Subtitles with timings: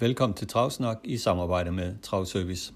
[0.00, 2.72] Velkommen til Travsnak i samarbejde med Travservice.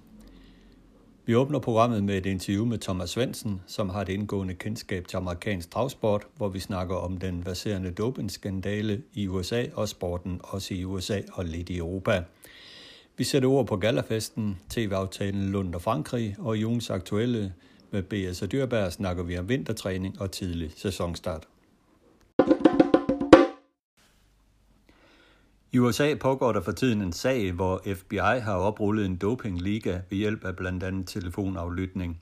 [1.26, 5.16] Vi åbner programmet med et interview med Thomas Svendsen, som har et indgående kendskab til
[5.16, 10.84] amerikansk travsport, hvor vi snakker om den baserende dopingskandale i USA og sporten også i
[10.84, 12.22] USA og lidt i Europa.
[13.16, 17.52] Vi sætter ord på Gallafesten, tv-aftalen Lund og Frankrig og i ugens aktuelle
[17.90, 18.42] med B.S.
[18.42, 21.46] og Dyrberg snakker vi om vintertræning og tidlig sæsonstart.
[25.74, 30.18] I USA pågår der for tiden en sag, hvor FBI har oprullet en dopingliga ved
[30.18, 32.20] hjælp af blandt andet telefonaflytning.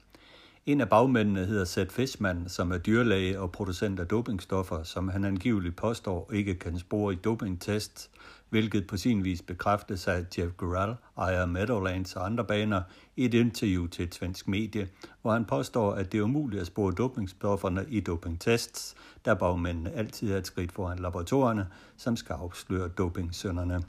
[0.67, 5.25] En af bagmændene hedder Seth Fishman, som er dyrlæge og producent af dopingstoffer, som han
[5.25, 8.11] angiveligt påstår ikke kan spore i dopingtest,
[8.49, 12.83] hvilket på sin vis bekræftes af Jeff Gural, ejer Meadowlands og andre baner,
[13.21, 14.89] i et interview til et svensk medie,
[15.23, 20.33] hvor han påstår, at det er umuligt at spore dopingstofferne i dopingtests, da bagmændene altid
[20.33, 23.83] er et skridt foran laboratorierne, som skal afsløre dopingsønderne.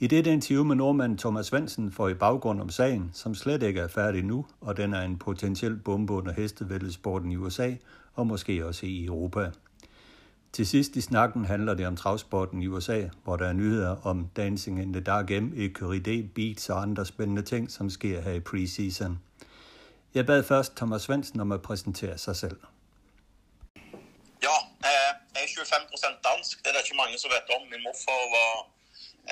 [0.00, 3.80] I dette interview med nordmanden Thomas Svendsen får I baggrund om sagen, som slet ikke
[3.80, 7.74] er færdig nu, og den er en potentiel bombe under hestevældesporten i USA
[8.14, 9.50] og måske også i Europa.
[10.58, 14.16] Til sidst i snakken handler det om travsporten i USA, hvor der er nyheder om
[14.36, 18.42] Dancing in the Dark M, Ecurie Beats og andre spændende ting, som sker her i
[18.50, 19.12] preseason.
[20.14, 22.58] Jeg bad først Thomas Svendsen om at præsentere sig selv.
[24.46, 24.56] Ja,
[24.90, 26.54] eh, jeg er 25% dansk.
[26.62, 27.62] Det er der ikke mange som vet om.
[27.72, 28.52] Min morfar var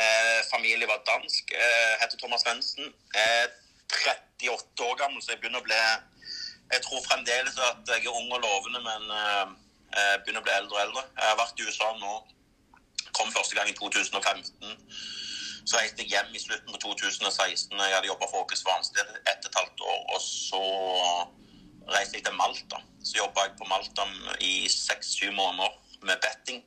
[0.03, 1.45] eh, familie var dansk.
[1.63, 2.85] Eh, heter Thomas Svendsen.
[3.17, 3.47] Jeg er
[4.51, 5.79] 38 år gammel, så jeg begynder at bli
[6.75, 9.47] Jeg tror fremdeles at jeg er ung og lovende, men eh,
[9.97, 11.05] jeg begynner å bli eldre og eldre.
[11.17, 12.15] Jeg har vært i USA nå.
[13.17, 14.77] Kom første gang i 2015.
[15.67, 17.73] Så reiste jeg hjem i slutten på 2016.
[17.75, 20.01] Jeg hadde jobba for Åke Svansted ett og et halvt år.
[20.15, 20.63] Og så
[21.91, 22.83] reiste jeg til Malta.
[23.03, 24.07] Så jobba jeg på Malta
[24.41, 25.75] i seks-syv måneder
[26.07, 26.63] med betting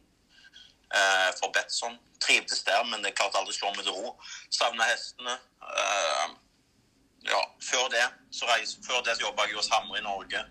[0.96, 1.96] eh, for Betson.
[2.20, 4.14] Trivdes der, men jeg klarte aldri å slå meg til ro.
[4.52, 5.38] Savna hestene.
[5.64, 6.28] Eh,
[7.30, 10.44] ja, før det så, reis, før det så jobba jeg hos Hamre i Norge.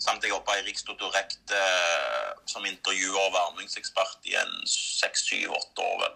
[0.00, 5.98] Samt jeg jobba i Rikstoto Rekt eh, som intervjuer og varmingsekspert i en seks-syv-åtte år.
[6.02, 6.14] vel.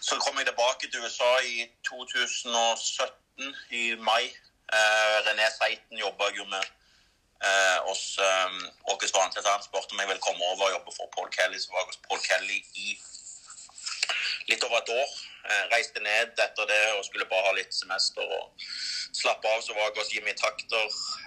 [0.00, 4.24] Så kom jeg tilbake til USA i 2017, i mai.
[4.72, 6.64] Eh, René Seiten jobba jeg jo med
[7.48, 8.50] eh, hos eh,
[8.92, 9.48] Åke Svanseth.
[9.48, 11.58] Han spurte om jeg ville komme over og jobbe for Paul Kelly.
[11.58, 12.98] Så var jeg hos Paul Kelly i
[14.50, 15.16] litt over et år.
[15.44, 18.64] Eh, reiste ned etter det og skulle bare ha litt semester og
[19.12, 19.60] slappe av.
[19.60, 20.86] Så var jeg hos Jimmy Takter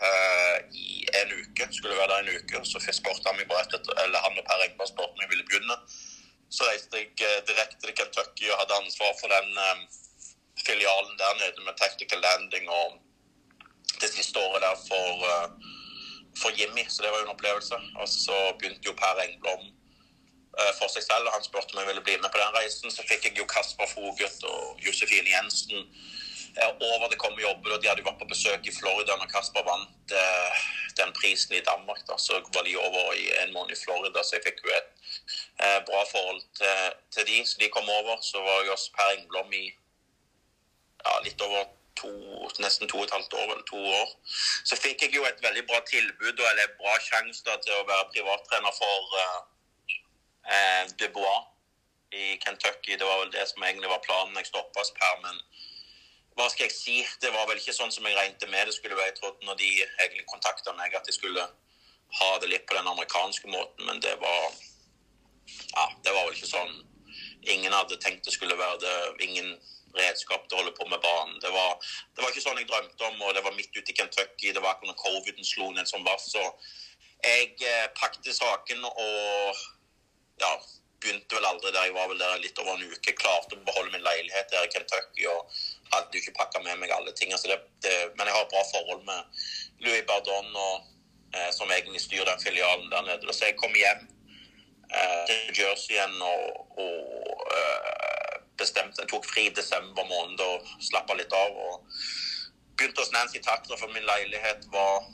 [0.10, 1.68] eh, i en uke.
[1.70, 2.64] Skulle være der en uke.
[2.66, 5.46] Så spurte han meg bare etter, eller han og Per Engberg spurte om jeg ville
[5.50, 5.78] begynne.
[6.50, 9.86] Så reiste jeg eh, direkte til Kentucky og hadde ansvar for den eh,
[10.66, 12.98] filialen der nede med tactical landing og
[14.02, 15.48] det siste året der for, eh,
[16.42, 16.90] for Jimmy.
[16.90, 17.78] Så det var jo en opplevelse.
[18.02, 19.70] Og så begynte jo Per Engblom
[20.58, 22.90] Eh, for seg selv, og han spurte om jeg ville bli med på den reisen.
[22.90, 25.84] Så fikk jeg jo Kasper Fogut og Josefine Jensen
[26.58, 29.30] eh, over det kom jobber, og de hadde jo vært på besøk i Florida når
[29.30, 30.64] Kasper vant eh,
[30.98, 32.02] den prisen i Danmark.
[32.10, 34.90] da, Så var de over i en måned i Florida, så jeg fikk jo et
[35.62, 37.38] eh, bra forhold til, til de.
[37.46, 38.18] Så de kom over.
[38.26, 41.68] Så var jeg hos Per Engblom i ja, litt over
[42.02, 42.10] to,
[42.64, 44.10] nesten to og et halvt år, eller to år.
[44.66, 48.10] Så fikk jeg jo et veldig bra tilbud, og eller bra sjanse til å være
[48.16, 49.38] privattrener for eh,
[50.56, 51.46] eh, Dubois
[52.12, 52.98] i Kentucky.
[52.98, 55.40] Det var vel det som egentlig var planen jeg stoppa oss Per, men
[56.38, 56.98] hva skal jeg si?
[57.22, 59.12] Det var vel ikke sånn som jeg regnet med det skulle være.
[59.12, 61.46] Jeg trodde når de egentlig kontakta meg, at de skulle
[62.20, 64.52] ha det litt på den amerikanske måten, men det var
[65.48, 66.74] Ja, det var vel ikke sånn.
[67.48, 68.96] Ingen hadde tenkt det skulle være det.
[69.24, 69.54] Ingen
[69.96, 71.38] redskap til å holde på med banen.
[71.42, 71.78] Det var,
[72.16, 74.52] det var ikke sånn jeg drømte om, og det var midt ute i Kentucky.
[74.52, 76.44] Det var akkurat når coviden slo ned som var, så
[77.24, 79.64] jeg eh, pakket saken og
[80.42, 80.52] ja,
[81.02, 81.88] begynte vel aldri der.
[81.88, 83.16] Jeg var vel der litt over en uke.
[83.18, 85.58] Klarte å beholde min leilighet der i Kentucky og
[85.94, 87.34] hadde jo ikke pakka med meg alle ting.
[87.34, 89.42] Altså det, det, men jeg har et bra forhold med
[89.86, 90.88] Louis Bardon, og,
[91.34, 93.34] eh, som egentlig styrer den filialen der nede.
[93.34, 94.08] Så jeg kom hjem
[94.92, 100.72] eh, til Jersey igjen og, og eh, bestemte Jeg tok fri i desember måned og
[100.82, 101.54] slappa litt av.
[101.68, 101.86] og
[102.78, 105.06] Begynte hos Nancy Takter, for min leilighet var,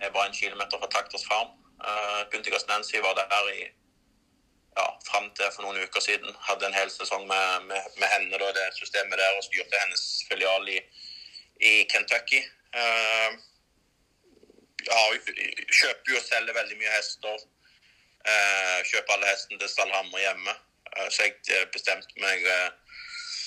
[0.00, 1.52] jeg var en kilometer fra Takters farm.
[1.76, 3.66] Uh, eh, begynte jeg hos Nancy, var der i
[4.76, 6.36] ja, fram til for noen uker siden.
[6.48, 10.04] Hadde en hel sesong med, med, med henne og det systemet der, og styrte hennes
[10.28, 10.78] filial i,
[11.70, 12.42] i Kentucky.
[12.76, 13.30] Uh,
[14.86, 15.02] ja,
[15.80, 17.44] kjøper jo og selger veldig mye hester.
[18.26, 20.56] Uh, kjøper alle hestene til Stalhammer hjemme.
[20.92, 22.44] Uh, så jeg eh, bestemte meg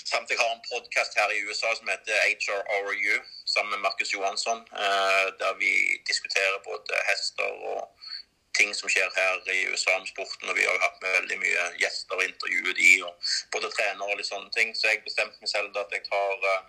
[0.10, 4.64] Samt jeg har en podkast her i USA som heter HRRU, sammen med Markus Johansson,
[5.42, 5.70] der vi
[6.08, 7.99] diskuterer både hester og
[8.60, 10.50] ting som skjer her i USA om sporten.
[10.50, 14.10] Og vi har jo hatt med veldig mye gjester og intervjuet de, og både trenere
[14.12, 14.76] og litt sånne ting.
[14.76, 16.68] Så jeg bestemte meg selv at jeg tar uh,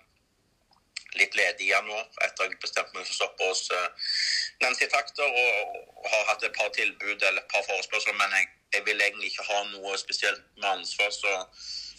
[1.18, 4.14] litt ledig i januar, etter jeg bestemte meg for å stoppe hos uh,
[4.62, 5.26] Nancy Takter.
[5.26, 8.48] Og, og, har hatt et par tilbud eller et par forespørsler, men jeg,
[8.78, 11.12] jeg vil egentlig ikke ha noe spesielt med ansvar.
[11.14, 11.36] Så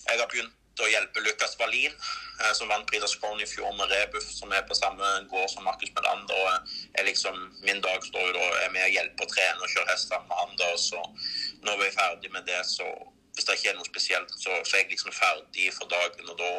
[0.07, 1.93] jeg har begynt da hjelper Lukas Wallin,
[2.41, 5.63] eh, som vant Breeders' Crown i fjor med Rebuff, som er på samme gård som
[5.67, 6.35] Markus Melander.
[6.35, 7.37] og eh, er liksom,
[7.67, 10.29] Min dag står jo da er med å hjelpe og trene og kjøre hest sammen
[10.31, 10.55] med han.
[10.61, 11.01] da, så
[11.65, 12.87] Når vi er ferdig med det, så
[13.33, 16.29] hvis det ikke er noe spesielt, så, så er jeg liksom ferdig for dagen.
[16.29, 16.53] og da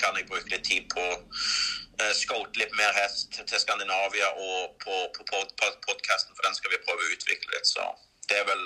[0.00, 4.76] kan jeg bruke litt tid på eh, uh, scoute litt mer hest til Skandinavia og
[4.80, 7.68] på, på, på, på podkasten, for den skal vi prøve å utvikle litt.
[7.68, 7.84] Så
[8.30, 8.62] det er vel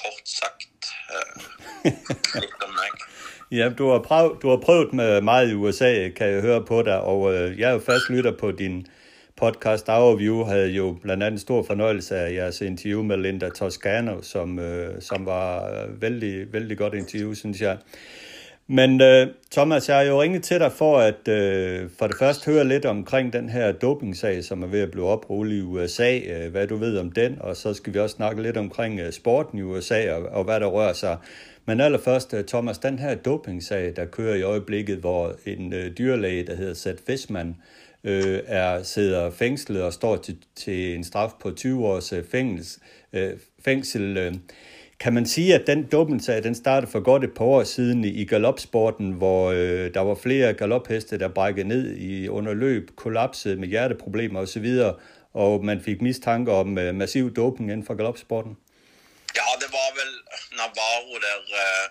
[0.00, 1.92] kort sagt uh,
[2.64, 2.90] om mig.
[3.50, 6.82] Ja, du har, prøv, du har prøvet med meget i USA, kan jeg høre på
[6.82, 8.86] dig, og øh, jeg er jo fast lytter på din
[9.36, 14.58] podcast Overview, havde jo blandt andet stor fornøjelse af jeres interview med Linda Toscano, som,
[14.58, 17.78] øh, som var øh, vældig, vældig godt interview, synes jeg.
[18.68, 22.50] Men øh, Thomas, jeg har jo ringet til dig for at øh, for det første
[22.50, 26.50] høre lidt omkring den her dopingsag, som er ved at blive oprullet i USA, øh,
[26.50, 29.58] hvad du ved om den, og så skal vi også snakke lidt omkring øh, sporten
[29.58, 31.16] i USA og, og hvad der rører sig
[31.66, 36.46] men allerførst, øh, Thomas, den her dopingsag, der kører i øjeblikket, hvor en øh, dyrlæge,
[36.46, 37.56] der hedder Seth Fisman,
[38.04, 42.24] øh, er, sidder fængslet og står til, til en straf på 20 års øh, øh,
[42.24, 42.80] fængsel.
[43.12, 44.34] Øh, fængsel øh.
[45.00, 48.24] Kan man sige, at den dopingsag, den startede for godt et par år siden i,
[48.24, 54.40] galopsporten, hvor øh, der var flere galopheste, der brækkede ned i underløb, kollapsede med hjerteproblemer
[54.40, 54.68] osv.,
[55.34, 58.56] og man fik mistanke om øh, massiv doping inden for galopsporten?
[59.38, 60.12] Ja, det var vel
[60.60, 61.86] Navarro der eh,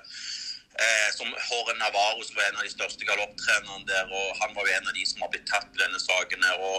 [0.83, 4.03] eh, som Håren Navarro, som var en av de største galopptrenerne der.
[4.19, 6.39] og Han var jo en av de som har blitt tatt i denne saken.
[6.47, 6.77] her, og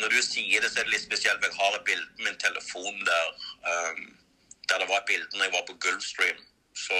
[0.00, 1.44] Når du sier det, så er det litt spesielt.
[1.46, 3.26] Jeg har et bilde på min telefon der
[3.70, 4.02] um,
[4.68, 6.40] der det var et bilde når jeg var på Gulfstream.
[6.86, 6.98] Så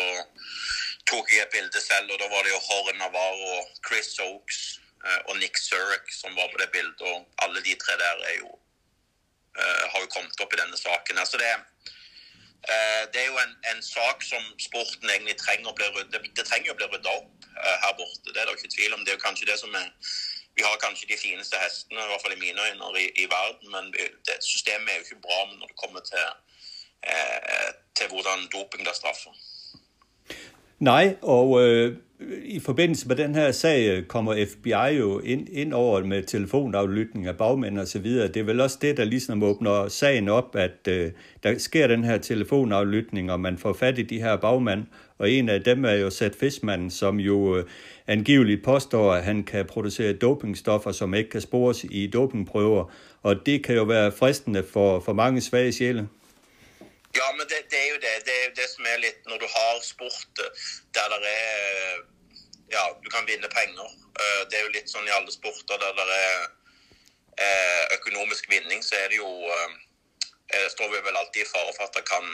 [1.11, 3.55] tok jeg et bilde selv, og da var det jo Håren Navarro,
[3.87, 4.59] Chris Oaks
[5.07, 7.01] eh, og Nick Zurek som var på det bildet.
[7.01, 10.79] Og alle de tre der er jo, uh, eh, har jo kommet opp i denne
[10.87, 11.19] saken.
[11.19, 11.53] Altså det
[12.71, 16.45] Eh, det er jo en, en, sak som sporten egentlig trenger å bli ryddet Det
[16.47, 18.31] trenger å bli rydda opp eh, her borte.
[18.31, 19.03] Det er det ikke tvil om.
[19.03, 19.89] Det er jo kanskje det som er
[20.55, 23.71] Vi har kanskje de fineste hestene, i hvert fall i mine øyne, i, i verden.
[23.73, 26.27] Men det, systemet er jo ikke bra når det kommer til,
[27.97, 29.31] til hvordan doping der straffer.
[30.79, 31.97] Nej, og øh,
[32.45, 37.27] i forbindelse med den her sag øh, kommer FBI jo ind, ind over med telefonaflytning
[37.27, 38.29] af bagmænd og så videre.
[38.29, 41.11] Det er vel også det, der ligesom åbner sagen op, at øh,
[41.43, 44.87] der sker den her telefonaflytning, og man får fat i de her bagmænd.
[45.19, 47.65] Og en af dem er jo Seth Fisman, som jo øh,
[48.07, 52.93] angiveligt påstår, at han kan producere dopingstoffer, som ikke kan spores i dopingprøver.
[53.23, 56.09] Og det kan jo være fristende for, for mange svage sjæle.
[57.13, 58.13] Ja, men det, det, er jo det.
[58.27, 60.41] Det er jo det som er litt Når du har sport
[60.97, 62.01] der det er
[62.73, 63.89] Ja, du kan vinne penger.
[64.21, 66.45] Eh, det er jo litt sånn i alle sporter der det er
[67.45, 69.75] eh, økonomisk vinning, så er det jo eh,
[70.57, 72.27] eh står vi vel alltid i fare for at det kan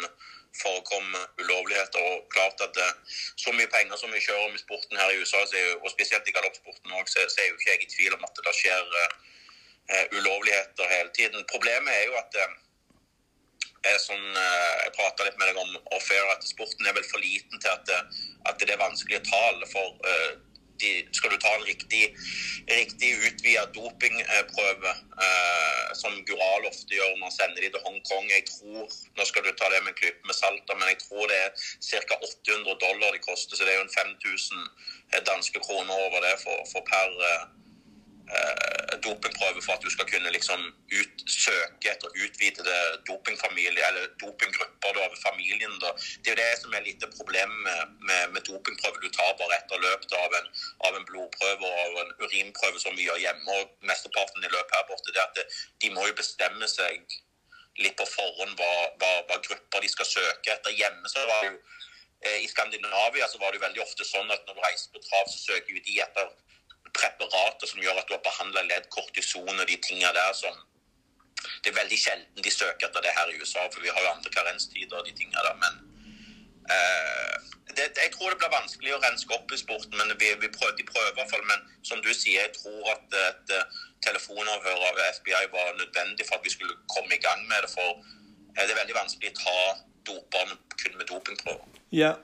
[0.63, 1.99] forekomme ulovligheter.
[2.13, 2.91] og klart at det,
[3.43, 5.41] Så mye penger som vi kjører om i sporten her i USA,
[5.83, 8.41] og spesielt i galoppsporten òg, så, så, er jo ikke jeg i tvil om at
[8.47, 11.47] det skjer uh, ulovligheter hele tiden.
[11.53, 12.49] Problemet er jo at uh,
[13.95, 17.23] er sånn, eh, Jeg prata litt med deg om off-air at sporten er vel for
[17.23, 17.99] liten til at det,
[18.49, 19.69] at det er vanskelig å tale.
[19.73, 20.31] For uh,
[20.79, 22.03] de, skal du ta en riktig,
[22.71, 28.45] riktig utvida dopingprøve, uh, som Gural ofte gjør når han sender de til Hongkong Jeg
[28.51, 31.39] tror, Nå skal du ta det med en klype med salt, men jeg tror det
[31.45, 31.51] er
[32.09, 32.21] ca.
[32.23, 33.57] 800 dollar det koster.
[33.57, 37.47] Så det er jo en 5000 danske kroner over det for, for per uh, eh,
[38.29, 40.61] Eh, dopingprøve for at du skal kunne liksom
[41.01, 42.77] ut, søke etter utvidede
[43.09, 45.75] dopingfamilie, eller dopinggrupper da, ved familien.
[45.85, 45.93] Da.
[46.21, 49.01] Det er jo det som er litt problem med, med, med dopingprøve.
[49.05, 50.51] Du tar bare etter løpet av en,
[50.89, 53.57] av en blodprøve og en urinprøve som vi gjør hjemme.
[53.57, 55.47] og Mesteparten i løpet her borte, det at det,
[55.85, 57.17] de må jo bestemme seg
[57.81, 60.77] litt på forhånd hva, hva, hva grupper de skal søke etter.
[60.77, 61.57] Hjemme så var det jo
[62.27, 65.05] eh, I Skandinavia så var det jo veldig ofte sånn at når du reiser på
[65.07, 66.37] trav, så søker jo de etter
[66.97, 70.65] preparater som gjør at du har behandla ledd, kortison og de tingene der som
[71.63, 74.11] Det er veldig sjelden de søker etter det her i USA, for vi har jo
[74.11, 75.55] andre karenstider og de tingene der.
[75.63, 75.75] Men
[76.75, 77.37] eh,
[77.77, 80.75] det, Jeg tror det blir vanskelig å renske opp i sporten, men vi, vi prøver,
[80.79, 81.45] de prøver i hvert fall.
[81.51, 86.39] Men som du sier, jeg tror at et eh, telefonavhør av FBI var nødvendig for
[86.39, 87.71] at vi skulle komme i gang med det.
[87.77, 89.59] For eh, det er veldig vanskelig å ta
[90.11, 91.83] doperne kun med dopingprøver.
[91.95, 92.17] Ja,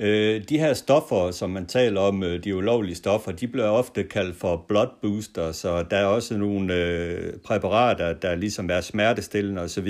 [0.00, 4.04] Øh, de her stoffer, som man taler om, øh, de ulovlige stoffer, de bliver ofte
[4.04, 9.62] kaldt for blood boosters, så der er også nogle øh, præparater, der ligesom er smertestillende
[9.62, 9.88] osv.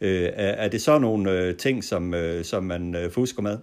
[0.00, 3.56] Øh, er, er det så nogle øh, ting, som, øh, som man øh, fusker med?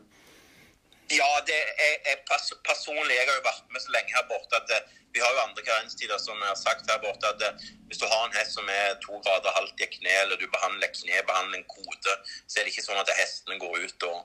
[1.22, 3.14] Ja, det er, er pers personlig.
[3.18, 4.82] Jeg har jo vært med så længe her borte at øh,
[5.14, 7.52] vi har jo andre karenstider, som jeg har sagt her borte, at øh,
[7.88, 10.90] hvis du har en hest som er to grader halvt i knæ, eller du behandler
[11.00, 12.12] knæbehandling kode,
[12.50, 14.18] så er det ikke sånn at hesten går ut og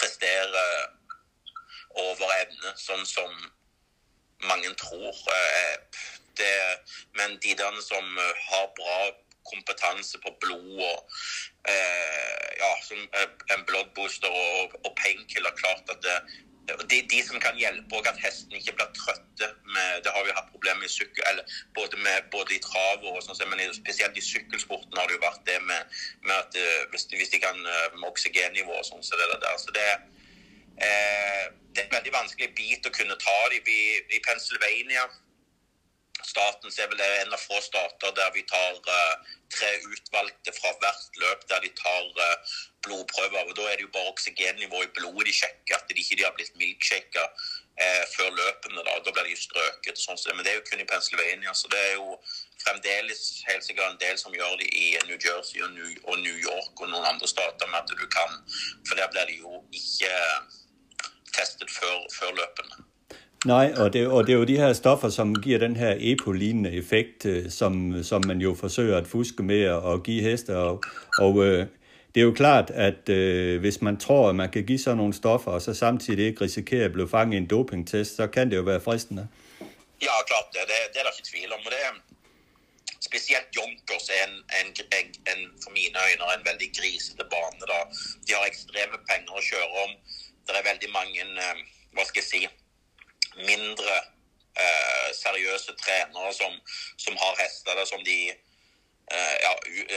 [0.00, 0.66] prestere
[2.00, 3.32] over evne, sånn som
[4.48, 5.16] mange tror.
[5.36, 6.04] Eh,
[6.40, 6.54] det,
[7.18, 8.16] men de der som
[8.48, 9.00] har bra
[9.50, 11.18] kompetanse på blod og
[11.68, 16.16] eh, ja, som eh, en bloodbooster og, og painkiller, klart at det,
[16.90, 20.36] de, de, som kan hjelpe og at hesten ikke blir trøtte med, Det har vi
[20.36, 24.24] hatt problemer med sykkel, eller både, med, både i trav og sånn, men spesielt i
[24.24, 26.58] sykkelsporten har det jo vært det med, med at
[26.92, 29.58] hvis eh, hvis de kan eh, med oksygennivå og sånn, så det der.
[29.60, 29.88] Så det,
[30.80, 33.66] Eh, det er en veldig vanskelig bit å kunne ta dem.
[34.16, 35.04] I Pennsylvania
[36.26, 41.20] Statens er vel en av få stater der vi tar uh, tre utvalgte fra hvert
[41.22, 43.48] løp, der de tar uh, blodprøver.
[43.48, 46.26] og Da er det jo bare oksygennivået i blodet de sjekker, at de ikke de
[46.26, 47.48] har blitt milkshaka uh,
[47.84, 48.84] eh, før løpene.
[48.86, 50.02] Da Da blir de strøket.
[50.02, 51.54] Sånn, men det er jo kun i Pennsylvania.
[51.54, 52.18] Så det er jo
[52.64, 56.36] fremdeles helt sikkert en del som gjør det i New Jersey og New, og New
[56.36, 58.38] York og noen andre stater med at du kan.
[58.88, 60.14] For der blir de jo ikke
[61.36, 62.89] testet før, før løpene.
[63.46, 66.72] Nej, og det, og det er jo de her stoffer, som giver den her epolignende
[66.72, 70.56] effekt, øh, som, som man jo forsøger at fuske med og give heste.
[70.56, 70.82] Og,
[71.18, 71.66] og øh,
[72.14, 75.14] det er jo klart, at øh, hvis man tror, at man kan give sådan nogle
[75.14, 78.56] stoffer, og så samtidig ikke risikere at blive fanget i en dopingtest, så kan det
[78.56, 79.28] jo være fristende.
[80.06, 80.60] Ja, klart det.
[80.70, 81.60] Det, det er der ikke tvivl om.
[81.66, 81.92] Og det er
[83.08, 84.68] specielt Jonkers er en, en,
[84.98, 87.62] en, en, for mine øjne en veldig grisete bane.
[87.72, 87.78] Da.
[88.26, 89.90] De har ekstreme penger å kjøre om
[90.46, 91.58] det er veldig mange øh,
[91.94, 92.40] hva skal jeg si,
[93.36, 93.96] mindre
[94.58, 96.56] eh, seriøse trenere som,
[96.96, 99.52] som, har hester der som de eh, ja,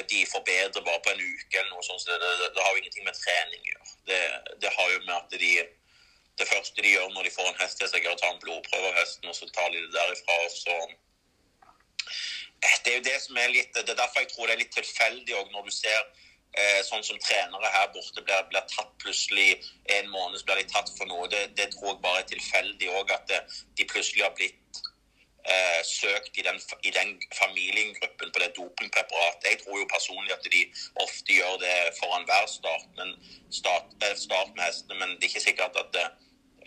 [0.09, 2.01] de forbedrer bare på en uke eller noe sånt.
[2.03, 3.95] Så det, det, det har jo ingenting med trening å gjøre.
[4.09, 4.21] Det,
[4.65, 5.53] det, har jo med at de
[6.41, 8.39] det første de gjør når de får en hest til seg, er å ta en
[8.41, 10.37] blodprøve av hesten, og så tar de det derifra.
[10.49, 10.77] Så
[12.09, 14.63] eh, det er jo det som er litt Det er derfor jeg tror det er
[14.63, 15.99] litt tilfeldig òg, når du ser
[16.53, 19.55] Eh, sånn som trenere her borte blir, blir, tatt plutselig
[19.95, 21.25] en måned så blir de tatt for noe.
[21.31, 23.39] Det, det tror jeg bare er tilfeldig òg, at det,
[23.79, 24.81] de plutselig har blitt
[25.49, 29.47] eh, søkt i den, i den familiegruppen på det dopingpreparatet.
[29.49, 30.61] Jeg tror jo personlig at de
[31.01, 33.15] ofte gjør det foran hver start, men
[33.49, 36.05] start, eh, start med hestene, men det er ikke sikkert at det,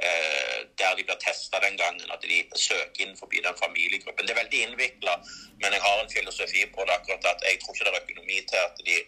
[0.03, 4.27] eh, der de blir testa den gangen, at de søker inn forbi den familiegruppen.
[4.27, 5.15] Det er veldig innvikla,
[5.63, 8.43] men jeg har en filosofi på det akkurat at jeg tror ikke det er økonomi
[8.51, 8.99] til at de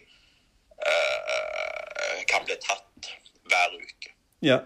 [0.87, 3.05] øh, kan bli tatt
[3.49, 4.13] hver uke.
[4.41, 4.57] Ja,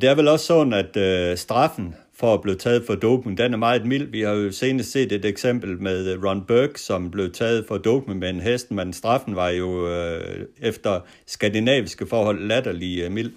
[0.00, 3.52] det er vel også sådan, at øh, straffen for at blive taget for doping, den
[3.52, 4.06] er meget mild.
[4.10, 8.18] Vi har jo senest set et eksempel med Ron Burke, som blev taget for doping
[8.18, 13.32] med en hest, men straffen var jo øh, efter skandinaviske forhold latterlig øh, mild.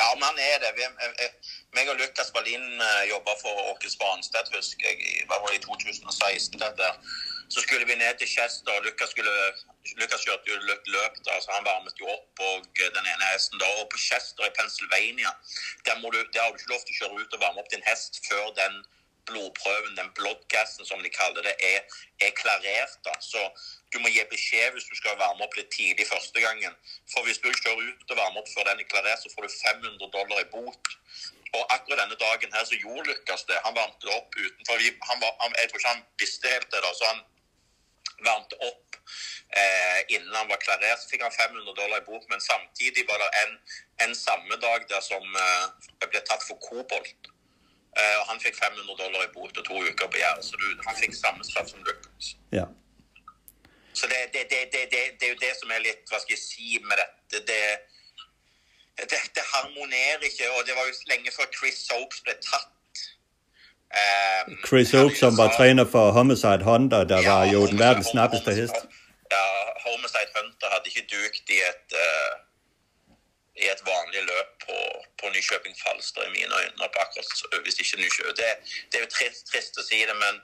[0.00, 0.70] Ja, man er det.
[0.76, 0.82] Vi,
[1.76, 4.96] meg og Lukas Berlin uh, jobba for Åke Svanstad, husker jeg,
[5.30, 6.60] var det, i 2016.
[6.62, 6.88] Dette.
[7.54, 9.34] Så skulle vi ned til Chester, og Lukas, skulle,
[9.96, 13.58] Lukas kjørte jo løp, da, så han varmet jo opp og øh, den ene hesten.
[13.62, 15.32] da, Og på Chester i Pennsylvania
[15.86, 17.88] der, du, der har du ikke lov til å kjøre ut og varme opp din
[17.88, 18.82] hest før den
[19.28, 21.80] blodprøven, den blodgassen som de kaller det, er,
[22.26, 22.94] er klarert.
[23.04, 23.40] da, så
[23.92, 26.76] du må gi beskjed hvis du skal varme opp litt tidlig første gangen.
[27.12, 29.56] For hvis du kjører ut og varmer opp før den er klarert, så får du
[29.56, 30.94] 500 dollar i bot.
[31.56, 33.60] Og akkurat denne dagen her så gjorde Lukas det.
[33.64, 34.84] Han varmte opp utenfor.
[35.10, 37.22] Han var, han, jeg tror ikke han visste helt det, da, så han
[38.26, 38.98] varmte opp
[39.60, 41.00] eh, innen han var klarert.
[41.02, 43.56] Så fikk han 500 dollar i bot, men samtidig var det en,
[44.06, 45.66] en samme dag der som eh,
[46.06, 47.32] ble tatt for kobolt.
[47.98, 50.98] Eh, Han fikk 500 dollar i bot og to uker på gjerdet, så du, han
[50.98, 52.34] fikk samme straff som Lucas.
[52.54, 52.66] Ja.
[53.92, 56.76] Så det, det, det, det, er jo det som er litt Hva skal jeg si
[56.84, 57.40] med dette?
[57.48, 57.62] Det,
[59.10, 62.70] det, harmonerer ikke, og det var jo lenge før Chris Soaps ble tatt
[63.88, 68.10] Um, Chris Oak, som var træner for Homicide Hunter, der ja, var jo den verdens
[68.14, 68.78] snappeste hest.
[69.34, 69.46] Ja,
[69.86, 72.32] Homicide Hunter hadde ikke dukt i et, uh,
[73.62, 74.76] i et vanlig løp på,
[75.18, 76.84] på Nykjøping Falster, i mine øyne.
[76.84, 78.36] akkurat hvis ikke Nykjøping.
[78.40, 78.50] Det,
[78.88, 80.34] det, er jo trist, trist, å si det, men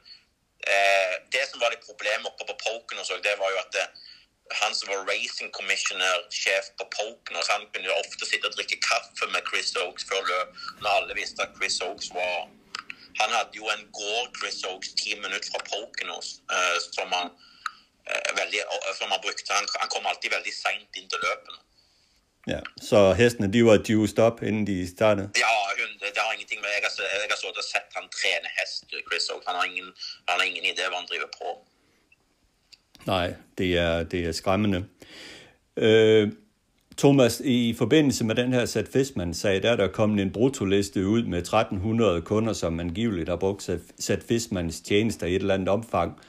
[0.73, 3.87] uh, det som var litt problemet oppe på Poken, det var jo at det,
[4.53, 9.29] han som var racing commissioner, sjef på Poconos, han kunne ofte sitte og drikke kaffe
[9.33, 12.49] med Chris Oaks før løp, når alle visste at Chris Oaks var
[13.21, 17.30] Han hadde jo en gård, Chris Oaks, ti minutter fra Poconos, uh, som, han,
[18.11, 19.52] uh, veldig, uh, som han brukte.
[19.59, 21.61] Han, han, kom alltid veldig seint inn til løpene.
[22.54, 25.30] Ja, Så hestene de var juiced up inden de startede?
[25.40, 26.92] Ja, hun, det har ingenting med Jeg har,
[27.23, 29.47] jeg har så sett han trene hest, Chris Oaks.
[29.49, 29.94] Han har ingen,
[30.28, 31.54] han har ingen idé hva han driver på.
[33.06, 34.85] Nej, det er, det er skræmmende.
[35.76, 36.28] Øh,
[36.99, 41.23] Thomas, i forbindelse med den her Seth Fisman-sag, der er der kommet en brutoliste ud
[41.23, 43.63] med 1300 kunder, som angiveligt har brugt
[43.99, 46.21] Seth Fismans tjenester i et eller andet omfang.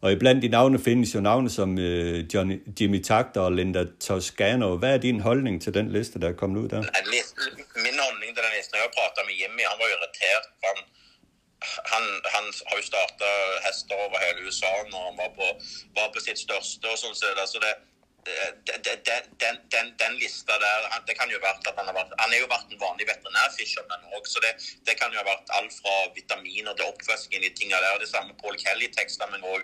[0.00, 4.76] Og iblandt de navne findes jo navne som øh, Johnny, Jimmy Takter og Linda Toscano.
[4.76, 6.80] Hvad er din holdning til den liste, der er kommet ud der?
[7.86, 10.44] Min holdning til den listen, jeg har pratet med Jimmy, han var irriteret.
[10.66, 10.76] Han,
[11.92, 13.34] han, han har jo startet
[13.64, 15.46] hester over hele USA når han var på,
[15.96, 16.84] var på sit største.
[16.92, 17.36] og sådan set.
[17.42, 17.74] Altså så det
[18.26, 18.82] Eh, den,
[19.40, 22.40] den, den, den, lista der Det kan jo være at han har vært Han er
[22.40, 24.50] jo vært en vanlig veterinærfisherman òg, så det,
[24.88, 28.00] det, kan jo ha vært alt fra vitaminer til oppvasking i tinga der.
[28.02, 29.62] Det samme Paul Kelly-tekster, meg òg.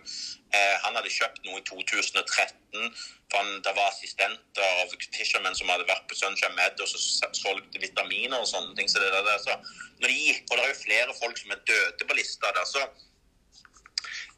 [0.54, 2.86] Eh, han hadde kjøpt noe i 2013.
[3.32, 7.02] for han, Det var assistenter av fishermen som hadde vært på Sunshine Med og så
[7.42, 8.86] solgte vitaminer og sånne ting.
[8.86, 9.58] Så det der, så
[9.98, 12.68] når de gikk, og det er jo flere folk som er døde på lista der,
[12.76, 12.86] så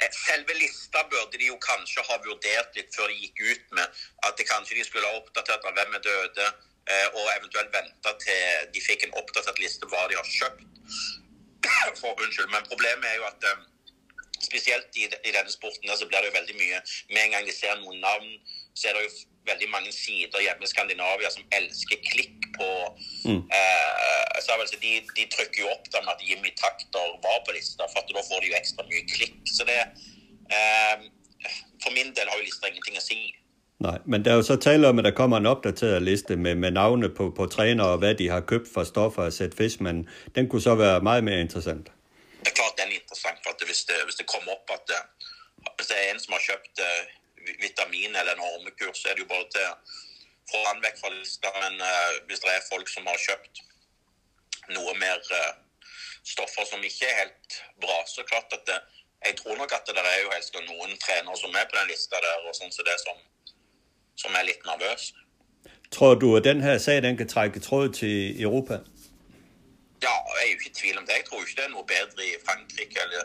[0.03, 4.01] Eh, selve lista burde de jo kanskje ha vurdert litt før de gikk ut med
[4.29, 6.49] at det kanskje de skulle ha oppdatert av hvem er døde,
[6.91, 10.67] eh, og eventuelt venta til de fikk en oppdatert liste hva de har kjøpt.
[12.01, 13.63] For, unnskyld, Men problemet er jo at eh,
[14.43, 16.81] spesielt i, i denne sporten så blir det jo veldig mye
[17.13, 18.35] Med en gang de ser noen navn,
[18.75, 19.12] så er det jo
[19.50, 22.71] veldig mange sider hjemme i Skandinavia som elsker klikk på
[23.28, 23.43] mm.
[23.57, 27.87] eh, så altså, de, de, trykker jo opp med at Jimmy Takter var på lista,
[27.93, 29.40] for da får de jo ekstra mye klikk.
[29.57, 29.81] Så det
[30.57, 30.97] eh,
[31.83, 33.19] For min del har jo lista ingenting å si.
[33.85, 36.54] Nej, men der er jo så tale om, at der kommer en opdateret liste med,
[36.54, 39.81] med navne på, på trænere og hvad de har købt for stoffer og sæt fisk,
[39.81, 41.87] men den kunne så være meget mere interessant.
[42.40, 44.87] Det er klart den er interessant, for at hvis, det, hvis det kommer op, at
[45.76, 47.02] hvis det er en som har købt uh,
[47.61, 49.77] vitamin eller en ormekur, så er det jo bare til å
[50.51, 51.53] få han vekk fra lista.
[51.61, 53.62] Men uh, hvis det er folk som har kjøpt
[54.77, 55.53] noe mer uh,
[56.25, 58.81] stoffer som ikke er helt bra, så klart at det,
[59.27, 62.21] jeg tror nok at det er jo helst noen trenere som er på den lista
[62.21, 63.23] der, og sånn som så det som,
[64.25, 65.12] som er litt nervøs.
[65.95, 68.81] Tror du at den her sag den kan trække tråd til Europa?
[70.03, 71.16] Ja, jeg er jo ikke i tvil om det.
[71.16, 73.23] Jeg tror ikke det er noe bedre i Frankrike eller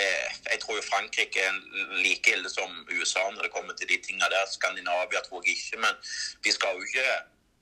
[0.00, 1.52] Eh, jeg tror jo Frankrike er
[2.06, 4.50] like ille som USA når det kommer til de tingene der.
[4.56, 5.82] Skandinavia tror jeg ikke.
[5.84, 5.94] Men
[6.44, 7.06] vi skal jo ikke,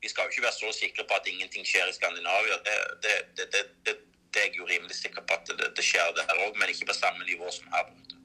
[0.03, 2.57] vi skal jo ikke være så sikre på at ingenting skjer i Skandinavia.
[2.69, 3.47] Det, det, det,
[3.87, 3.97] det,
[4.33, 7.01] det er jeg jo rimelig sikker på at det, skjer der òg, men ikke på
[7.03, 8.22] samme nivå som her borte.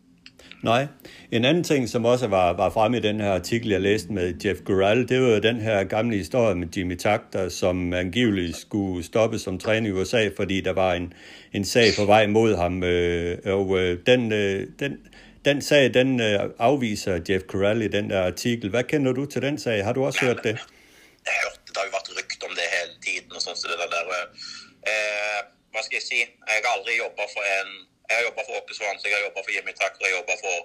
[0.63, 0.87] Nej.
[1.31, 4.33] En anden ting, som også var, var fremme i den her artikel, jeg læste med
[4.45, 9.05] Jeff Gural, det var jo den her gamle historie med Jimmy Takter, som angiveligt skulle
[9.05, 11.13] stoppe som træner i USA, fordi der var en,
[11.53, 12.83] en sag på vej mod ham.
[12.83, 14.97] Øh, og øh, den, øh, den,
[15.45, 18.69] den sag, den øh, afviser Jeff Gural i den der artikel.
[18.69, 19.83] Hvad kender du til den sag?
[19.83, 20.55] Har du også hørt det?
[21.25, 21.75] Jeg har hørt det.
[21.75, 23.31] Der har jo været rykt om det hele tiden.
[23.35, 24.03] og sånt, så det der.
[24.91, 25.39] Eh,
[25.71, 26.25] hvad skal jeg sige?
[26.47, 27.69] Jeg har aldrig jobbet for en
[28.07, 30.35] jeg har jobba for Åke Svansø, jeg har jobba for Jimmy Takker, jeg har jobba
[30.43, 30.57] for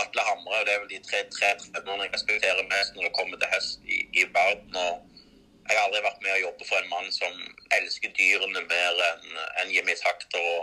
[0.00, 0.56] Atle Hamre.
[0.60, 3.52] og Det er vel de tre, tre trenerne jeg respekterer mest når det kommer til
[3.54, 4.76] hest i, i verden.
[4.86, 4.94] og
[5.68, 7.32] Jeg har aldri vært med å jobbe for en mann som
[7.78, 10.44] elsker dyrene mer enn en Jimmy Takter.
[10.56, 10.62] og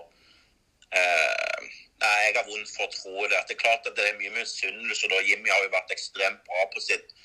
[1.00, 1.65] eh,
[2.04, 3.41] nei, Jeg har vondt for å tro det.
[3.48, 5.10] Det er klart at det er mye misunnelse.
[5.32, 7.18] Jimmy har jo vært ekstremt bra på sitt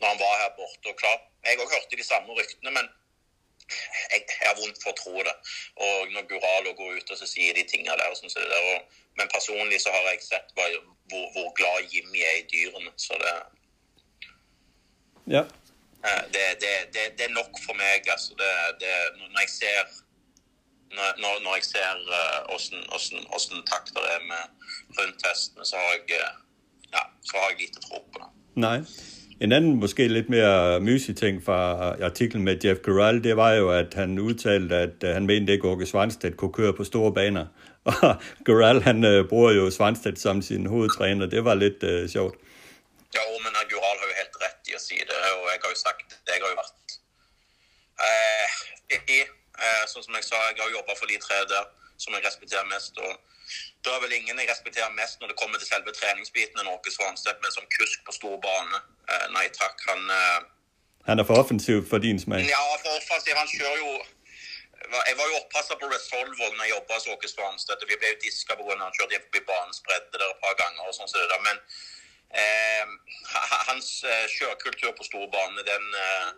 [0.00, 0.90] når han var her borte.
[0.90, 2.70] og klart, Jeg òg hørte de samme ryktene.
[2.70, 2.88] men
[4.12, 5.34] jeg, jeg har vondt for å tro det.
[5.86, 8.70] Og når Guralo går ut og så sier de tingene der, sånn, så det der
[8.74, 10.64] og, Men personlig så har jeg sett hva,
[11.10, 12.90] hvor, hvor, glad Jimmy er i dyrene.
[12.98, 13.34] Så det
[15.30, 15.44] Ja.
[16.34, 18.08] Det, det, det, det er nok for meg.
[18.10, 18.34] altså.
[18.34, 19.94] når jeg ser
[20.94, 22.02] når, når jeg ser
[22.54, 24.42] åssen uh, takter er med
[24.98, 26.20] rundt hestene, så har jeg,
[26.92, 28.30] ja, så har jeg lite tro på det.
[28.66, 28.78] Nei.
[29.40, 31.58] En anden måske lidt mere mysig ting fra
[32.04, 35.66] artiklen med Jeff Corral, det var jo, at han udtalte, at øh, han mente ikke,
[35.68, 37.46] at Åke Svanstedt kunne køre på store baner.
[37.90, 38.16] Og
[38.46, 41.26] Corral, han øh, bruger jo Svanstedt som sin hovedtræner.
[41.26, 42.34] Det var lidt øh, sjovt.
[43.14, 45.78] Ja, men Gural har jo helt ret i at sige det, og jeg har jo
[45.88, 46.72] sagt, det jeg har jo været
[48.06, 48.46] uh,
[48.92, 49.18] øh, i,
[49.64, 51.64] uh, som jeg sa, jeg har jobbet for de tre der,
[52.02, 53.12] som jeg respekterer mest, og
[53.84, 56.90] da er vel ingen jeg respekterer mest når det kommer til selve treningsbiten enn Åke
[56.94, 58.80] Svanstedt, men som kusk på stor bane.
[59.12, 60.40] Eh, nei takk, han eh,
[61.08, 62.46] Han er for offensiv for din smag?
[62.48, 63.34] Ja, for offensiv.
[63.36, 63.92] Han kjører jo
[65.08, 67.84] Jeg var jo oppasser på Resolve når jeg jobba hos Åke Svanstedt.
[67.88, 68.76] Vi ble jo diska pga.
[68.80, 70.88] han kjørte inn forbi banens bredde der et par ganger.
[70.88, 71.44] og sånn så det der.
[71.48, 71.56] Men
[72.40, 72.84] eh,
[73.68, 76.28] hans eh, kjørekultur på store bane, den eh,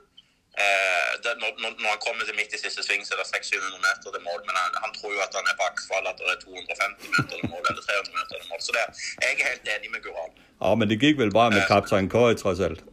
[0.64, 3.84] eh, det, når, når, han kommer til midt i siste sving, så er det 600
[3.86, 4.40] meter til mål.
[4.48, 7.34] Men han, han, tror jo at han er på aksfall, at det er 250 meter
[7.40, 8.60] til mål, eller 300 meter til mål.
[8.66, 8.84] Så det,
[9.22, 10.32] jeg er helt enig med Gural.
[10.64, 12.84] Ja, men det gikk vel bra med kaptein Kåre, tross alt?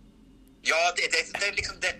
[0.71, 1.91] Ja, det, det, det, liksom det,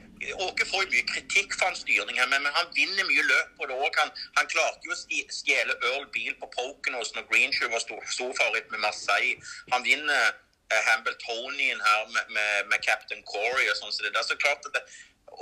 [0.48, 3.50] Åke får jo mye kritikk for hans styring, her, men, men, han vinner mye løp
[3.60, 4.00] på det òg.
[4.00, 5.00] Han, han, klarte jo å
[5.40, 9.36] stjele Earl Beal på Poconos når Greenshoe var stor, storfavoritt med Marseille.
[9.74, 10.30] Han vinner
[10.72, 13.96] uh, Hambletonien her med, med, med, Captain Corey og sånn.
[13.96, 14.86] Så det, er så klart at det,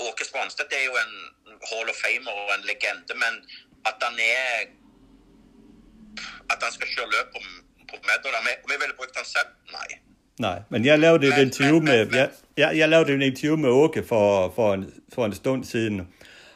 [0.08, 1.14] Åke Svanstedt er jo en
[1.70, 3.34] Hall of Famer og en legende, men
[3.86, 4.70] at han er
[6.52, 7.40] At han skal kjøre løp på,
[7.90, 9.52] på Medal Om vi ville brukt han selv?
[9.72, 9.90] Nei.
[10.40, 14.04] Nej, men jeg lavede et interview med, jeg, jeg, jeg lavede et interview med Åke
[14.04, 16.14] for, for, en, for en stund siden,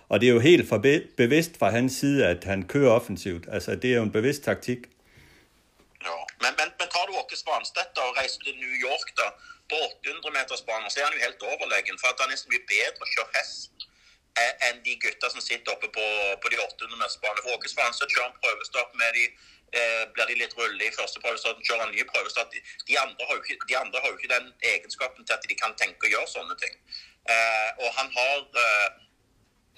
[0.09, 3.45] og det er jo helt for be, bevidst fra hans side, at han kører offensivt.
[3.51, 4.77] Altså, det er jo en bevidst taktik.
[6.07, 9.27] Ja, men, men, men tar du Åke Svanstedt og reiser til New York da,
[9.71, 11.99] på 800 meters baner, så er han jo helt overlegen.
[12.01, 13.85] For at han er så mye bedre å kjøre hest
[14.39, 16.05] eh, enn de gutta som sitter oppe på,
[16.41, 17.41] på de 800 meters baner.
[17.45, 19.25] For Åke så kjører han prøvestopp med de
[19.79, 22.53] eh, blir de litt rulle i første prøvestart, kjører en ny prøvestart.
[22.53, 25.49] De, de, andre har jo ikke, de andre har jo ikke den egenskapen til at
[25.49, 26.77] de kan tenke og gjøre sånne ting.
[27.33, 29.01] Eh, og han har eh,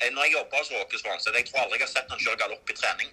[0.04, 2.42] eh Når jeg jobber hos Åke så jeg tror aldri jeg har sett han kjøre
[2.44, 3.10] galopp i trening.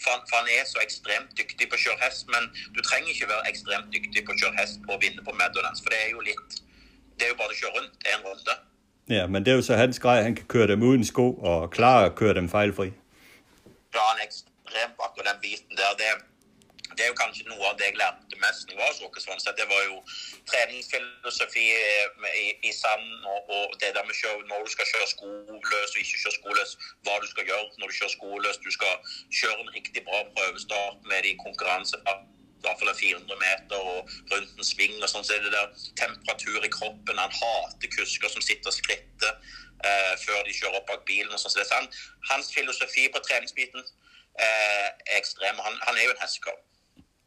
[0.00, 2.26] For for han, er så ekstremt dyktig på å kjøre hest.
[2.32, 5.36] Men du trenger ikke være ekstremt dyktig på å kjøre hest på å vinne på
[5.36, 5.84] Meadowlands.
[5.84, 6.60] For det er jo litt
[7.20, 8.54] Det er jo bare å kjøre rundt en runde.
[9.12, 10.22] Ja, men det er jo så hans greie.
[10.24, 12.92] Han kan køre dem uten sko og klare å køre dem feilfri.
[13.92, 15.96] Ja, han er ekstremt akkurat den biten der.
[15.98, 16.10] Det,
[16.94, 19.52] det, er jo kanskje noe av det jeg lærte mest når jeg var hos Åke
[19.60, 19.96] Det var jo
[20.50, 22.06] träningsfilosofi eh,
[22.44, 26.00] i, i sand og, og, det der med kör, når du skal kjøre skoløs og
[26.02, 26.70] ikke kjøre skoløs,
[27.04, 28.56] hva du skal göra når du kör skoløs.
[28.66, 28.94] Du skal
[29.40, 31.94] köra en riktig bra prøvestart med de konkurrens
[32.60, 33.98] i hvert fald 400 meter og
[34.32, 34.96] rundt en sving.
[35.02, 35.68] og sånn, så er det der
[36.02, 37.22] Temperatur i kroppen.
[37.24, 39.32] Han hater kusker som sitter og skritter
[39.88, 41.32] eh, før de kjører opp bak bilen.
[41.32, 41.88] og sånn, så det er sånn.
[42.30, 45.62] Hans filosofi på treningsbiten eh, er ekstrem.
[45.66, 46.58] Han, han er jo en hestekar.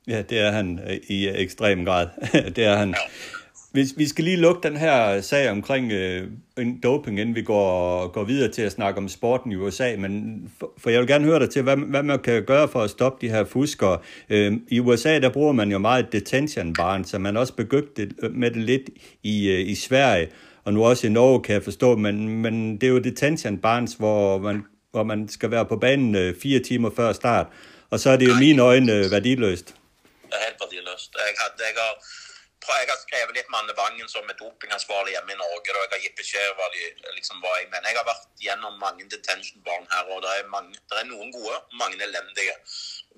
[0.08, 2.08] Ja, det er han øh, i ekstrem grad.
[2.56, 2.90] det er han.
[2.90, 2.96] Ja.
[3.76, 6.28] Vi, vi skal lige lukke den her sag omkring øh,
[6.84, 9.96] doping, inden vi går, går videre til at snakke om sporten i USA.
[9.98, 12.80] Men for, for jeg vil gerne høre dig til, hvad, hvad man kan gøre for
[12.80, 13.98] at stoppe de her fuskere.
[14.30, 18.14] Øh, I USA, der bruger man jo meget detention barn, så man også begyndt det,
[18.32, 18.90] med det lidt
[19.24, 20.28] i, øh, i Sverige,
[20.64, 21.96] og nu også i Norge, kan jeg forstå.
[21.96, 26.16] Men, men det er jo detention barns, hvor man, hvor man skal være på banen
[26.16, 27.48] øh, fire timer før start.
[27.90, 29.76] Og så er det jo mine øjne øh, værdiløst.
[30.34, 31.18] Det er helt verdiløst.
[31.26, 35.76] Jeg, hadde, jeg, har, jeg har skrevet litt Mannevangen som er dopingansvarlig hjemme i Norge.
[35.76, 36.70] og Jeg har gitt beskjed hva,
[37.20, 37.90] liksom, hva jeg mener.
[37.92, 41.60] Jeg har vært gjennom mange detention-barn her, og det er, mange, det er noen gode,
[41.84, 42.56] mange elendige.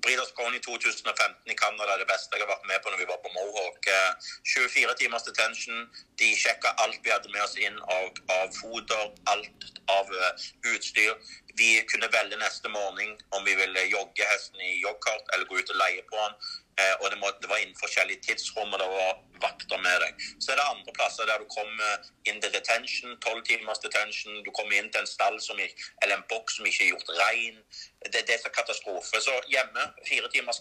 [0.04, 3.08] Breeders Pony 2015 i Canada er det beste jeg har vært med på når vi
[3.08, 3.88] var på Mohawk.
[3.96, 5.88] Eh, 24 timers detention.
[6.20, 11.16] De sjekka alt vi hadde med oss inn av, av foder, alt av uh, utstyr.
[11.56, 15.74] Vi kunne velge neste morgen om vi ville jogge hesten i joggkart eller gå ut
[15.74, 16.34] og leie på den.
[16.80, 19.12] Eh, og det, må, det, var innen forskjellige tidsrom, og det var
[19.44, 20.24] vakter med deg.
[20.44, 24.42] Så er det andre plasser der du kommer eh, inn til retention, tolv timers detention.
[24.44, 25.62] Du kommer inn til en stall som,
[26.02, 27.62] eller en boks som ikke er gjort rein.
[28.04, 29.22] Det, det er så katastrofe.
[29.24, 30.60] Så hjemme, fire timers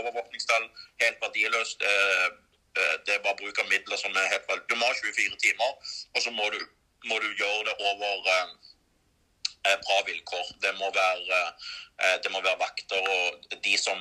[0.00, 1.86] overvåkningsstall, eh, helt verdiløst.
[1.92, 2.26] Eh,
[2.80, 5.94] eh, det er bare bruk av midler som er helt Du må ha 24 timer,
[6.16, 6.58] og så må du,
[7.06, 8.26] må du gjøre det over
[9.66, 10.46] Eh, bra vilkår.
[10.62, 11.50] Det må være, eh,
[12.04, 13.98] eh, det må være vakter og de som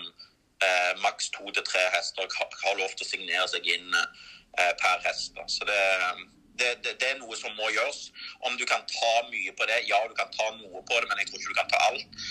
[0.62, 5.02] eh, maks to til tre hester har lov til å signere seg inn eh, per
[5.06, 5.34] hest.
[5.38, 5.48] Da.
[5.48, 5.82] Så det,
[6.60, 8.12] det, det, det, er noe som må gjøres.
[8.50, 11.22] Om du kan ta mye på det, ja, du kan ta noe på det, men
[11.22, 12.22] jeg tror ikke du kan ta alt.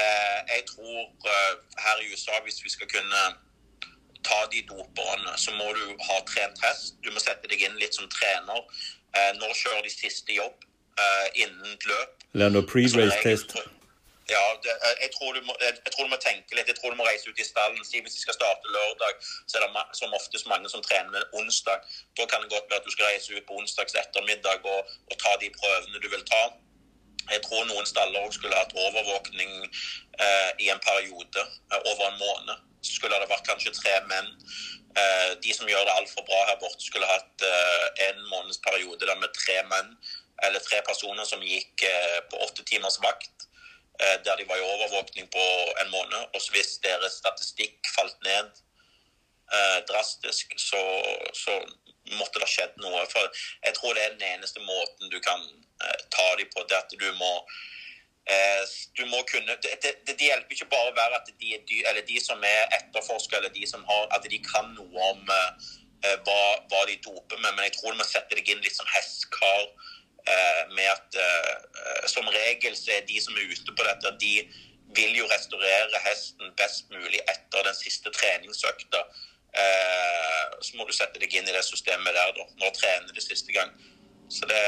[0.00, 3.24] Eh, jeg tror eh, her i USA, hvis vi skal kunne
[4.24, 6.96] ta de doperne, så må du ha trent hest.
[7.04, 8.64] Du må sette deg inn litt som trener.
[9.16, 10.68] Eh, nå kjører de siste jobb
[11.00, 12.19] eh, innen løp?
[12.34, 13.56] Eller noe pre-race-test?
[14.30, 16.68] Ja, det, jeg, tror må, jeg, tror du må, tenke litt.
[16.70, 17.82] Jeg tror du må reise ut i stallen.
[17.86, 19.18] Si hvis de skal starte lørdag,
[19.50, 21.82] så er det som oftest mange som trener onsdag.
[22.18, 25.16] Da kan det godt være at du skal reise ut på onsdags ettermiddag og, og
[25.22, 26.42] ta de prøvene du vil ta.
[27.30, 32.22] Jeg tror noen staller også skulle hatt overvåkning eh, i en periode, eh, over en
[32.22, 32.66] måned.
[32.86, 34.30] Så skulle det vært kanskje tre menn.
[34.98, 39.18] Eh, de som gjør det altfor bra her borte, skulle hatt eh, en måneds periode
[39.22, 39.92] med tre menn,
[40.46, 43.46] eller tre personer som gikk eh, på åtte timers vakt
[44.00, 45.46] eh, der de var i overvåkning på
[45.82, 46.20] en måned.
[46.34, 48.50] Og hvis deres statistikk falt ned
[49.52, 50.82] eh, drastisk, så,
[51.34, 51.60] så,
[52.10, 53.04] måtte det skjedd noe.
[53.06, 55.44] For jeg tror det er den eneste måten du kan
[56.10, 56.64] ta dem på.
[56.66, 57.28] det at du må
[58.26, 58.64] eh,
[58.98, 61.52] du må kunne, det, det, det, hjelper ikke bare å være at de,
[61.90, 66.16] eller de som er etterforskere, eller de som har, at de kan noe om, eh,
[66.26, 66.40] hva,
[66.72, 69.66] hva, de doper med, men jeg tror du må sette deg inn litt som hestkar
[70.28, 74.34] Eh, med at eh, som regel så er de som er ute på dette, de
[74.94, 79.00] vil jo restaurere hesten best mulig etter den siste treningsøkta.
[79.62, 82.46] Eh, så må du sette deg inn i det systemet der, da.
[82.62, 83.72] Når trener det siste gang.
[84.30, 84.64] Så det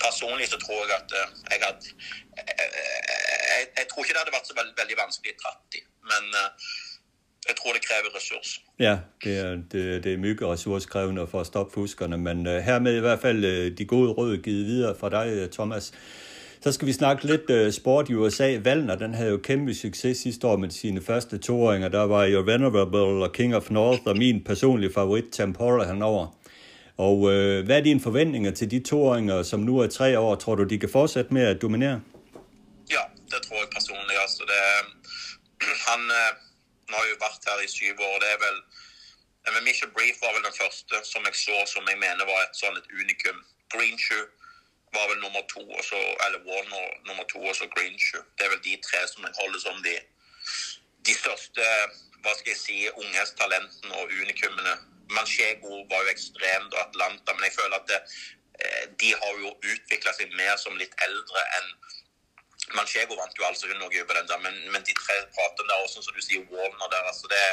[0.00, 1.90] Personlig så tror jeg at eh, jeg hadde
[2.38, 6.30] jeg, jeg, jeg, tror ikke det hadde vært så veldig, veldig vanskelig 30, men
[7.48, 8.60] jeg tror det kræver ressourcer.
[8.78, 12.96] Ja, det er, det, det er mygge ressourcekrævende for at stoppe fuskerne, men uh, hermed
[12.96, 15.92] i hvert fald uh, de gode råd givet videre fra dig, Thomas.
[16.60, 18.58] Så skal vi snakke lidt uh, sport i USA.
[18.64, 21.88] Valner, den havde jo kæmpe succes sidste år med sine første toåringer.
[21.88, 26.36] Der var jo Venerable og King of North, og min personlige favorit, Tempora, henover.
[26.96, 30.34] Og uh, hvad er dine forventninger til de toåringer, som nu er tre år?
[30.34, 32.00] Tror du, de kan fortsætte med at dominere?
[32.90, 34.18] Ja, det tror jeg personligt.
[34.22, 34.54] Altså, det,
[35.88, 36.00] han,
[36.90, 38.16] vi har jo vært her i syv år.
[38.22, 38.62] Det er vel
[39.48, 42.58] men Michel Brief var vel den første som jeg så som jeg mener var et
[42.58, 43.38] sånn et unikum.
[43.72, 44.26] Greenshoe
[44.94, 48.22] var vel nummer to, og så, eller Warner nummer to, og så Greenshoe.
[48.36, 49.96] Det er vel de tre som jeg holder som de,
[51.08, 51.68] de største
[52.20, 54.74] hva skal jeg si, unghetstalentene og unikumene.
[55.16, 58.00] Manchego var jo ekstremt, og Atlanta, men jeg føler at det,
[59.00, 61.70] de har jo utvikla seg mer som litt eldre enn
[62.78, 65.16] Manchego vant jo altså hun òg på den der, men, men, de tre
[65.60, 67.44] om der også, som du sier, Warner der, altså det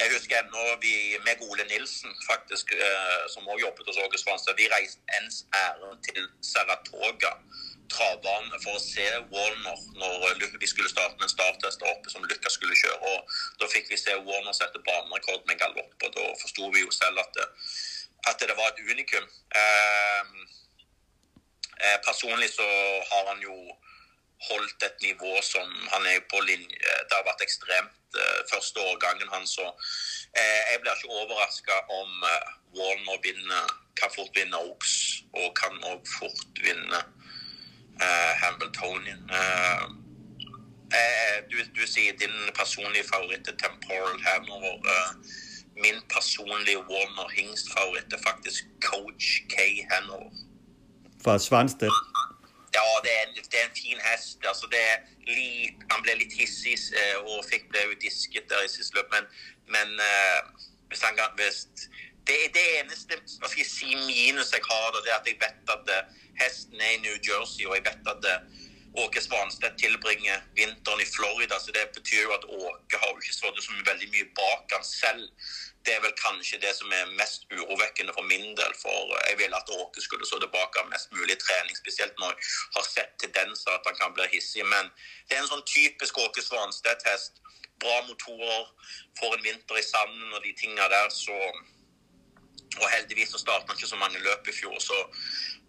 [0.00, 0.94] Jeg husker ennå vi
[1.26, 5.98] med Ole Nilsen, faktisk, eh, som også jobbet hos Åge Svanstad, vi reiste ens ærend
[6.06, 6.20] til
[6.52, 7.32] Saratoga
[7.90, 12.52] travbane for å se Warner når øh, vi skulle starte en starttest oppe som Lykka
[12.52, 13.12] skulle kjøre.
[13.12, 16.94] og Da fikk vi se Warner sette banerekord med galopp, og da forsto vi jo
[16.94, 17.48] selv at det,
[18.30, 19.26] at det var et unikum.
[19.60, 20.40] Øhm,
[21.80, 22.68] eh, eh, personlig så
[23.10, 23.56] har han jo
[24.48, 29.28] holdt et nivå som han er på linje Det har vært ekstremt uh, første årgangen
[29.34, 29.50] hans.
[29.58, 33.66] Så uh, jeg blir ikke overraska om eh, uh, Warner vinner,
[34.00, 34.94] kan fort vinne Oaks,
[35.34, 37.00] og kan òg fort vinne
[38.00, 38.46] eh
[41.50, 44.78] Du, du, sier din personlige favoritt er Temporal Hanover.
[45.84, 49.56] min personlige Warner Hingst-favoritt er faktisk Coach K.
[49.90, 50.30] Hanover.
[51.24, 52.09] Fra Svanstedt?
[52.74, 54.38] Ja, det er, en, det er en fin hest.
[54.46, 54.68] Altså,
[55.26, 59.10] litt, han blev litt hissig eh, og fikk ble jo disket der i siste løp,
[59.14, 59.26] men,
[59.74, 61.64] men uh, hvis han kan hvis,
[62.28, 65.74] det, det eneste hva skal jeg si, minus jeg har, det er at jeg vet
[65.74, 68.60] at uh, hesten er i New Jersey, og jeg vet at uh,
[69.02, 71.58] Åke Svanstedt tilbringer vinteren i Florida.
[71.60, 74.86] så Det betyr jo at Åke har jo ikke stått så veldig mye bak han
[74.86, 75.28] selv
[75.84, 78.72] det er vel kanskje det som er mest urovekkende for min del.
[78.82, 82.48] For jeg ville at Åke skulle stå tilbake av mest mulig trening, spesielt når jeg
[82.76, 84.66] har sett tendenser at han kan bli hissig.
[84.74, 84.92] Men
[85.28, 87.40] det er en sånn typisk Åke Svanstedt-test.
[87.80, 88.66] Bra motorer,
[89.18, 91.36] får en vinter i sanden og de tinga der, så
[92.78, 94.94] Og heldigvis så startet han ikke så mange løp i fjor, så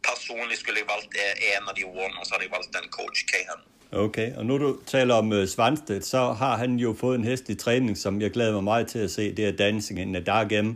[0.06, 3.24] personlig skulle jeg valgt en av de årene, og så hadde jeg valgt en coach
[3.32, 3.64] Cahan.
[3.94, 7.50] Okay, og nu du taler om uh, Svanstedt, så har han jo fået en hest
[7.50, 9.36] i træning, som jeg glæder mig meget til at se.
[9.36, 10.72] Det er Dancing in the Dark M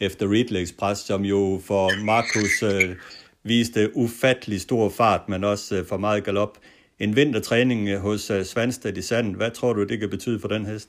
[0.00, 2.96] efter Ridley Express, som jo for Markus uh, øh,
[3.42, 6.58] viste ufattelig stor fart, men også uh, for meget galop.
[6.98, 9.36] En vintertræning hos uh, Svanstedt i sand.
[9.36, 10.88] Hvad tror du, det kan betyde for den hest?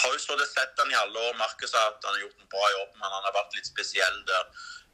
[0.00, 1.32] har jo stått og sett han i alle år.
[1.44, 4.16] Markus har at han har gjort en bra jobb, men han har været lidt speciel
[4.30, 4.42] der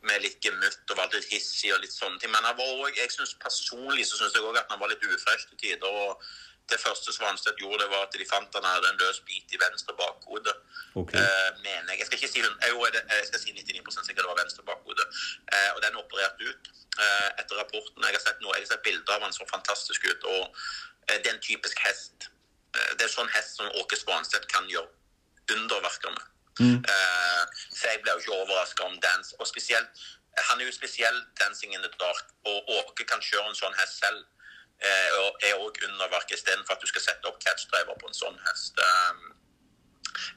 [0.08, 2.32] med litt gemytt og vært litt hissig og litt sånne ting.
[2.34, 5.06] Men han var også, jeg synes personlig så synes jeg også at han var litt
[5.08, 6.02] ufresh til tider.
[6.04, 6.24] og
[6.72, 9.60] det første Svanstedt gjorde, det var at de fant han hadde en løs bit i
[9.64, 10.52] venstre bakhode.
[11.00, 11.20] Okay.
[11.20, 11.98] Uh, mener jeg.
[11.98, 12.40] Jeg skal ikke si,
[12.72, 15.04] jo, jeg skal si 99 sikkert det var venstre bakhode.
[15.52, 16.70] Uh, og den opererte ut
[17.04, 18.06] uh, etter rapporten.
[18.08, 20.24] Jeg har sett noe, jeg har sett bilder av han så fantastisk ut.
[20.24, 20.42] og
[21.12, 22.30] Det er en typisk hest.
[22.74, 24.88] det er sånn hest som Åke Svanstedt kan gjøre
[25.52, 26.33] underverker med.
[26.60, 26.78] Mm.
[26.92, 27.42] Uh,
[27.76, 29.32] så jeg ble jo ikke overraska om dans.
[29.40, 29.90] Og spesielt,
[30.48, 33.96] Han er jo spesiell 'Dancing in the Dark', og Åke kan kjøre en sånn hest
[34.04, 34.20] selv.
[34.86, 38.38] Uh, og er òg underverk istedenfor at du skal sette opp catchdriver på en sånn
[38.46, 38.74] hest.
[38.88, 39.22] Um,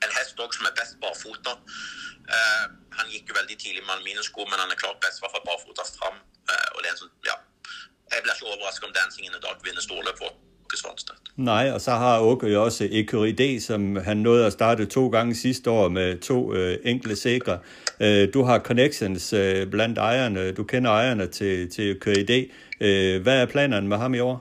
[0.06, 1.54] en hest også som er best barfota.
[2.34, 2.66] Uh,
[2.98, 6.18] han gikk jo veldig tidlig med aluminiumssko, men han er klart best for barfota fram.
[6.74, 7.38] og det er en sånn, ja,
[8.12, 10.20] Jeg blir ikke overraska om 'Dancing in the Dark' vinner storløp
[10.72, 11.20] for Svanstedt.
[11.36, 15.36] Nej, og så har Åke jo også Ecuridé, som han nåede at starte to gange
[15.36, 17.60] sidste år med to øh, enkle sikre.
[18.00, 22.40] Øh, du har connections øh, blandt ejerne, du kender ejerne til, til Ecuridé.
[22.86, 24.38] Øh, hvad er planerne med ham i år?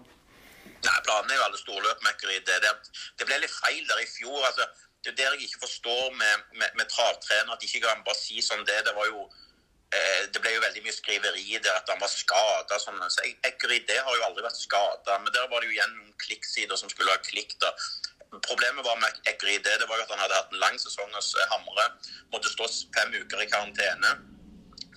[0.89, 2.55] Nej, planen er jo alle store løp med Ecuridé.
[2.65, 2.73] Det,
[3.19, 4.39] det ble litt feil der i fjor.
[4.49, 4.65] altså
[5.03, 8.21] det er det jeg ikke forstår med, med, med travtrener, at de ikke kan bare
[8.27, 8.79] si som det.
[8.87, 9.21] Det var jo
[9.95, 12.79] Eh, det ble jo veldig mye skriveri der at han var skada.
[12.83, 12.99] Sånn.
[13.13, 15.19] Så det har jo aldri vært skada.
[15.23, 17.55] Men der var det jo igjen noen klikksider som skulle ha klikk.
[17.63, 17.73] da.
[18.43, 21.35] problemet var med Ekride det var jo at han hadde hatt en lang sesong hos
[21.35, 21.87] eh, Hamre.
[22.33, 24.17] Måtte stå fem uker i karantene.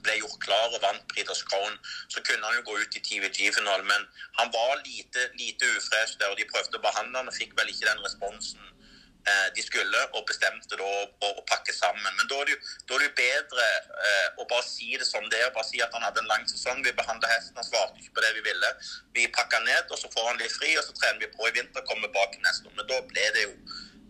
[0.02, 1.78] Ble gjort klar og vant Breeders Crown.
[2.08, 4.08] Så kunne han jo gå ut i TVG-finalen, men
[4.40, 6.32] han var lite, lite ufresh der.
[6.32, 8.74] og De prøvde å behandle han og fikk vel ikke den responsen
[9.28, 12.14] Eh, de skulle, og bestemte da å, å pakke sammen.
[12.16, 13.66] Men da er det jo, da er det jo bedre
[14.08, 15.52] eh, å bare si det som det er.
[15.56, 16.80] Bare si at han hadde en lang sesong.
[16.86, 18.72] Vi behandla hesten, han svarte ikke på det vi ville.
[19.18, 21.54] Vi pakka ned, og så får han litt fri, og så trener vi på i
[21.60, 22.78] vinter, kommer bak neste år.
[22.80, 23.54] Men da ble det jo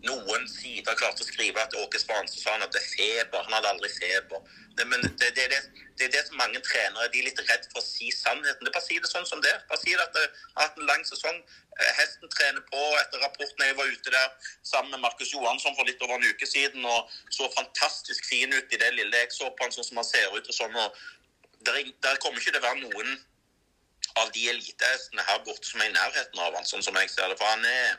[0.06, 3.42] noen sider klarte å skrive at Åke Spanse sa han hadde det feber.
[3.46, 4.44] Han hadde aldri feber.
[4.78, 5.58] Det, men det, det, det,
[5.98, 8.64] det er det som mange trenere de er litt redd for å si sannheten.
[8.64, 9.60] Det Bare si det sånn som det er.
[9.68, 11.40] Bare si at eh, det har hatt en lang sesong.
[11.76, 12.84] Eh, Hesten trener på.
[13.02, 16.48] Etter rapporten jeg var ute der sammen med Markus Johansson for litt over en uke
[16.48, 20.00] siden og så fantastisk fin ut i det lille jeg så på han sånn som
[20.00, 20.76] han ser ut og sånn.
[20.76, 21.00] og
[21.66, 23.18] der, der kommer ikke til å være noen
[24.18, 27.28] av de elitehestene her borte som er i nærheten av han, sånn som jeg ser
[27.28, 27.36] det.
[27.38, 27.98] For han er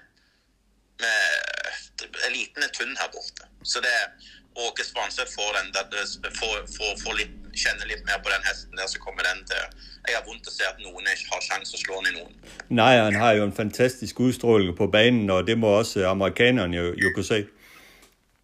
[1.02, 3.48] med, Eliten er tynn her borte.
[3.64, 3.94] Så det
[4.62, 8.76] Åke Svanseth får, den, der- får, får, får litt, kjenne litt mer på den hesten
[8.76, 9.62] der, så kommer den til
[10.08, 12.34] Jeg har vondt å se at noen ikke har sjanse å slå den i noen.
[12.74, 16.88] Nej, han har jo en fantastisk udstråling på banen, og det må også amerikanerne jo,
[17.00, 17.40] jo kunne se.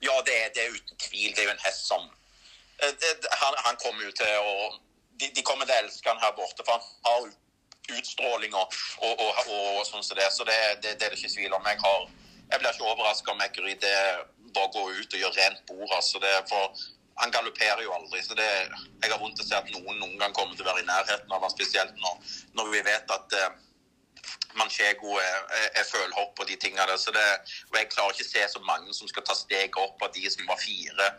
[0.06, 1.32] Ja, det er, det er uten tvil.
[1.34, 2.04] Det er jo en hest som
[2.84, 4.54] eh, det, han, han kommer jo til å
[5.18, 7.28] de, de kommer til å elske han her borte, for han har
[7.98, 10.28] utstråling og, og, og, og sånn som det.
[10.36, 11.66] Så det, det, det er det ikke tvil om.
[11.72, 12.08] Jeg, har,
[12.52, 13.96] jeg blir ikke overraska om Ekkerud det
[14.56, 15.92] bare går ut og gjør rent bord.
[16.00, 16.64] Altså det, for
[17.22, 18.24] han galopperer jo aldri.
[18.24, 18.50] så det,
[19.04, 20.92] Jeg har vondt til å se at noen noen gang kommer til å være i
[20.92, 21.54] nærheten av ham.
[21.54, 22.20] spesielt når,
[22.60, 23.50] når vi vet at eh,
[24.58, 26.98] Manchego er, er, er følhopp og de tingene der.
[27.02, 27.28] Så det,
[27.72, 30.30] og jeg klarer ikke å se så mange som skal ta steget opp av de
[30.34, 31.12] som var fire,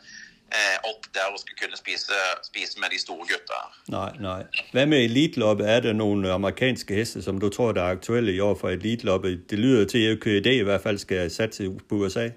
[0.91, 2.13] opp der og skal kunne spise,
[2.45, 3.61] spise med de store gutta.
[3.89, 4.43] Nej, nej.
[4.73, 5.65] Hvad med elitloppe?
[5.65, 9.29] Er der nogle amerikanske heste, som du tror, der er aktuelle i år for elitloppe?
[9.51, 12.29] Det lyder til, at KD i hvert fald skal satse på USA.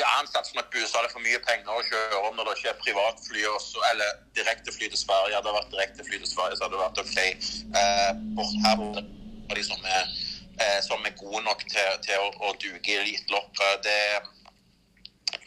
[0.00, 0.98] Ja, Han satser nok på USA.
[1.02, 4.08] Det er for mye penger å kjøre om når det ikke er privatfly også, eller
[4.38, 5.34] direktefly til Sverige.
[5.36, 7.18] Hadde det vært direktefly til Sverige, så hadde det vært OK.
[7.80, 8.76] Eh, bort her
[9.50, 10.04] er de som er,
[10.62, 13.62] eh, som er gode nok til, til å, å duge i elitelopp.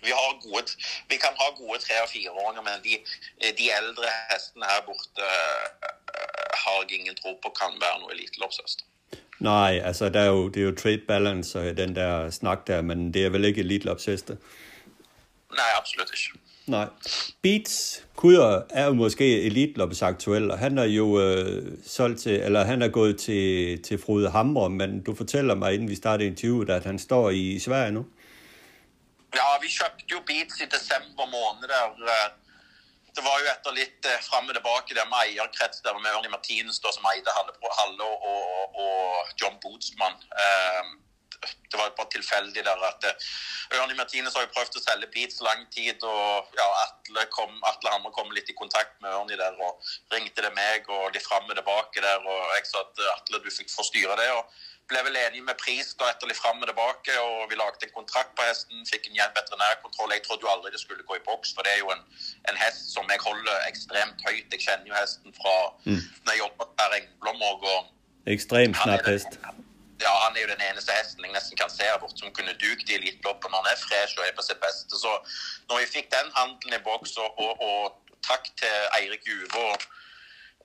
[0.07, 0.71] Eh, Det vi, har gode,
[1.09, 2.93] vi kan ha gode tre- og fireåringer, men de,
[3.59, 5.65] de eldre hestene her borte eh,
[6.63, 8.79] har jeg ingen tro på kan være noe eliteloppshest.
[9.39, 12.81] Nej, altså der er jo, det er jo trade balance og den der snak der,
[12.81, 14.37] men det er vel ikke elitloppsheste.
[15.51, 16.39] Nei, absolutt ikke.
[16.67, 16.87] Nej.
[17.41, 22.63] Beats Kuder er jo måske elitloppes aktuel, og han er jo øh, solgt til, eller
[22.63, 26.69] han er gået til, til Frode Hamre, men du fortæller mig, inden vi startede interviewet,
[26.69, 28.05] at han står i Sverige nu.
[29.35, 32.35] Ja, vi kjøpte jo Beats i desember måned der.
[33.17, 36.79] Det var jo etter litt fram og tilbake der med eierkrets der med Ørni Martinus
[36.83, 40.19] da, som eide Halle, Halle og, og, og John Bootsmann.
[40.43, 40.95] Eh,
[41.71, 43.05] det var bare tilfeldig der at
[43.75, 47.93] Ørni Martinus har jo prøvd å selge Beats lang tid, og ja, Atle, kom, Atle
[47.93, 51.49] Hammer kom litt i kontakt med Ørni der og ringte det meg og de fram
[51.49, 54.31] og tilbake der, og jeg eh, sa at eh, Atle, du fikk forstyre det.
[54.37, 57.87] og ble vel enige med pris da etter litt fram og tilbake, og vi lagde
[57.87, 60.13] en kontrakt på hesten, fikk en veterinærkontroll.
[60.15, 62.03] Jeg trodde jo aldri det skulle gå i boks, for det er jo en,
[62.51, 64.47] en hest som jeg holder ekstremt høyt.
[64.55, 66.01] Jeg kjenner jo hesten fra mm.
[66.23, 67.79] når jeg jobber per Engblom og, og
[68.27, 69.39] Ekstremt den- hest.
[69.97, 72.53] Ja, han er jo den eneste hesten jeg nesten kan se her borte som kunne
[72.61, 74.93] dugt i eliteloppet når han er fresh og er på sitt beste.
[74.93, 75.13] Så
[75.69, 79.87] når vi fikk den handelen i boks, og, og, og takk til Eirik Juve og,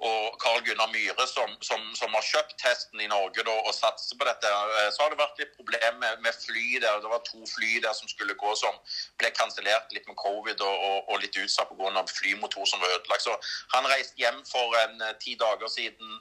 [0.02, 4.18] og Carl Gunnar Myhre som, som, som har kjøpt hästen i Norge da, og satser
[4.18, 6.98] på dette, eh, så har det vært litt problem med, med fly der.
[7.04, 8.80] Det var to fly der som skulle gå som
[9.22, 12.06] ble kansellert litt med covid og, og, og litt utsatt pga.
[12.18, 13.28] flymotor som var ødelagt.
[13.28, 13.36] Så
[13.76, 16.18] han reiste hjem for en eh, ti dager siden.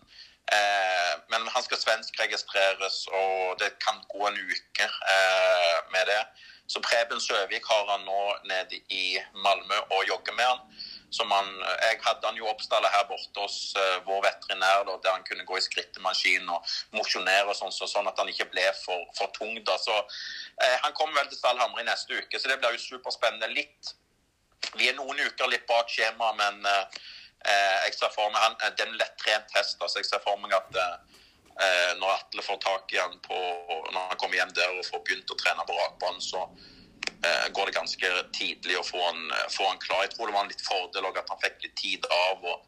[0.52, 6.22] Eh, men han skal svenskregistreres, og det kan gå en uke eh, med det.
[6.68, 10.62] Så Preben Søvik har han nå nede i Malmö og jogger med han.
[11.12, 14.98] Som han, eh, jeg hadde han jo oppstallet her borte hos uh, vår veterinær, da,
[15.04, 18.48] der han kunne gå i skrittemaskin og mosjonere, og sånn, så, sånn at han ikke
[18.54, 19.58] ble for, for tung.
[19.68, 19.76] da.
[19.82, 23.52] Så uh, Han kommer vel til Stallhamre i neste uke, så det blir jo superspennende.
[23.52, 23.96] Litt,
[24.78, 26.62] Vi er noen uker litt bak skjema, men
[27.46, 29.82] eh, jeg ser for meg han, det er en lettrent hest.
[29.82, 33.40] altså Jeg ser for meg at eh, når Atle får tak i han på,
[33.92, 36.46] når han kommer hjem der og får begynt å trene på rakbanen, så
[37.54, 40.04] går det ganske tidlig å få han, eh, få han klar.
[40.06, 42.46] Jeg tror det var en litt fordel også at han fikk litt tid av.
[42.54, 42.60] og,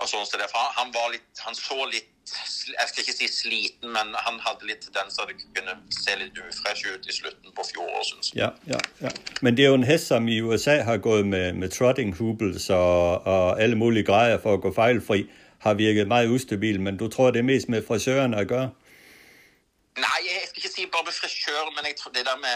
[0.00, 0.48] og sånn som det.
[0.50, 4.36] For han, han, var litt, han så litt Jeg skal ikke si sliten, men han
[4.40, 8.30] hadde litt tendenser til å kunne se litt ufresh ut i slutten på fjoråret, syns
[8.30, 8.38] jeg.
[8.38, 9.10] Ja, ja, ja.
[9.42, 12.70] Men det er jo en hest, som i USA har gået med, med trotting hoobles
[12.70, 15.24] og, og alle mulige grejer for at gå fejlfri,
[15.66, 18.70] har virket meget ustabil, men du tror, det er mest med frisøren at gøre?
[19.98, 22.54] Nei, jeg skal ikke si bare med frisør, men jeg tror det der med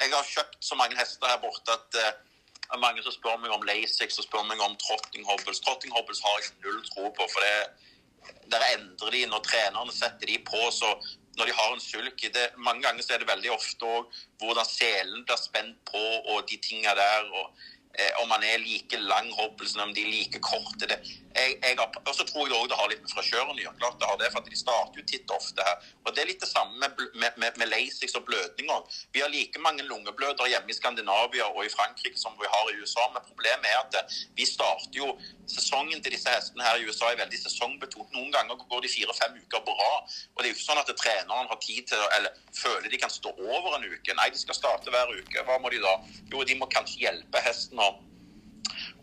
[0.00, 3.64] jeg har kjøpt så mange hester her borte at uh, mange som spør meg om
[3.68, 5.62] Lasix og spør meg om Trotting Hobbles.
[5.64, 10.32] Trotting Hobbles har jeg null tro på, for det, der endrer de når trenerne setter
[10.32, 10.60] de på.
[10.70, 10.90] så
[11.36, 14.68] når de har en sulk det, Mange ganger så er det veldig ofte òg hvordan
[14.68, 17.28] selen blir spent på, og de tinga der.
[17.40, 17.52] og
[17.98, 20.84] Eh, om man er like lang hoppelsen, om de er like korte.
[20.90, 20.98] Det,
[21.36, 23.78] jeg, jeg har, og så tror jeg også det har litt med frisøren å gjøre.
[23.80, 25.86] Klart det har det, for De starter jo titt ofte her.
[26.04, 29.00] Og Det er litt det samme med, med, med, med Lasix og blødninger.
[29.16, 32.76] Vi har like mange lungeblødere hjemme i Skandinavia og i Frankrike som vi har i
[32.82, 33.06] USA.
[33.14, 35.08] Men problemet er at eh, vi starter jo
[35.48, 38.12] sesongen til disse hestene her i USA er veldig sesongbetont.
[38.12, 39.90] Noen ganger går de fire-fem uker bra.
[40.34, 43.12] Og det er jo ikke sånn at treneren har tid til eller føler de kan
[43.12, 44.16] stå over en uke.
[44.20, 45.48] Nei, de skal starte hver uke.
[45.48, 45.96] Hva må de da?
[46.32, 47.92] Jo, de må kanskje hjelpe hesten og,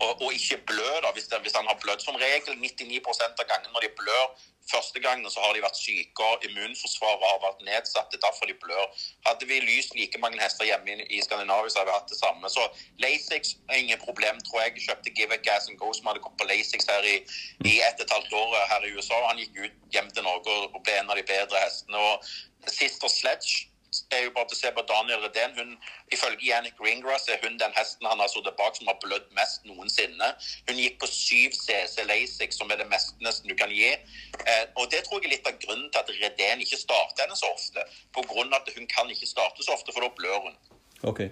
[0.03, 2.01] og, og, ikke blø da, hvis, det, hvis han har blødd.
[2.05, 4.25] Som regel 99% av gangene når de blør
[4.71, 8.09] første gangen, så har de vært syke, og immunforsvaret har vært nedsatt.
[8.11, 8.85] Det er derfor de blør.
[9.27, 12.19] Hadde vi lyst like mange hester hjemme i, i Skandinavia, så hadde vi hatt det
[12.19, 12.51] samme.
[12.55, 12.63] Så
[13.03, 14.85] Lasix er ingen problem, tror jeg.
[14.85, 17.17] Kjøpte Give It Gas and Go, som hadde gått på Lasix her i,
[17.73, 19.19] i ett og et halvt år her i USA.
[19.27, 21.99] Han gikk ut hjem til Norge og ble en av de bedre hestene.
[21.99, 23.67] Og Sister Sledge
[24.15, 25.55] er jo bare til å se på Daniel Redén.
[25.57, 25.75] Hun,
[26.15, 29.65] ifølge Yannick Greengrass er hun den hesten han har sittet bak som har blødd mest
[29.69, 30.29] noensinne.
[30.69, 33.93] Hun gikk på 7 CC Lasix, som er det meste nesten du kan gi.
[33.93, 37.39] Eh, og Det tror jeg er litt av grunnen til at Redén ikke starter henne
[37.39, 37.87] så ofte.
[38.15, 40.61] På grunn av at hun kan ikke starte så ofte, for da blør hun.
[41.03, 41.29] Okay.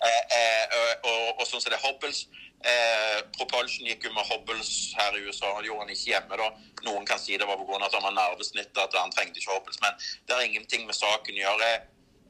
[0.00, 0.64] Eh, eh,
[1.04, 2.22] og, og, sånn som det er Hobbles
[2.64, 5.50] eh, Propulsion gikk jo med Hobbles her i USA.
[5.60, 6.38] Det gjorde han ikke hjemme.
[6.40, 6.48] da.
[6.86, 7.82] Noen kan si det var pga.
[7.84, 9.80] at han var nervesnitt, at han trengte ikke Hobbles.
[9.84, 11.72] Men det har ingenting med saken å gjøre.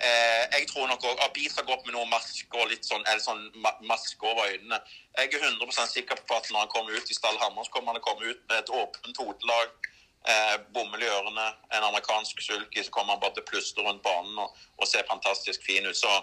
[0.01, 3.21] Eh, jeg tror nok òg Abis går opp med noe maske og litt sånn, eller
[3.21, 3.43] sånn
[3.85, 4.79] maske over øynene.
[5.19, 7.93] Jeg er 100% sikker på at når han kommer ut i Stall Hammer, så kommer
[7.93, 9.91] han å komme ut med et åpent hodelag,
[10.25, 14.01] eh, bomull i ørene, en amerikansk sulky, så kommer han bare til å plystre rundt
[14.07, 16.01] banen og, og se fantastisk fin ut.
[16.01, 16.15] Så,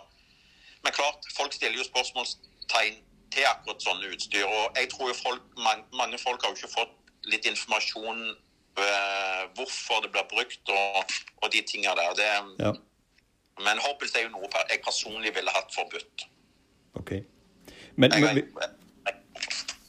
[0.82, 2.98] men klart, folk stiller jo spørsmålstegn
[3.36, 4.50] til akkurat sånne utstyr.
[4.50, 6.98] Og jeg tror jo folk, mange, mange folk har jo ikke fått
[7.30, 12.18] litt informasjon eh, hvorfor det blir brukt og, og de tinga der.
[12.18, 12.34] Det,
[12.66, 12.76] ja.
[13.60, 16.28] Men Hobbles er jo noe jeg personlig ville hatt forbudt.
[16.94, 17.12] Ok.
[17.96, 18.44] Men, men, vi,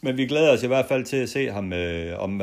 [0.00, 2.40] men vi glæder os i hvert fald til at se ham øh, om,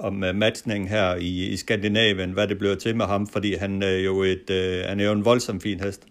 [0.00, 3.98] om matchningen her i, i Skandinavien, hvad det bliver til med ham, fordi han er
[4.08, 6.02] jo, et, øh, han er jo en voldsom fin hest.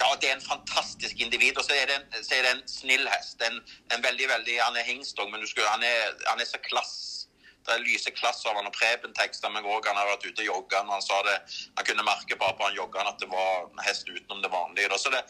[0.00, 2.68] Ja, det er en fantastisk individ, og så er det en, så er det en
[2.68, 3.36] snill hest.
[3.48, 3.56] En,
[3.94, 7.19] en veldig, veldig, Han er hingstong, men skal, han, er, han er så klass
[7.66, 9.86] det er lyse klass og Preben teksta meg òg.
[9.86, 10.82] Han har vært ute og jogga.
[10.88, 11.36] Han sa det,
[11.76, 14.98] han kunne merke bare på han jogga at det var en hest utenom det vanlige.
[14.98, 15.20] Så det,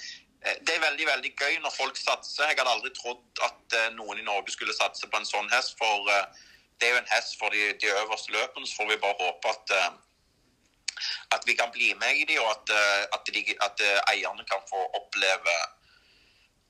[0.45, 2.47] eh, det, er veldig veldig gøy når folk satser.
[2.49, 5.74] Jeg hadde aldri trodd at eh, noen i Norge skulle satse på en sånn hest.
[5.81, 6.47] For eh,
[6.78, 8.68] det er jo en hest for de, de øverste løpene.
[8.68, 12.55] Så får vi bare håpe at, eh, at vi kan bli med i de, og
[12.55, 12.72] at,
[13.16, 15.59] at, de, at eierne kan få oppleve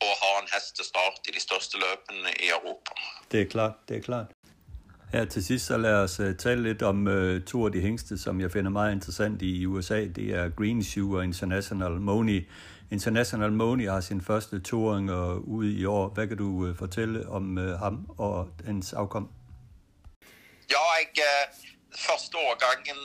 [0.00, 2.96] å ha en hest til start i de største løpene i Europa.
[3.28, 3.82] Det er klart.
[3.88, 4.36] det er klart.
[5.12, 8.18] Her til sidst, så lad os øh, tale lidt om øh, to af de hængste,
[8.18, 9.98] som jeg finder meget interessant i USA.
[10.18, 12.48] Det er Green Shoe og International Money.
[12.90, 16.08] International Money har sin første touring ud ude i år.
[16.14, 19.24] Hvad kan du øh, fortælle om øh, ham og hans afkom?
[20.74, 21.42] Ja, jeg, øh,
[22.08, 23.00] første årgangen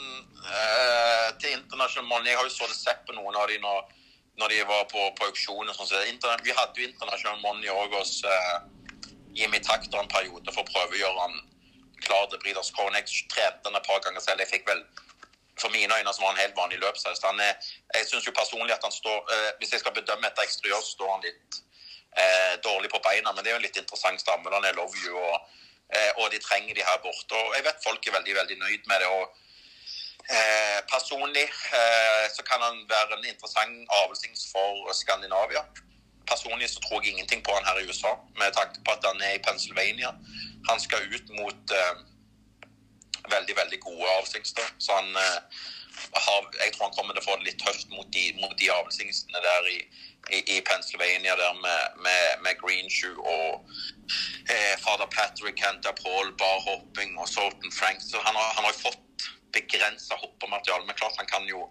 [0.56, 3.80] øh, til International Money, jeg har jo så det sett på nogle af de når,
[4.40, 5.72] når de var på, på auksjoner.
[5.74, 5.90] Sånn.
[6.48, 8.56] Vi havde jo International Money også øh, hos uh,
[9.38, 11.55] Jimmy Takter en periode for at prøve at gøre han
[12.08, 12.96] klar til Breeders Crown.
[12.96, 14.40] Jeg trente den et par ganger selv.
[14.44, 14.82] Jeg fikk vel
[15.62, 17.24] for mine øyne som var en helt vanlig løpshest.
[17.24, 17.54] Eh,
[17.98, 20.92] jeg syns jo personlig at han står eh, Hvis jeg skal bedømme et eksteriør, så
[20.98, 21.62] står han litt
[22.22, 23.32] eh, dårlig på beina.
[23.32, 24.52] Men det er jo en litt interessant stamme.
[24.58, 25.38] Han er love you, og,
[25.96, 27.42] eh, og, de trenger de her borte.
[27.42, 29.10] Og jeg vet folk er veldig, veldig nøyd med det.
[29.18, 29.26] og
[30.36, 31.48] eh, Personlig
[31.82, 35.64] eh, så kan han være en interessant avelsings for Skandinavia.
[36.32, 39.22] Personlig så tror jeg ingenting på han her i USA, med tanke på at han
[39.22, 40.12] er i Pennsylvania.
[40.70, 41.96] Han skal ut mot eh,
[43.36, 44.68] veldig, veldig gode avlsingster.
[44.80, 45.40] Så han eh,
[46.26, 48.72] har, jeg tror han kommer til å få det litt tøft mot de, mot de
[48.74, 49.80] avlsingstene der i,
[50.36, 53.72] i, i, Pennsylvania der med, med, med Greenshoe og
[54.52, 58.04] eh, Father Patrick, Kenta Paul, barhopping og Sultan Frank.
[58.04, 61.68] Så han har, han har fått begrensa hoppmaterial, Men klart han kan jo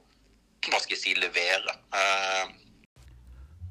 [0.64, 1.74] hva skal jeg si, levere.
[1.92, 2.44] Eh,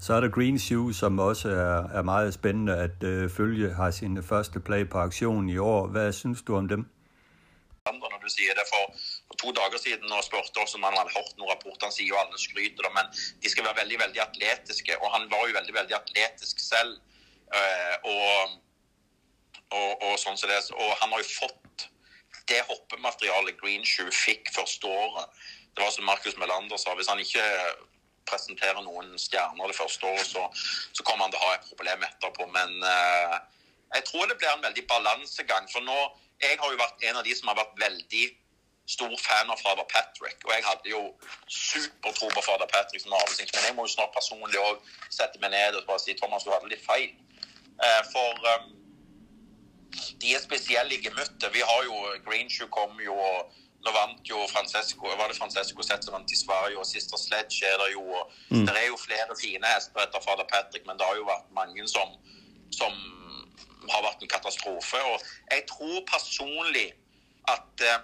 [0.01, 3.91] så er der Green Shoe, som også er, er meget spændende at øh, følge, har
[3.91, 5.87] sin første play på aktion i år.
[5.87, 6.81] Hvad synes du om dem?
[7.85, 8.83] Når du siger det for,
[9.27, 12.09] for to dager siden og spurgte os om han hadde hørt noen rapporter, han sier
[12.13, 13.05] jo alle skryter, men
[13.43, 14.93] de skal være veldig veldig atletiske.
[15.03, 16.93] Og han var jo veldig veldig atletisk selv.
[17.57, 18.29] Øh, og,
[19.77, 21.89] og, og, sånn som det, og han har jo fått
[22.51, 25.27] det hoppematerialet Green Shoe fikk første året
[25.75, 27.43] det var som Markus Melander sa, hvis han ikke
[28.29, 30.45] presentere noen stjerner det første året, så,
[30.93, 32.47] så kommer han til å ha et problem etterpå.
[32.53, 33.35] Men eh,
[33.97, 35.67] jeg tror det blir en veldig balansegang.
[35.73, 35.97] For nå,
[36.43, 38.25] jeg har jo vært en av de som har vært veldig
[38.85, 40.39] stor fan av fader Patrick.
[40.43, 41.01] Og jeg hadde jo
[41.47, 43.49] supertro på fader Patrick som avlsing.
[43.53, 46.51] Men jeg må jo snart personlig òg sette meg ned og bare si Thomas, du
[46.51, 47.13] hadde litt feil.
[47.83, 48.71] Eh, for eh,
[50.21, 51.49] de er spesielle i gemyttet.
[51.53, 53.53] Vi har jo Greenshoe kom jo og
[53.83, 57.67] nå vant jo Francesco var det Francesco Sett som vant i Sverige, og Sister Sledge
[57.67, 58.03] er det jo.
[58.49, 58.63] Mm.
[58.67, 61.87] Det er jo flere fine hester etter fader Patrick, men det har jo vært mange
[61.91, 62.15] som,
[62.71, 62.95] som
[63.91, 65.01] har vært en katastrofe.
[65.11, 66.89] Og jeg tror personlig
[67.51, 68.03] at eh,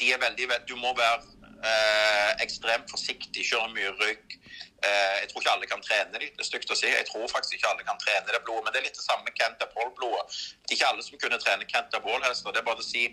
[0.00, 1.24] de er veldig Du må være
[1.64, 4.36] eh, ekstremt forsiktig, kjøre mye rygg.
[4.80, 6.30] Eh, jeg tror ikke alle kan trene det.
[6.36, 6.88] Det er stygt å si.
[6.88, 8.64] Jeg tror faktisk ikke alle kan trene det blodet.
[8.64, 10.38] Men det er litt det samme med Canterpole-blodet.
[10.64, 12.54] Det er ikke alle som kunne trene Canterpole-hester.
[12.54, 13.04] Det er bare å si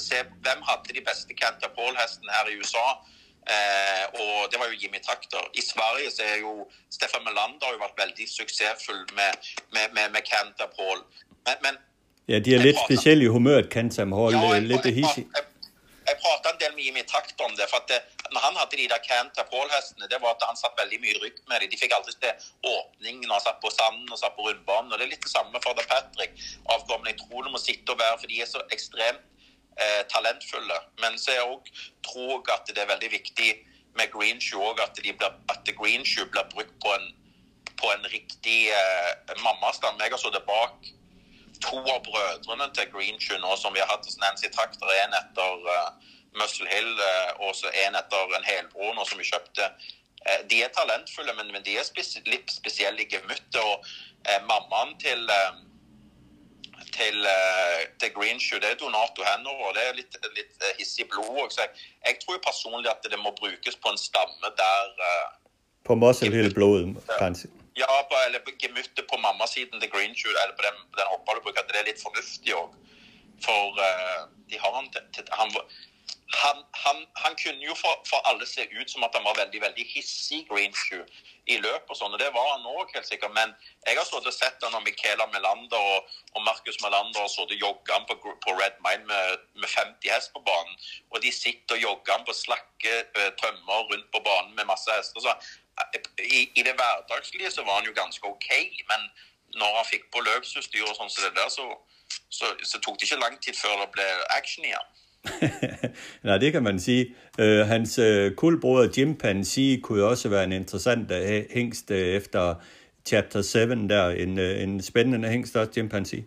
[0.00, 2.86] se hvem hadde de beste Canterpole-hestene her i USA.
[3.44, 5.48] Eh, og det var jo Jimmy Takter.
[5.56, 10.12] I Sverige så er jo Stefan Melander har jo vært veldig suksessfull med, med, med,
[10.16, 11.02] med Canterpole.
[11.48, 11.82] Men, men
[12.28, 14.36] Ja, de er litt spesielle i humøret, Canterpole.
[14.36, 15.26] Ja, litt jeg, hissig
[16.04, 17.68] jeg, jeg prata en del med Jimmy Takt om det.
[17.70, 18.00] for at det,
[18.32, 20.08] når Han hadde de der Canter Paul-hestene.
[20.08, 21.70] det var at Han satt veldig mye rygg med dem.
[21.70, 22.32] De fikk aldri til
[22.76, 24.92] åpning når han satt på sanden og satt på rundbanen.
[24.92, 26.32] og Det er litt det samme for The Patrick.
[26.74, 27.10] Avkommen.
[27.12, 29.24] Jeg tror det må sitte og være, for de er så ekstremt
[29.82, 30.78] eh, talentfulle.
[31.02, 31.70] Men så jeg òg
[32.08, 33.50] tror at det er veldig viktig
[33.98, 37.06] med Greenshoe òg, at, de blir, at Greenshoe blir brukt på en,
[37.80, 40.02] på en riktig eh, mammastand.
[40.02, 40.92] Jeg har sittet bak
[41.62, 44.90] to av brødrene til Greenshoe nå, som vi har hatt hos Nancy Trakter.
[45.04, 49.28] En etter uh, Muscle Hill uh, og så en etter en helbror nå som vi
[49.28, 49.68] kjøpte.
[50.24, 53.60] Uh, de er talentfulle, men, men de er spes litt spesielle i gemyttet.
[53.62, 53.86] Og
[54.48, 55.30] mammaen til
[56.94, 57.26] til,
[57.98, 59.72] til Greenshoe, det er Donato Hanover.
[59.74, 61.50] Det er litt, litt hissig blod òg.
[61.50, 65.02] Så jeg, jeg, tror personlig at det må brukes på en stamme der
[65.84, 67.50] På Muscle Hill-blodet, kanskje?
[67.76, 71.34] Ja, på, eller på gemyttet på mammasiden til Greenshoe, eller på den, på den hoppa
[71.34, 72.76] du bruker, det er litt fornuftig òg.
[73.42, 75.50] For uh, de har han, til, han,
[76.42, 79.60] han, han, han kunne jo for, for, alle se ut som at han var veldig
[79.66, 81.02] veldig hissig Greenshoe
[81.50, 83.34] i løp og sånn, og det var han òg, helt sikkert.
[83.36, 83.52] Men
[83.84, 87.52] jeg har stått og sett han og Michaela Melander og, og Marcus Melander og stått
[87.52, 90.78] og jogga på, på, Red Mine med, med 50 hest på banen.
[91.12, 94.96] Og de sitter og jogger på slakke eh, uh, tømmer rundt på banen med masse
[94.96, 95.20] hester.
[95.26, 95.36] Så
[96.18, 98.48] i, i, det hverdagslige så var han jo ganske OK,
[98.90, 99.00] men
[99.60, 101.66] når han fikk på løpsutstyr og sånn som så det der, så,
[102.38, 104.06] så, så, tok det ikke lang tid før det ble
[104.38, 104.88] action igjen.
[106.26, 107.14] Nej, det kan man sige.
[107.40, 107.98] Uh, hans
[108.36, 111.18] kulbror Jim Pansy kunne jo også være en interessant uh,
[111.54, 112.54] hængst uh, efter
[113.08, 113.58] Chapter 7
[113.88, 114.08] der.
[114.10, 116.20] En, uh, en spændende hængst også, Jim Pansy.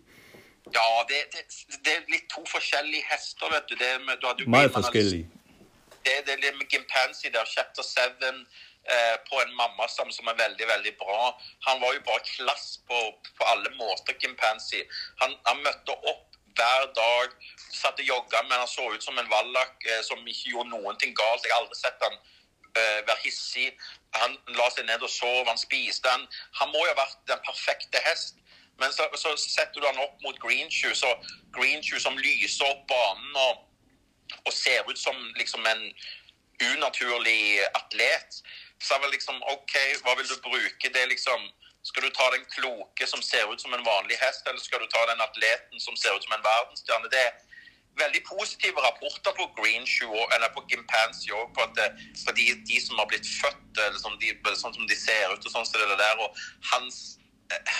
[0.77, 1.41] Ja, det, det,
[1.85, 3.75] det er litt to forskjellige hester, vet du.
[3.81, 5.29] Det med, du, du Meget forskellige.
[6.05, 7.99] Det, det er med Jim Pansy der, Chapter 7
[8.87, 11.23] Eh, på en mamma som er veldig veldig bra.
[11.65, 12.99] Han var jo bare klass på,
[13.37, 14.79] på alle måter, Kimpansi.
[15.19, 17.33] Han, han møtte opp hver dag,
[17.75, 20.95] satt og jogga, men han så ut som en vallak eh, som ikke gjorde noen
[21.01, 21.43] ting galt.
[21.43, 23.67] Jeg har aldri sett han eh, være hissig.
[24.21, 26.13] Han la seg ned og sov, han spiste.
[26.13, 26.23] Han,
[26.61, 28.39] han må jo ha vært den perfekte hest.
[28.79, 31.11] Men så, så setter du han opp mot Greenshoe, så
[31.57, 33.67] Greenshoe som lyser opp banen og,
[34.45, 35.83] og ser ut som liksom en
[36.71, 38.39] unaturlig atlet
[38.83, 40.93] sa vel liksom OK, hva vil du bruke?
[40.93, 41.49] Det liksom
[41.87, 44.87] Skal du ta den kloke som ser ut som en vanlig hest, eller skal du
[44.91, 47.07] ta den atleten som ser ut som en verdensstjerne?
[47.13, 47.31] Det er
[48.01, 51.87] veldig positive rapporter på Greenshoe eller på Gimpansi òg, på at det,
[52.25, 55.47] for de, de, som har blitt født eller som de, sånn som de ser ut
[55.47, 56.99] og sånn som det der, og hans,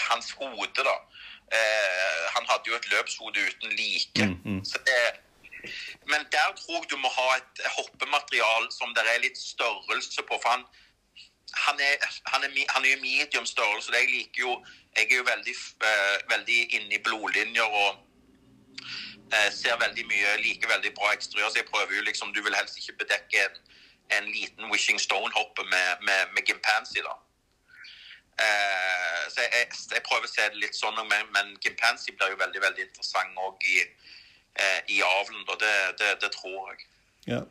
[0.08, 0.98] hans hode, da.
[1.58, 4.24] Eh, han hadde jo et løpshode uten like.
[4.24, 4.64] Mm, mm.
[4.72, 5.02] Så det
[6.12, 10.40] men der tror jeg du må ha et hoppematerial som det er litt størrelse på.
[10.40, 10.64] For han,
[11.54, 13.92] han er, han, er, han er jo medium størrelse.
[13.96, 14.66] Jeg liker jo
[14.98, 15.56] Jeg er jo veldig,
[15.90, 17.92] uh, veldig inne i blodlinjer og
[19.34, 21.50] uh, ser veldig mye Liker veldig bra eksteriør.
[21.50, 23.56] Så jeg prøver jo liksom Du vil helst ikke bedekke en,
[24.18, 27.16] en liten Wishing Stone-hoppe med, med, med Gimpansi, da.
[28.38, 32.34] Uh, så jeg, jeg, jeg, prøver å se det litt sånn, men, men Gimpansi blir
[32.34, 33.80] jo veldig veldig interessant òg i,
[34.94, 35.46] i avlen.
[35.48, 36.90] Og det, det, det tror jeg.
[37.28, 37.42] Ja.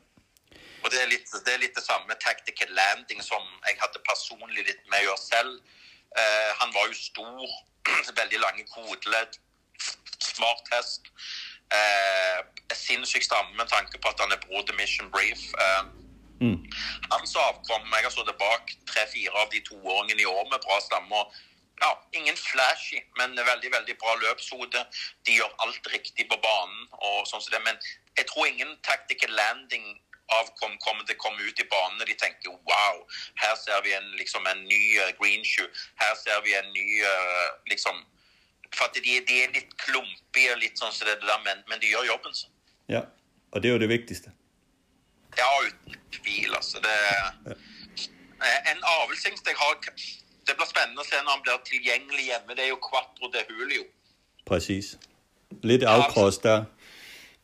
[0.87, 4.63] Og det er, litt, det er, litt, det samme tactical landing som jeg hadde personlig
[4.69, 5.57] litt med å gjøre selv.
[6.15, 7.57] Eh, han var jo stor,
[8.21, 9.35] veldig lange kodeledd,
[10.23, 11.11] smart hest.
[11.75, 12.39] Eh,
[12.71, 15.43] Sinnssykt stamme med tanke på at han er bror til Mission Brief.
[15.65, 15.83] Eh,
[16.47, 16.57] mm.
[17.11, 21.35] Hans avkom Jeg har stått bak tre-fire av de toåringene i år med bra stammer.
[21.83, 24.87] Ja, ingen flashy, men veldig veldig bra løpshode.
[25.27, 26.89] De gjør alt riktig på banen.
[27.03, 29.97] og sånn som det, Men jeg tror ingen tactical landing
[30.35, 32.07] avkom kommer til å komme ut i banene.
[32.09, 33.03] De tenker wow,
[33.43, 35.69] her ser vi en, liksom, en ny uh, green shoe.
[36.03, 38.05] Her ser vi en ny uh, liksom
[38.75, 41.93] For at de, de, er litt klumpige, litt sånn som det der, men, men de
[41.93, 42.51] gjør jobben sin.
[42.91, 43.05] Ja,
[43.55, 44.33] og det er jo det viktigste.
[45.39, 46.51] Ja, uten tvil.
[46.55, 46.83] altså.
[46.83, 47.55] Det,
[48.73, 49.79] en avlsingst jeg har
[50.47, 52.55] Det blir spennende å se når han blir tilgjengelig hjemme.
[52.59, 53.87] Det er jo Quattro de Julio.
[54.47, 54.97] Præcis.
[55.63, 56.67] Lidt afkross der.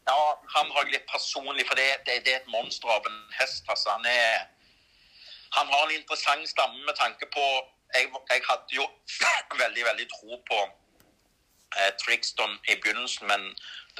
[0.08, 0.20] Ja,
[0.56, 3.64] han har jeg litt personlig, for det, det, det er et monster av en hest.
[3.70, 3.94] altså.
[3.94, 4.48] Han er
[5.56, 7.44] han har en interessant stamme med tanke på
[7.96, 8.84] Jeg, jeg hadde jo
[9.64, 10.58] veldig veldig tro på
[11.76, 13.42] eh, Trixton i begynnelsen, men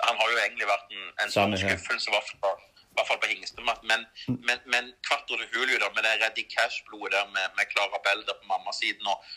[0.06, 2.56] han har jo egentlig vært en, en sånn skuffelse, i hvert fall,
[2.88, 3.84] i hvert fall på Hingstemat.
[3.90, 4.38] Men, mm.
[4.48, 8.24] men, men Quattro de Julio da, med det Reddy Cash-blodet der med, med Clara Bell
[8.28, 9.28] der på mammasiden og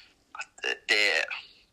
[0.64, 1.04] det,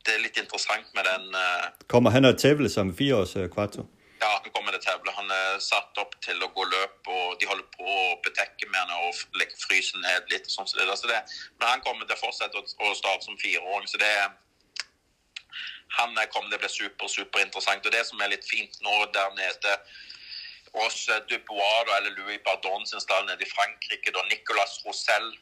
[0.03, 1.71] det, er litt interessant med den uh...
[1.87, 3.87] Kommer han og tævle som fireårs uh, Quattro?
[4.23, 5.13] Ja, han kommer til tevle.
[5.17, 8.79] Han er satt opp til å gå løp, og de holder på å betekke med
[8.79, 10.47] han og legge frysen ned litt.
[10.47, 11.19] sånn Så det, så det,
[11.59, 13.89] Men han kommer til å fortsette å, å starte som fireåring.
[13.91, 14.15] så det
[15.99, 17.87] han kommer til å bli super, superinteressant.
[17.87, 19.75] Og det som er litt fint nå der nede
[20.73, 25.33] hos Dubois eller Louis Bardon sin stall nede i Frankrike, da Nicolas Roussel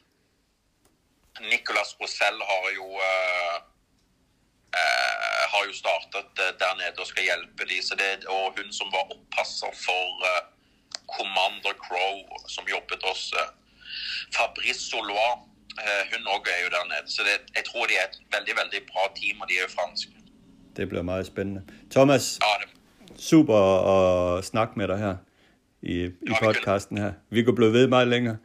[1.39, 3.61] Nicolas Roussel har jo uh,
[4.79, 8.69] uh, har jo startet uh, der nede og skal hjelpe de, så det, og hun
[8.79, 10.05] som var oppasser for
[11.15, 12.15] Commander Crow,
[12.55, 13.33] som jobbet hos
[14.35, 15.37] Fabrice Solois,
[16.11, 17.11] hun òg er jo der nede.
[17.15, 19.71] Så det, jeg tror de er et veldig veldig bra team, og de er jo
[19.77, 20.11] franske.
[20.77, 21.61] Det bliver meget spændende.
[21.91, 23.21] Thomas, ja, det.
[23.21, 23.57] super
[23.93, 25.15] at snakke med dig her
[25.81, 27.13] i, i ja, podcasten her.
[27.29, 28.37] Vi kunne blive ved meget længere.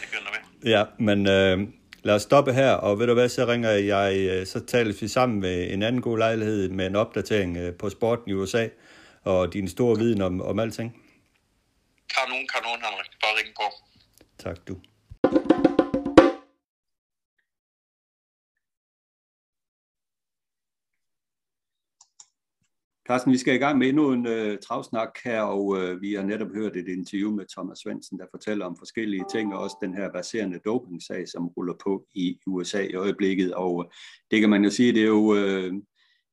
[0.00, 0.28] det kunne
[0.62, 0.70] vi.
[0.70, 1.68] Ja, men øh,
[2.02, 5.08] lad os stoppe her, og ved du hvad, så ringer jeg, øh, så taler vi
[5.08, 8.68] sammen med en anden god lejlighed med en opdatering øh, på sporten i USA,
[9.24, 11.02] og din store viden om, om alting.
[12.14, 13.10] Kanon, kanon, Henrik.
[13.22, 13.66] Bare ring på.
[14.38, 14.76] Tak du.
[23.08, 26.22] Carsten, vi skal i gang med endnu en øh, travsnak her, og øh, vi har
[26.22, 29.94] netop hørt et interview med Thomas Svendsen, der fortæller om forskellige ting, og også den
[29.94, 33.54] her baserende dopingsag, som ruller på i USA i øjeblikket.
[33.54, 33.90] Og øh,
[34.30, 35.72] det kan man jo sige, det er jo, øh,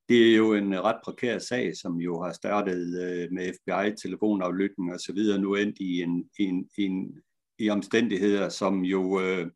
[0.10, 4.94] det er jo en ret prekær sag, som jo har startet øh, med FBI, telefonaflytning
[4.94, 7.18] og så videre, nu endt i en, en, en
[7.60, 9.48] i omstændigheder, som jo øh,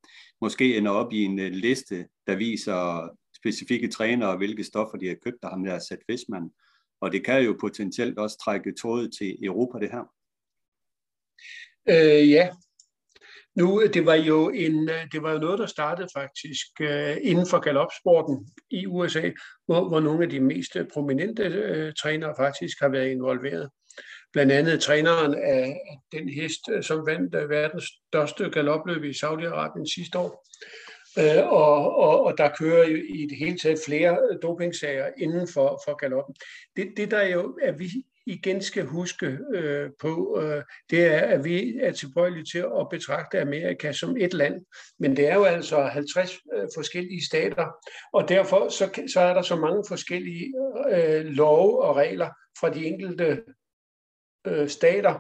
[0.41, 5.15] måske ender op i en øh, liste, der viser specifikke trænere, hvilke stoffer de har
[5.23, 6.51] købt, der har med at sætte Fisman.
[7.01, 10.03] Og det kan jo potentielt også trække trådet til Europa, det her.
[11.89, 12.49] Øh, ja.
[13.55, 17.59] Nu, det var jo en, det var jo noget, der startede faktisk øh, inden for
[17.59, 19.31] galopsporten i USA,
[19.65, 23.69] hvor, hvor nogle af de mest prominente øh, trænere faktisk har været involveret.
[24.33, 25.79] Blandt andet træneren af
[26.11, 30.47] den hest, øh, som vandt øh, verdens største galopløb i Saudi-Arabien sidste år.
[31.17, 35.81] Øh, og, og, og der kører jo i det hele taget flere dopingsager inden for,
[35.85, 36.35] for galoppen.
[36.75, 37.89] Det, det der jo er vi
[38.25, 43.41] igen skal huske øh, på, øh, det er, at vi er tilbøjelige til at betragte
[43.41, 44.65] Amerika som et land.
[44.99, 47.65] Men det er jo altså 50 øh, forskellige stater,
[48.13, 50.53] og derfor så, så er der så mange forskellige
[50.91, 52.29] øh, love og regler
[52.59, 53.43] fra de enkelte
[54.47, 55.19] øh, stater,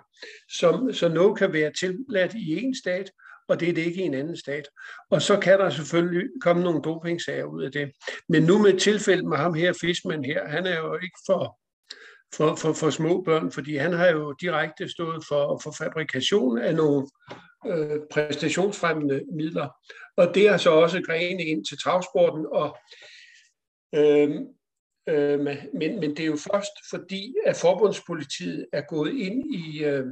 [0.49, 3.11] som, så noget kan være tilladt i en stat,
[3.49, 4.67] og det er det ikke i en anden stat.
[5.09, 7.91] Og så kan der selvfølgelig komme nogle dopingsager ud af det.
[8.29, 11.59] Men nu med tilfældet med ham her, Fisman her, han er jo ikke for,
[12.35, 16.75] for, for, for små børn, fordi han har jo direkte stået for, for fabrikation af
[16.75, 17.07] nogle
[17.67, 19.69] øh, præstationsfremmende midler.
[20.17, 22.77] Og det har så også grene ind til travsporten, og
[23.95, 24.29] øh,
[25.09, 30.05] øh, men, men det er jo først fordi, at forbundspolitiet er gået ind i, øh,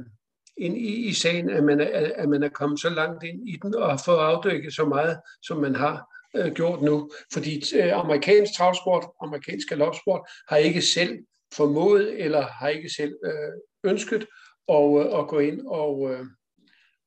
[0.58, 3.58] ind i, i sagen, at man, er, at man er kommet så langt ind i
[3.62, 6.06] den og har fået afdækket så meget, som man har
[6.36, 7.10] øh, gjort nu.
[7.32, 11.18] Fordi øh, amerikansk travsport, amerikansk galopsport, har ikke selv
[11.54, 14.26] formået eller har ikke selv øh, ønsket
[14.68, 16.26] at, øh, at gå ind og, øh,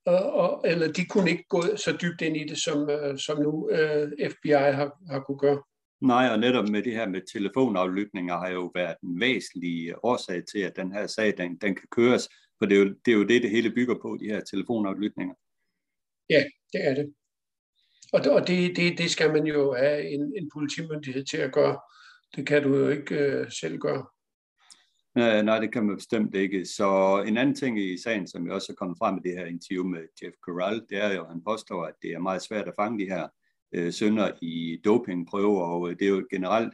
[0.06, 3.42] og, og, eller de kunne ikke gå så dybt ind i det, som, øh, som
[3.42, 5.62] nu øh, FBI har, har kunne gøre.
[6.02, 10.60] Nej, og netop med det her med telefonaflytninger har jo været en væsentlig årsag til,
[10.60, 12.30] at den her sag, den, den kan køres
[12.62, 15.36] for det er, jo, det er jo det, det hele bygger på, de her telefonaflytninger.
[16.30, 16.44] Ja,
[16.74, 17.14] det er det.
[18.14, 21.80] Og, og det, det, det skal man jo have en, en politimyndighed til at gøre.
[22.36, 24.06] Det kan du jo ikke uh, selv gøre.
[25.16, 26.66] Nej, nej, det kan man bestemt ikke.
[26.66, 29.46] Så en anden ting i sagen, som jeg også er kommet frem med det her
[29.46, 32.68] interview med Jeff Corral, det er jo, at han påstår, at det er meget svært
[32.68, 33.28] at fange de her
[33.74, 36.74] øh, sønder i dopingprøver, og det er jo generelt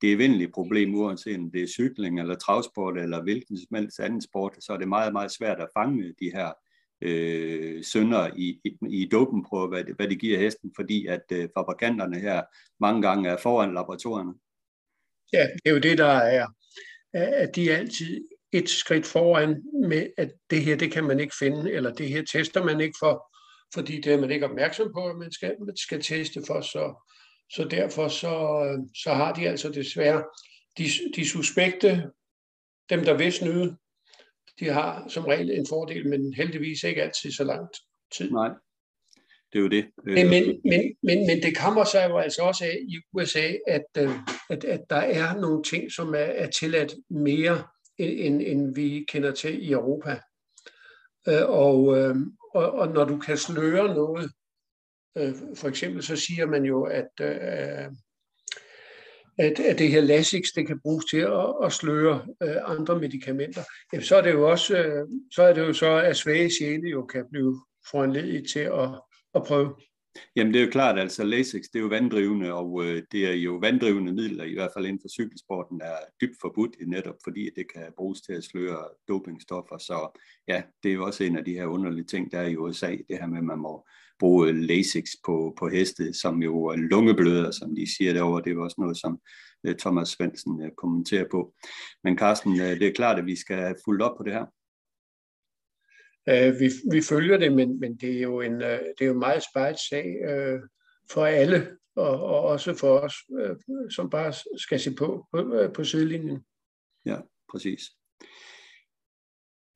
[0.00, 4.22] det evindelige problem, uanset om det er cykling eller travsport eller hvilken som helst anden
[4.22, 6.52] sport, så er det meget, meget svært at fange de her
[7.00, 11.48] øh, sønder i, i, i dopenprøver, hvad det, hvad det giver hesten, fordi at øh,
[11.56, 12.42] fabrikanterne her
[12.80, 14.34] mange gange er foran laboratorierne.
[15.32, 16.46] Ja, det er jo det, der er,
[17.12, 21.34] at de er altid et skridt foran med, at det her, det kan man ikke
[21.38, 23.32] finde, eller det her tester man ikke for,
[23.74, 26.94] fordi det er man ikke opmærksom på, at man skal, man skal teste for, så,
[27.50, 30.24] så derfor så, så har de altså desværre
[30.78, 30.84] de,
[31.16, 32.10] de suspekte,
[32.90, 33.76] dem der vil snyde,
[34.60, 37.76] de har som regel en fordel, men heldigvis ikke altid så langt
[38.12, 38.30] tid.
[38.30, 38.48] Nej,
[39.52, 39.86] det er jo det.
[40.04, 43.86] Men, men, men, men, men det kommer sig jo altså også af i USA, at,
[43.98, 44.10] øh,
[44.50, 47.64] at, at der er nogle ting, som er, er tilladt mere,
[47.98, 50.20] end, end vi kender til i Europa.
[51.28, 52.16] Øh, og, øh,
[52.54, 54.30] og, og når du kan sløre noget,
[55.16, 57.90] Øh, for eksempel så siger man jo, at, øh,
[59.38, 63.62] at, at det her Lasix, det kan bruges til at, at sløre øh, andre medicamenter,
[63.92, 67.06] jamen, så er det jo også, så er det jo så, at svage sjæle jo
[67.06, 67.60] kan blive
[67.90, 68.88] foranledet til at,
[69.34, 69.74] at prøve.
[70.36, 73.32] Jamen det er jo klart, altså Lasix det er jo vanddrivende, og øh, det er
[73.32, 77.72] jo vanddrivende midler, i hvert fald inden for cykelsporten, er dybt forbudt netop fordi det
[77.72, 79.78] kan bruges til at sløre dopingstoffer.
[79.78, 82.56] Så ja, det er jo også en af de her underlige ting, der er i
[82.56, 83.86] USA, det her med, at man må
[84.18, 88.42] bruge Lasix på, på heste, som jo er lungebløder, som de siger derovre.
[88.42, 89.20] Det er også noget, som
[89.66, 91.54] øh, Thomas Svendsen øh, kommenterer på.
[92.04, 94.46] Men Carsten, øh, det er klart, at vi skal have fuldt op på det her.
[96.58, 99.42] Vi, vi følger det, men, men det er jo en det er jo en meget
[99.50, 100.60] spejt sag øh,
[101.10, 103.56] for alle, og, og også for os, øh,
[103.90, 106.44] som bare skal se på på, på sidelinjen.
[107.04, 107.16] Ja,
[107.52, 107.80] præcis.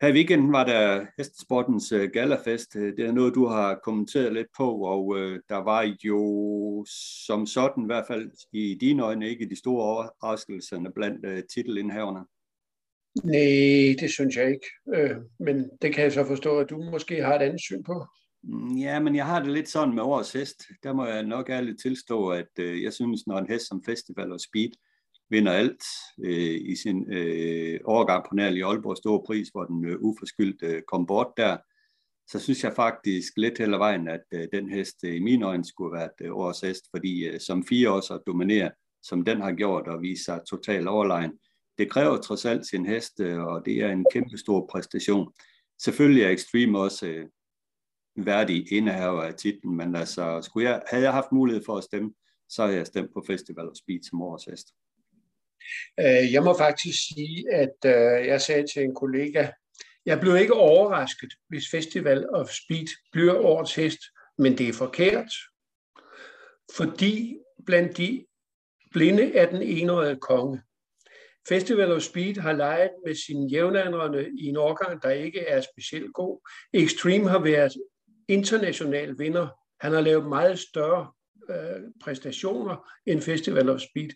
[0.02, 2.74] Her i weekenden var der Hestesportens uh, Galafest.
[2.74, 6.84] Det er noget, du har kommenteret lidt på, og uh, der var jo
[7.26, 12.20] som sådan, i hvert fald i dine øjne, ikke de store overraskelser blandt uh, titelindhaverne.
[13.24, 14.66] Nej, det synes jeg ikke.
[14.94, 18.06] Øh, men det kan jeg så forstå, at du måske har et andet syn på.
[18.42, 20.62] Mm, ja, men jeg har det lidt sådan med årets hest.
[20.82, 24.32] Der må jeg nok ærligt tilstå, at øh, jeg synes, når en hest som Festival
[24.32, 24.70] og Speed
[25.30, 25.82] vinder alt
[26.24, 30.62] øh, i sin øh, overgang på nærlig i Aalborg Stor Pris, hvor den øh, uforskyldt
[30.62, 31.56] øh, kom bort der,
[32.30, 35.64] så synes jeg faktisk lidt heller vejen, at øh, den hest øh, i mine øjne
[35.64, 38.70] skulle have været øh, årets hest, fordi øh, som fire år så dominerer,
[39.02, 41.32] som den har gjort og vise sig total overlegen,
[41.78, 45.32] det kræver trods alt sin hest, øh, og det er en kæmpe stor præstation.
[45.82, 47.26] Selvfølgelig er Extreme også øh,
[48.16, 52.12] værdig indehaver af titlen, men altså, skulle jeg, havde jeg haft mulighed for at stemme,
[52.48, 54.66] så havde jeg stemt på Festival of Speed som årets hest.
[56.00, 59.48] Øh, jeg må faktisk sige, at øh, jeg sagde til en kollega,
[60.06, 63.98] jeg blev ikke overrasket, hvis Festival of Speed bliver årets hest,
[64.38, 65.32] men det er forkert,
[66.76, 67.36] fordi
[67.66, 68.26] blandt de
[68.92, 70.60] blinde er den enårige konge.
[71.48, 76.14] Festival of Speed har leget med sine jævnaldrende i en årgang, der ikke er specielt
[76.14, 76.48] god.
[76.72, 77.72] Extreme har været
[78.28, 79.48] international vinder.
[79.80, 81.12] Han har lavet meget større
[81.50, 84.10] øh, præstationer end Festival of Speed.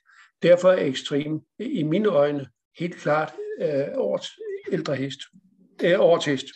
[0.45, 2.47] Derfor er Extreme i mine øjne
[2.78, 4.28] helt klart øh, årets
[4.72, 5.20] ældre hest.
[5.84, 6.47] Øh, årets hest.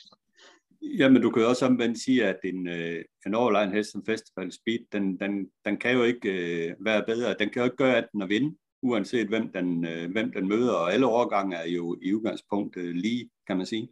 [0.82, 4.78] Jamen, du kan også omvendt sige, at en, øh, en overlegen hest som Festival Speed,
[4.92, 7.36] den, den, den kan jo ikke øh, være bedre.
[7.38, 10.48] Den kan jo ikke gøre at den at vinde uanset hvem den, øh, hvem den
[10.48, 13.88] møder, og alle overgange er jo i udgangspunktet lige, kan man sige.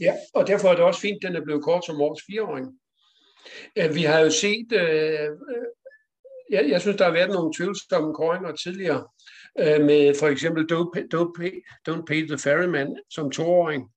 [0.00, 2.66] Ja, og derfor er det også fint, at den er blevet kort som års fireåring.
[3.94, 5.28] Vi har jo set, øh,
[6.50, 9.04] jeg, jeg synes, der har været nogle tvivlsomme kåringer tidligere,
[9.60, 13.90] øh, med for eksempel Don't, Don't, Pay, Don't Pay the Ferryman som toåring.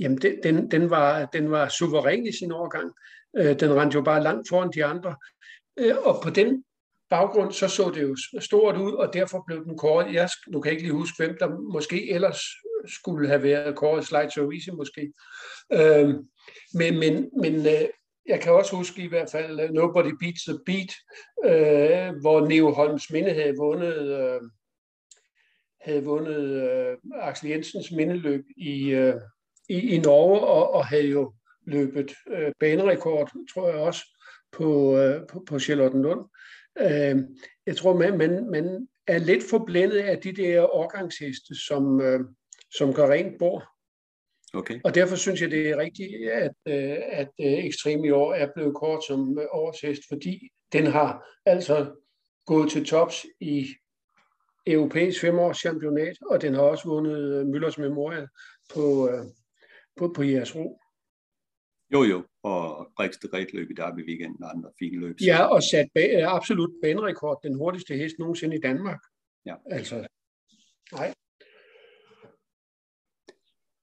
[0.00, 2.92] Jamen, den, den, den, var, den var suveræn i sin overgang.
[3.36, 5.16] Øh, den rendte jo bare langt foran de andre.
[5.76, 6.64] Øh, og på den
[7.10, 10.14] baggrund, så så det jo stort ud, og derfor blev den kåret.
[10.14, 12.40] Jeg, nu kan jeg ikke lige huske, hvem der måske ellers
[12.86, 14.06] skulle have været kåret.
[14.06, 15.12] Slide So Easy måske.
[15.72, 16.08] Øh,
[16.74, 17.88] men men, men øh,
[18.28, 20.92] jeg kan også huske i hvert fald øh, Nobody Beats the Beat,
[21.44, 24.40] øh, hvor Neo Holms minde havde vundet, øh,
[25.80, 29.14] havde vundet øh, Axel Jensens mindeløb i, øh,
[29.68, 31.34] i, i Norge, og, og havde jo
[31.66, 34.02] løbet øh, banerekord, tror jeg også,
[34.52, 36.20] på, øh, på, på Charlottenlund.
[36.78, 37.16] Øh,
[37.66, 42.20] jeg tror, man, man, man er lidt forblændet af de der årgangsheste, som, øh,
[42.70, 43.75] som gør rent bord.
[44.56, 44.80] Okay.
[44.84, 48.52] Og derfor synes jeg, det er rigtigt, at, øh, at øh, Ekstrem i år er
[48.54, 51.94] blevet kort som øh, årshest, fordi den har altså
[52.46, 53.66] gået til tops i
[54.66, 58.28] europæisk femårs championat, og den har også vundet Møllers Memorial
[58.74, 59.10] på,
[59.96, 60.80] på, på jeres ro.
[61.92, 65.16] Jo, jo, og Brixte løb i Derby weekenden og andre fine løb.
[65.20, 69.00] Ja, og sat ba- absolut banerekord, den hurtigste hest nogensinde i Danmark.
[69.46, 69.54] Ja.
[69.70, 70.06] Altså,
[70.92, 71.14] nej.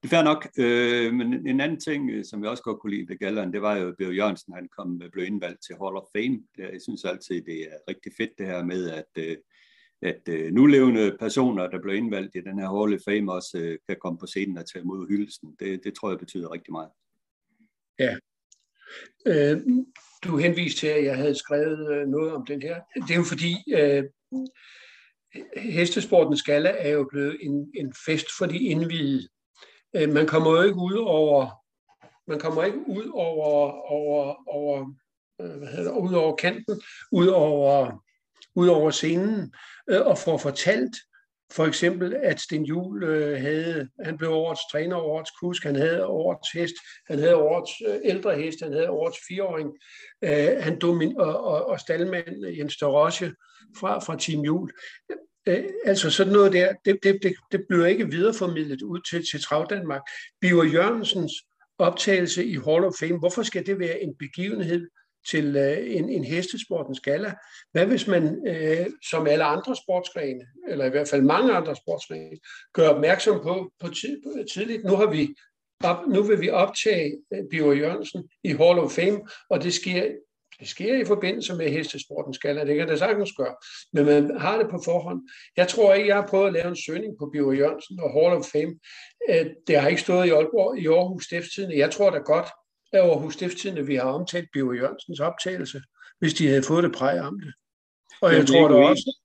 [0.04, 2.96] Det er fair nok, øh, men en anden ting, øh, som jeg også godt kunne
[2.96, 5.76] lide ved Galleren, det var jo, at Bjørn Jørgensen han kom, øh, blev indvalgt til
[5.82, 6.40] Hall of Fame.
[6.58, 9.38] Jeg synes altid, det er rigtig fedt det her med, at, øh,
[10.02, 13.98] at øh, nulevende personer, der blev indvalgt i den her Hall of Fame, også kan
[14.02, 15.56] komme på scenen og tage imod hyldelsen.
[15.60, 16.90] Det, det tror jeg betyder rigtig meget.
[18.00, 18.16] Ja.
[19.28, 19.62] Øh,
[20.24, 22.82] du henviste til, at jeg havde skrevet noget om den her.
[22.96, 24.04] Det er jo fordi, øh,
[25.58, 29.28] hestesportens gala er jo blevet en, en fest for de indvidede.
[29.96, 31.64] Øh, man kommer jo ikke ud over,
[32.28, 34.94] man kommer ikke ud over, over, over,
[35.42, 36.82] øh, hvad hedder det, ud over kanten,
[37.12, 38.04] ud over,
[38.56, 39.54] ud over scenen,
[39.90, 40.96] øh, og får fortalt,
[41.52, 46.06] for eksempel, at Sten Juhl øh, havde, han blev årets træner, årets kusk, han havde
[46.06, 46.74] årets hest,
[47.08, 49.70] han havde årets øh, ældre hest, han havde årets fireåring,
[50.24, 53.34] øh, han domin, og, og, og staldmand Jens Dorosje
[53.80, 54.72] fra, fra Team Juhl.
[55.48, 59.42] Øh, altså sådan noget der, det, det, det, det bliver ikke videreformidlet ud til, til
[59.42, 60.02] Trav Danmark.
[60.42, 61.34] Biver Jørgensens
[61.78, 64.88] optagelse i Hall of Fame, hvorfor skal det være en begivenhed
[65.30, 67.34] til øh, en, en hestesportens gala?
[67.72, 72.38] Hvad hvis man, øh, som alle andre sportsgrene, eller i hvert fald mange andre sportsgrene,
[72.74, 75.36] gør opmærksom på, på, tid, på tidligt, nu har vi
[75.84, 80.04] op, nu vil vi optage øh, Biver Jørgensen i Hall of Fame, og det sker
[80.60, 83.56] det sker i forbindelse med hestesporten skal det kan det sagtens gøre,
[83.94, 85.22] men man har det på forhånd.
[85.58, 88.38] Jeg tror ikke, jeg har prøvet at lave en søgning på Biver Jørgensen og Hall
[88.40, 88.76] of Fame.
[89.68, 91.78] Det har ikke stået i, Aalborg, i Aarhus Stiftstidende.
[91.78, 92.50] Jeg tror da godt,
[92.94, 95.82] at Aarhus Stiftstidende vi har omtalt Biver Jørgensens optagelse,
[96.20, 97.54] hvis de havde fået det præg om det.
[98.22, 99.18] Og jeg, jeg tror da også,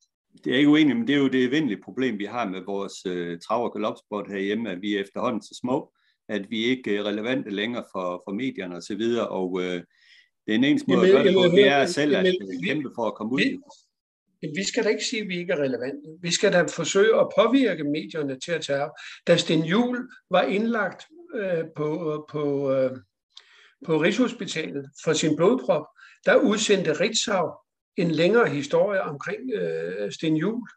[0.45, 3.07] det er ikke uenig, men det er jo det evindelige problem, vi har med vores
[3.07, 5.93] uh, trav- og galopsport herhjemme, at vi er efterhånden så små,
[6.29, 9.83] at vi ikke er relevante længere for, for medierne osv., og, så
[10.49, 12.17] videre, og uh, det er en eneste måde at gøre det på, det er selv
[12.17, 12.27] at
[12.65, 13.41] kæmpe for at komme ud.
[14.41, 16.09] Vi, vi skal da ikke sige, at vi ikke er relevante.
[16.23, 18.91] Vi skal da forsøge at påvirke medierne til at tage.
[19.27, 19.99] Da Sten Juhl
[20.31, 22.91] var indlagt øh, på, på, øh,
[23.87, 25.87] på Rigshospitalet for sin blodprop,
[26.27, 27.51] der udsendte Ritzau
[27.97, 30.69] en længere historie omkring øh, Sten Juhl.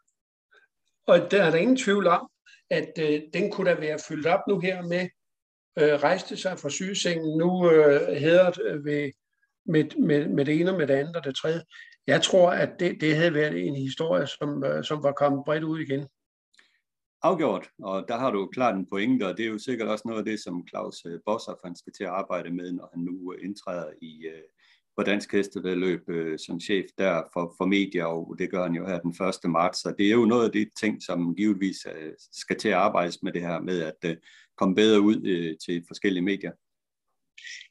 [1.06, 2.28] Og der er der ingen tvivl om,
[2.70, 5.08] at øh, den kunne da være fyldt op nu her med,
[5.78, 9.10] øh, rejste sig fra sygesengen, nu øh, hedder ved
[9.66, 11.62] med, med, med det ene og med det andet og det tredje.
[12.06, 15.64] Jeg tror, at det, det havde været en historie, som, øh, som var kommet bredt
[15.64, 16.06] ud igen.
[17.22, 20.18] Afgjort, og der har du klart en pointe, og det er jo sikkert også noget
[20.18, 23.32] af det, som Claus øh, Bosser han skal til at arbejde med, når han nu
[23.32, 24.26] øh, indtræder i
[24.96, 26.00] på Dansk Hestevedløb
[26.38, 29.10] som chef der for, for medier, og det gør han jo her den
[29.44, 29.50] 1.
[29.50, 29.78] marts.
[29.78, 31.86] Så det er jo noget af de ting, som givetvis
[32.32, 34.18] skal til at arbejdes med det her med at
[34.56, 36.52] komme bedre ud til forskellige medier.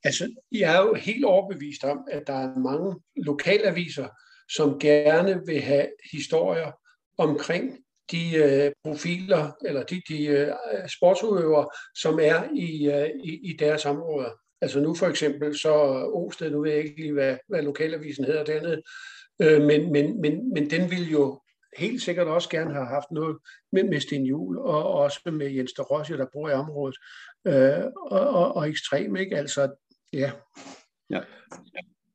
[0.04, 4.08] Altså, jeg er jo helt overbevist om, at der er mange lokalaviser,
[4.56, 6.72] som gerne vil have historier
[7.18, 7.78] omkring
[8.12, 10.54] de øh, profiler eller de, de øh,
[10.88, 14.30] sportsudøvere, som er i, øh, i, i deres områder.
[14.62, 15.74] Altså nu for eksempel så
[16.14, 18.82] Osted, nu ved jeg ikke lige, hvad, hvad lokalavisen hedder dernede,
[19.42, 21.41] øh, men, men, men, men den vil jo
[21.78, 23.38] helt sikkert også gerne have haft noget
[23.72, 26.96] med, med Sten Jul og også med Jens de Rosje, der bor i området,
[27.48, 29.38] øh, og, og, og ekstrem, ikke?
[29.38, 29.72] Altså,
[30.14, 30.32] ja.
[31.10, 31.22] ja.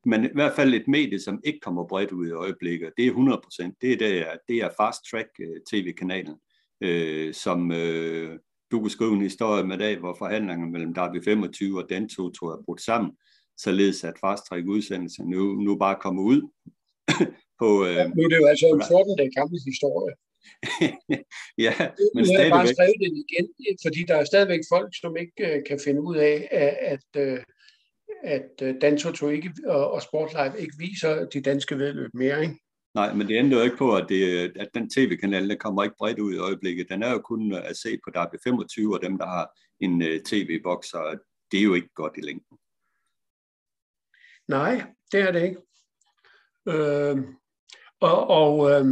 [0.04, 3.08] Men i hvert fald et medie, som ikke kommer bredt ud i øjeblikket, det er
[3.08, 3.74] 100 procent.
[3.80, 6.36] Det er, det, det er Fast Track øh, tv-kanalen,
[6.80, 8.38] øh, som øh,
[8.70, 12.52] du kunne skrive en historie med dag, hvor forhandlingerne mellem Derby 25 og Danto tror
[12.52, 13.12] er brudt sammen,
[13.58, 16.42] således at Fast Track udsendelse nu, nu bare kommer ud
[17.62, 17.68] på...
[17.86, 20.14] Øh, ja, nu er det jo altså en 14 dage gammel historie.
[21.66, 21.74] ja,
[22.14, 22.52] men nu stadigvæk...
[22.52, 23.46] bare skrevet det igen,
[23.84, 26.48] fordi der er stadigvæk folk, som ikke uh, kan finde ud af,
[26.94, 27.38] at, uh,
[28.36, 32.56] at uh, Dantoto ikke, og, Sportlife ikke viser de danske vedløb mere, ikke?
[32.94, 35.96] Nej, men det ændrer jo ikke på, at, det, at den tv-kanal, der kommer ikke
[35.98, 36.88] bredt ud i øjeblikket.
[36.88, 39.46] Den er jo kun at se på DB25 og dem, der har
[39.80, 41.18] en tv-boks, og
[41.50, 42.58] det er jo ikke godt i længden.
[44.48, 44.82] Nej,
[45.12, 45.60] det er det ikke.
[46.68, 47.16] Øh,
[48.00, 48.86] og og øh,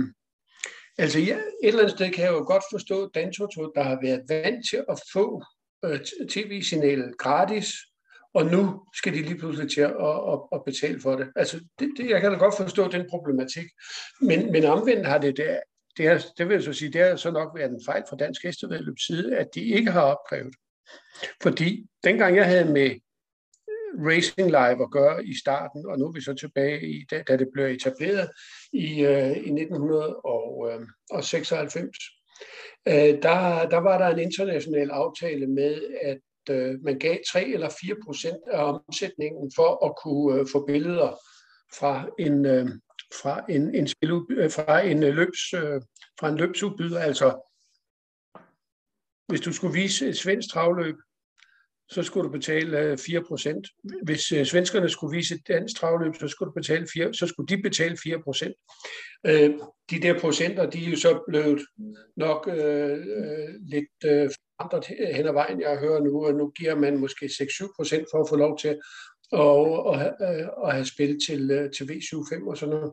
[0.98, 4.22] altså ja, et eller andet sted kan jeg jo godt forstå Dantoto, der har været
[4.28, 5.42] vant til at få
[5.84, 7.74] øh, tv-signalet gratis,
[8.34, 9.94] og nu skal de lige pludselig til at,
[10.32, 11.28] at, at betale for det.
[11.36, 13.66] Altså, det, det, jeg kan da godt forstå den problematik.
[14.20, 15.60] Men, men omvendt har det der,
[15.96, 18.16] det, har, det vil jeg så sige, det har så nok været en fejl fra
[18.16, 20.54] Dansk Hestevedløbs side, at de ikke har opkrævet.
[21.42, 22.90] Fordi dengang jeg havde med
[23.98, 27.36] Racing Live at gøre i starten, og nu er vi så tilbage i, da, da
[27.36, 28.30] det blev etableret
[28.72, 31.98] i, øh, i 1996.
[32.88, 36.20] Øh, øh, der, der var der en international aftale med, at
[36.50, 41.18] øh, man gav 3 eller 4 procent af omsætningen for at kunne øh, få billeder
[41.78, 42.68] fra en, øh,
[43.22, 45.80] fra en, en, spil, øh, fra en øh, løbs, øh,
[46.20, 47.00] fra en løbsudbyder.
[47.00, 47.50] Altså,
[49.28, 50.96] hvis du skulle vise et svensk travløb,
[51.90, 54.00] så skulle du betale øh, 4%.
[54.02, 57.56] Hvis øh, svenskerne skulle vise et dansk travløb, så skulle, du betale 4, så skulle
[57.56, 58.54] de betale 4 procent.
[59.26, 59.50] Øh,
[59.90, 61.60] de der procenter, de er jo så blevet
[62.16, 65.60] nok øh, øh lidt øh, forandret hen ad vejen.
[65.60, 68.78] Jeg hører nu, at nu giver man måske 6-7 procent for at få lov til
[69.32, 70.12] og, og,
[70.56, 72.92] og have spil til, til V75 og sådan noget.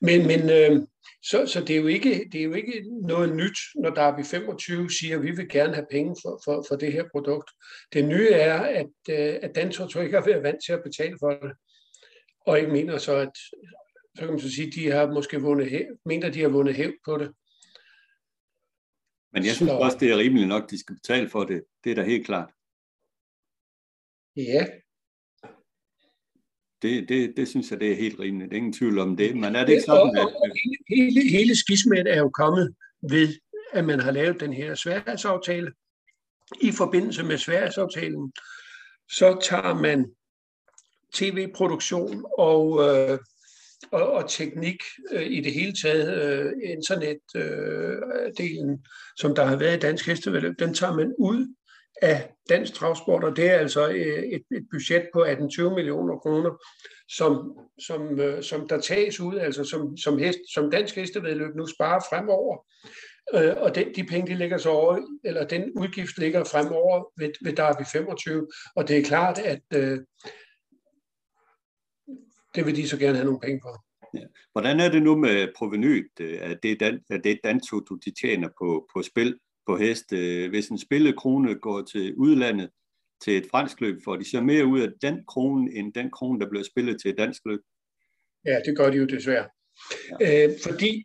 [0.00, 0.86] Men, men øh,
[1.22, 4.90] så, så det, er jo ikke, det er jo ikke noget nyt, når Derby 25
[4.90, 7.50] siger, at vi vil gerne have penge for, for, for det her produkt.
[7.92, 11.30] Det nye er, at, øh, at Dantorto ikke har været vant til at betale for
[11.30, 11.52] det.
[12.46, 13.36] Og jeg mener så, at
[14.16, 16.74] så kan man så sige, at de har måske vundet hæv, mener, de har vundet
[16.74, 17.32] hæv på det.
[19.32, 19.76] Men jeg synes så...
[19.76, 21.64] også, det er rimeligt nok, de skal betale for det.
[21.84, 22.50] Det er da helt klart.
[24.36, 24.66] Ja,
[26.82, 28.50] det, det, det synes jeg, det er helt rimeligt.
[28.50, 29.36] Det er ingen tvivl om det.
[29.36, 30.28] Men er det ikke sådan, at...
[30.88, 32.74] Hele, hele skismet er jo kommet
[33.10, 33.28] ved,
[33.72, 35.72] at man har lavet den her sværhedsaftale.
[36.60, 38.32] I forbindelse med sværhedsaftalen,
[39.08, 40.10] så tager man
[41.14, 43.18] tv-produktion og, øh,
[43.90, 48.78] og, og teknik øh, i det hele taget, øh, internetdelen, øh,
[49.16, 51.54] som der har været i Dansk Hestevedløb, den tager man ud
[52.02, 56.50] af dansk travsport, og det er altså øh, et, et budget på 18-20 millioner kroner,
[57.08, 61.66] som, som, øh, som der tages ud, altså som, som, hest, som dansk hestevedløb nu
[61.66, 62.66] sparer fremover.
[63.34, 67.32] Øh, og den, de penge, de ligger så over, eller den udgift ligger fremover ved,
[67.44, 69.98] ved Derby 25, og det er klart, at øh,
[72.54, 73.84] det vil de så gerne have nogle penge for.
[74.14, 74.26] Ja.
[74.52, 76.10] Hvordan er det nu med provenyet?
[76.20, 79.38] Er det, dan, er det danto, du de tjener på, på spil?
[79.66, 80.12] På hest.
[80.12, 82.70] Øh, hvis en spillekrone går til udlandet
[83.24, 86.40] til et fransk løb, får de så mere ud af den krone, end den krone,
[86.40, 87.60] der bliver spillet til et dansk løb?
[88.44, 89.48] Ja, det gør de jo desværre.
[90.20, 90.46] Ja.
[90.46, 91.04] Øh, fordi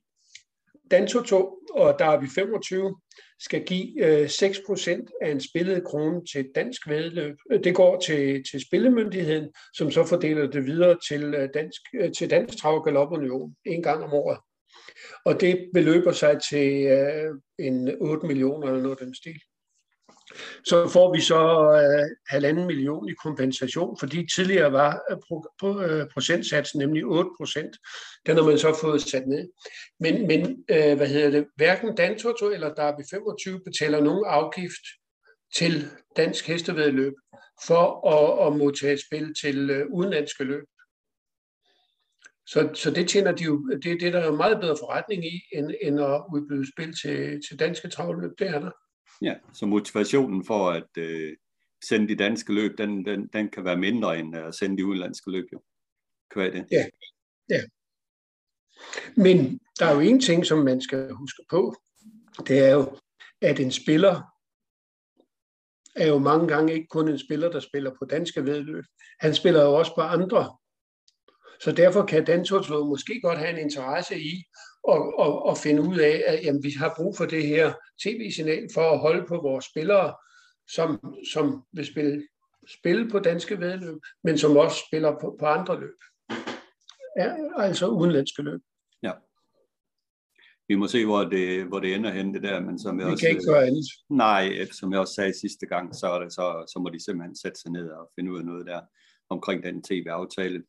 [0.91, 2.95] Dantoto og Derby 25
[3.39, 7.35] skal give øh, 6% af en spillet krone til et dansk vedløb.
[7.63, 12.29] Det går til, til spillemyndigheden, som så fordeler det videre til øh, Dansk, øh, til
[12.29, 14.39] dansk Trav Galopunion en gang om året.
[15.25, 19.39] Og det beløber sig til øh, en 8 millioner eller noget af den stil.
[20.65, 21.41] Så får vi så
[21.81, 27.29] øh, halvanden million i kompensation, fordi tidligere var øh, pro, pro, øh, procentsatsen nemlig 8
[27.37, 27.77] procent.
[28.25, 29.49] Den har man så fået sat ned.
[29.99, 34.83] Men, men øh, hvad hedder det, hverken Dantoto eller Derby 25 betaler nogen afgift
[35.55, 35.87] til
[36.17, 37.13] dansk hestevedløb
[37.67, 40.63] for at, at modtage spil til øh, udenlandske løb.
[42.47, 45.41] Så, så det tjener de jo, det, det er der jo meget bedre forretning i,
[45.53, 48.71] end, end at udbyde spil til, til danske travløb, det er der.
[49.21, 51.35] Ja, så motivationen for at øh,
[51.83, 55.31] sende de danske løb, den, den, den kan være mindre end at sende de udenlandske
[55.31, 55.61] løb, jo.
[56.31, 56.65] Kan det?
[56.71, 56.85] Ja,
[57.49, 57.61] ja.
[59.15, 61.75] Men der er jo en ting, som man skal huske på,
[62.47, 62.97] det er jo,
[63.41, 64.21] at en spiller
[65.95, 68.83] er jo mange gange ikke kun en spiller, der spiller på danske vedløb.
[69.19, 70.57] Han spiller jo også på andre
[71.61, 74.43] så derfor kan Dantorslovet måske godt have en interesse i
[74.89, 78.67] at, at, at finde ud af, at jamen, vi har brug for det her tv-signal
[78.73, 80.15] for at holde på vores spillere,
[80.69, 82.27] som, som vil spille,
[82.79, 85.97] spille på danske vedløb, men som også spiller på, på andre løb.
[87.19, 88.61] Ja, altså udenlandske løb.
[89.03, 89.11] Ja.
[90.67, 93.11] Vi må se, hvor det, hvor det ender hen det der, men som jeg vi
[93.11, 93.21] også...
[93.21, 93.85] kan ikke gøre andet.
[94.09, 97.35] Nej, som jeg også sagde sidste gang, så, er det, så, så må de simpelthen
[97.35, 98.81] sætte sig ned og finde ud af noget der
[99.29, 100.63] omkring den tv-aftale.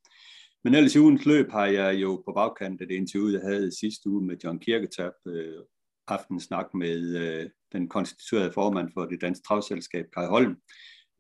[0.65, 3.79] Men ellers i ugens løb har jeg jo på bagkant af det interview, jeg havde
[3.81, 5.63] sidste uge med John Kirketab, øh,
[6.09, 10.57] aftensnak med øh, den konstituerede formand for det danske travselskab, Kai Holm,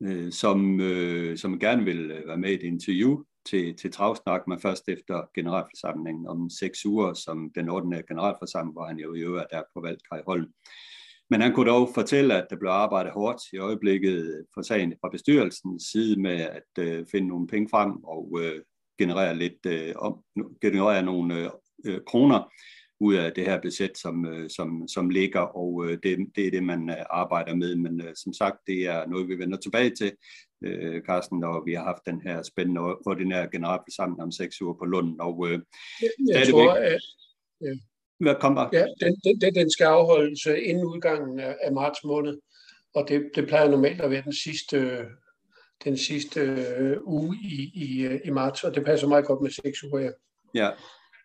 [0.02, 4.42] øh, som, øh, som gerne vil øh, være med i et interview til, til travsnak,
[4.48, 9.20] men først efter generalforsamlingen om seks uger, som den ordinære generalforsamling, hvor han jo i
[9.20, 10.52] øvrigt er på valgt Kai Holm.
[11.30, 14.94] Men han kunne dog fortælle, at der blev arbejdet hårdt i øjeblikket øh, for sagen
[15.00, 18.62] fra bestyrelsens side med at øh, finde nogle penge frem og øh,
[18.98, 20.24] generere lidt øh, om,
[20.60, 21.50] generere nogle øh,
[21.86, 22.52] øh, kroner
[23.00, 26.50] ud af det her budget, som, øh, som, som ligger, og øh, det, det er
[26.50, 27.76] det, man øh, arbejder med.
[27.76, 30.12] Men øh, som sagt, det er noget, vi vender tilbage til,
[30.64, 34.84] øh, Carsten, når vi har haft den her spændende ordinære generalforsamling om seks uger på
[34.84, 35.20] Lund.
[35.20, 35.60] Og, øh,
[36.00, 37.00] jeg, jeg tror, at...
[37.60, 37.74] Ja.
[38.20, 38.68] Hvad kom der?
[38.72, 42.38] Ja, den, den, den skal afholdes øh, inden udgangen af, af marts måned,
[42.94, 44.76] og det, det plejer normalt at være den sidste
[45.84, 49.50] den sidste øh, uge i, i, øh, i marts, og det passer meget godt med
[49.50, 50.00] seks uger.
[50.00, 50.10] Ja.
[50.54, 50.70] ja.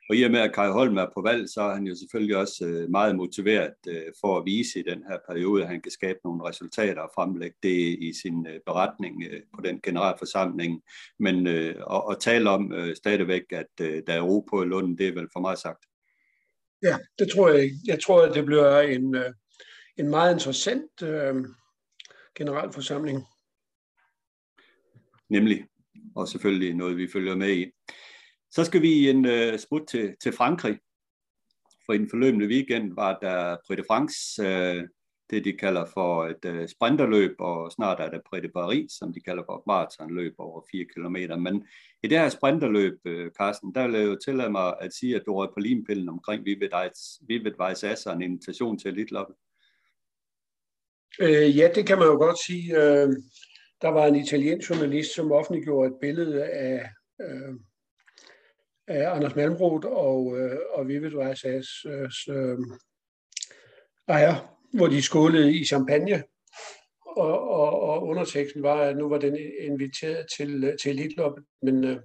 [0.10, 2.38] Og i og med, at Kai Holm er på valg, så er han jo selvfølgelig
[2.38, 5.92] også øh, meget motiveret øh, for at vise i den her periode, at han kan
[5.92, 10.82] skabe nogle resultater og fremlægge det i sin øh, beretning øh, på den generalforsamling.
[11.20, 14.66] Men øh, at, at tale om øh, stadigvæk, at øh, der er ro på i
[14.66, 15.86] Lund, det er vel for mig sagt.
[16.84, 17.76] Ja, det tror jeg ikke.
[17.88, 19.34] Jeg tror, at det bliver en, øh,
[19.98, 21.36] en meget interessant øh,
[22.36, 23.24] generalforsamling.
[25.34, 25.66] Nemlig,
[26.16, 27.72] og selvfølgelig noget, vi følger med i.
[28.52, 30.80] Så skal vi en øh, uh, smut til, til Frankrig.
[31.86, 34.84] For i den forløbende weekend var der Prix de France, uh, øh,
[35.30, 39.14] det de kalder for et uh, sprinterløb, og snart er der Prix de Paris, som
[39.14, 41.40] de kalder for et maratonløb over 4 km.
[41.40, 41.66] Men
[42.04, 45.24] i det her sprinterløb, uh, Carsten, der vil jeg jo tillade mig at sige, at
[45.26, 49.36] du røg på limpillen omkring Vivid Weiss Asser, en invitation til Elitloppet.
[51.20, 52.66] Øh, ja, det kan man jo godt sige.
[52.82, 53.10] Øh,
[53.84, 56.90] der var en italiensk journalist, som offentliggjorde et billede af,
[57.22, 57.54] øh,
[58.88, 62.58] af Anders Malmroth og, øh, og Vivid Weissas øh, øh,
[64.08, 66.24] ejer, hvor de skålede i champagne.
[67.06, 72.00] Og, og, og underteksten var, at nu var den inviteret til, til Elitloppet, men, øh,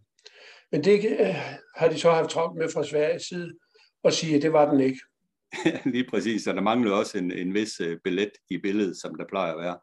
[0.73, 1.35] men det øh,
[1.77, 3.55] har de så haft travlt med fra Sveriges side
[4.03, 5.01] og sige, at det var den ikke.
[5.93, 9.25] Lige præcis, og der manglede også en, en vis øh, billet i billedet, som der
[9.29, 9.79] plejer at være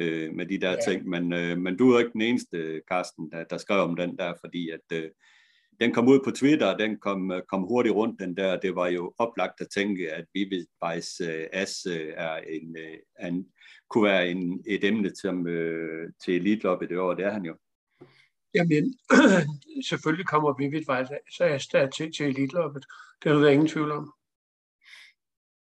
[0.00, 0.76] uh, med de der ja.
[0.88, 1.08] ting.
[1.08, 4.34] Men, uh, men du er ikke den eneste, Carsten, der, der skrev om den der,
[4.40, 5.10] fordi at uh,
[5.80, 8.60] den kom ud på Twitter, og den kom, kom hurtigt rundt, den der.
[8.60, 13.26] Det var jo oplagt at tænke, at Vivid Weiss uh, As uh, er en, uh,
[13.28, 13.46] en,
[13.90, 17.56] kunne være en, et emne som, uh, til Elitloppet det år, det er han jo.
[18.54, 18.94] Jamen,
[19.90, 22.84] selvfølgelig kommer Vivid Weiss As der til, til Elitloppet.
[23.24, 24.12] Det er der ingen tvivl om.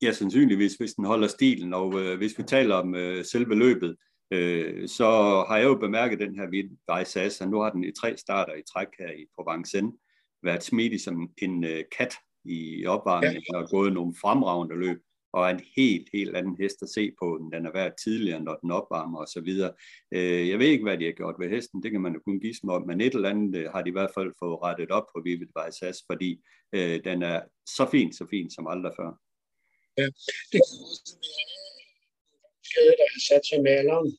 [0.02, 3.98] Ja, sandsynligvis, hvis den holder stilen, og øh, hvis vi taler om øh, selve løbet,
[4.32, 5.06] øh, så
[5.48, 8.64] har jeg jo bemærket den her Vejsas, og nu har den i tre starter i
[8.74, 9.98] træk her i Provençen
[10.44, 12.14] været smidig som en øh, kat
[12.46, 13.58] i opvarmningen, ja.
[13.58, 14.98] og gået nogle fremragende løb,
[15.34, 18.56] og en helt, helt anden hest at se på, end den har været tidligere, når
[18.56, 19.50] den opvarmer osv.
[20.12, 22.40] Øh, jeg ved ikke, hvad de har gjort ved hesten, det kan man jo kun
[22.40, 24.92] give mig om, men et eller andet øh, har de i hvert fald fået rettet
[24.92, 26.42] op på Vivid Vejsas, fordi
[26.76, 29.12] øh, den er så fin, så fin som aldrig før.
[29.98, 30.06] Ja,
[30.52, 31.57] det kan også være
[32.68, 34.10] skade, der har sat sig med alderen.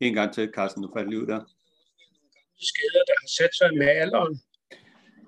[0.00, 1.42] En gang til, Carsten, du faldt lige ud der.
[2.70, 4.34] Skader, der har sat sig med alderen.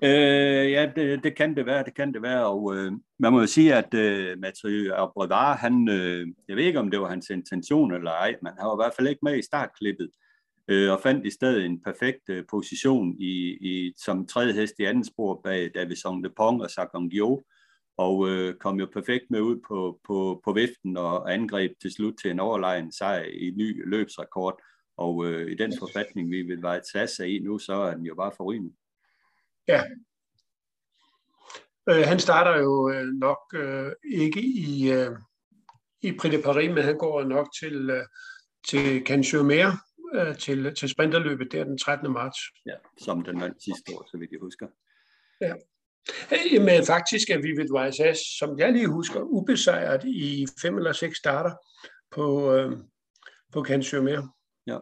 [0.02, 3.40] Øh, ja, det, det kan det være, det kan det være, og øh, man må
[3.40, 7.30] jo sige, at øh, Mathieu Abrevard, han, øh, jeg ved ikke, om det var hans
[7.30, 10.10] intention eller ej, men han var i hvert fald ikke med i startklippet,
[10.68, 13.34] øh, og fandt i stedet en perfekt øh, position i,
[13.70, 17.42] i, som tredje hest i anden spor bag Davison de Pong og Sagan Gio,
[18.04, 22.14] og øh, kom jo perfekt med ud på, på, på viften og angreb til slut
[22.22, 24.62] til en overlegen sejr i ny løbsrekord.
[24.96, 28.14] Og øh, i den forfatning, vi vil være tage i nu, så er den jo
[28.14, 28.74] bare forrygende.
[29.68, 29.82] Ja.
[31.90, 35.16] Øh, han starter jo øh, nok øh, ikke i, øh,
[36.02, 38.06] i Prix de Paris, men han går nok til, øh,
[38.68, 42.12] til Cannes øh, til, til sprinterløbet der den 13.
[42.12, 42.38] marts.
[42.66, 44.66] Ja, som den vandt sidste år, så vidt jeg husker.
[45.40, 45.54] Ja.
[46.52, 51.54] Jamen faktisk er Vivid Weiss som jeg lige husker, ubesejret i fem eller seks starter
[52.10, 52.72] på, øh,
[53.52, 53.94] på Cannes
[54.66, 54.78] Ja.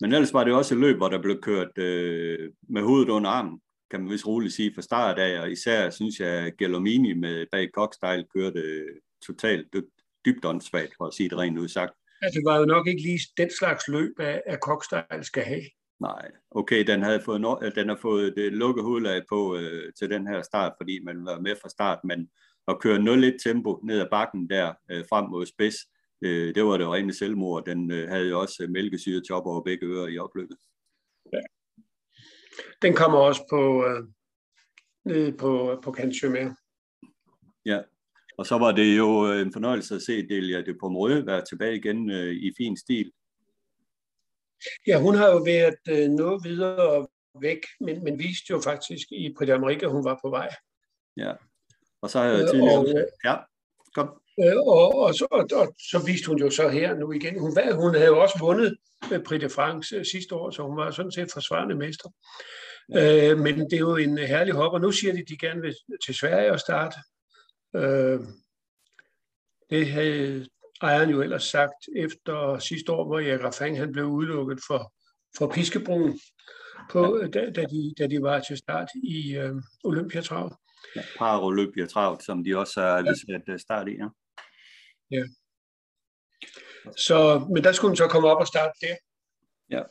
[0.00, 3.30] Men ellers var det også et løb, hvor der blev kørt øh, med hovedet under
[3.30, 3.60] armen,
[3.90, 7.46] kan man vist roligt sige, fra start af, og især synes jeg, at Gelomini med
[7.52, 8.84] bag Cockstyle kørte
[9.26, 9.66] totalt
[10.26, 11.92] dybt åndssvagt, for at sige det rent udsagt.
[12.22, 15.62] Ja, det var jo nok ikke lige den slags løb, at, at Cockstyle skal have.
[16.04, 20.10] Nej, okay, den, havde fået no- den har fået det lukket hovedlag på øh, til
[20.10, 22.30] den her start, fordi man var med fra start, men
[22.68, 25.76] at køre 0-1 tempo ned ad bakken der øh, frem mod spids,
[26.24, 27.64] øh, det var det rene selvmord.
[27.64, 30.56] Den øh, havde jo også mælkesyre top over begge ører i opløbet.
[31.32, 31.40] Ja.
[32.82, 34.02] Den kommer også på, øh,
[35.04, 36.56] ned på, på Canchumere.
[37.64, 37.80] Ja,
[38.38, 42.10] og så var det jo en fornøjelse at se Delia de Pomereux være tilbage igen
[42.10, 43.12] øh, i fin stil.
[44.86, 47.06] Ja, hun har jo været øh, noget videre
[47.40, 50.48] væk, men, men viste jo faktisk i Prix d'Amérique, hun var på vej.
[51.16, 51.32] Ja,
[52.02, 52.78] og så har jeg tidligere...
[52.78, 53.36] Og, øh, ja,
[53.94, 54.20] kom.
[54.44, 57.40] Øh, og, og, så, og, og så viste hun jo så her nu igen.
[57.40, 58.76] Hun, hun havde jo også vundet
[59.26, 62.08] Prix de France øh, sidste år, så hun var sådan set forsvarende mester.
[62.92, 63.30] Ja.
[63.30, 65.60] Øh, men det er jo en herlig hop, og nu siger de, at de gerne
[65.60, 65.74] vil
[66.06, 66.96] til Sverige og starte.
[67.76, 68.20] Øh,
[69.70, 70.46] det havde
[70.82, 74.92] ejeren jo ellers sagt efter sidste år, hvor Erik Raffang han blev udelukket for,
[75.38, 76.20] for Piskebroen,
[76.90, 80.52] på, da, da, de, da de var til start i øh, Olympiatravet.
[80.96, 83.14] Ja, Paralympiatravet, som de også har ja.
[83.14, 84.08] sat øh, start i, ja.
[85.10, 85.22] Ja.
[86.96, 88.96] Så, men der skulle hun så komme op og starte der.
[89.70, 89.82] Ja,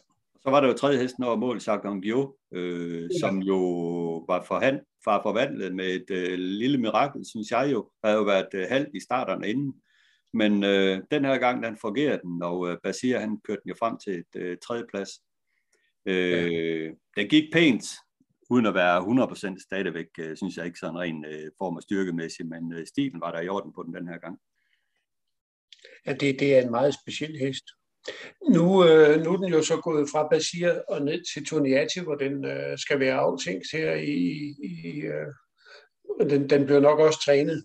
[0.41, 3.19] så var der jo tredje hesten over mål, Sagan Dio, øh, ja.
[3.19, 3.57] som jo
[4.27, 7.89] var forhand, far forvandlet med et øh, lille mirakel, synes jeg jo.
[8.03, 9.73] Havde jo været øh, halvt i starterne inden.
[10.33, 13.75] Men øh, den her gang, den fungerer den, og øh, Basir, han kørte den jo
[13.79, 15.09] frem til et øh, tredje plads.
[16.05, 16.89] Øh, ja.
[17.17, 17.85] Den gik pænt,
[18.49, 18.97] uden at være
[19.57, 23.21] 100% stadigvæk, øh, synes jeg ikke sådan ren øh, form og styrkemæssigt, men øh, stilen
[23.21, 24.39] var der i orden på den den her gang.
[26.05, 27.65] Ja, det, det er en meget speciel hest.
[28.49, 32.15] Nu, øh, nu er den jo så gået fra Basir og ned til Toniati, hvor
[32.15, 34.19] den øh, skal være aftænkt her i...
[34.63, 35.27] i øh,
[36.29, 37.63] den, den bliver nok også trænet.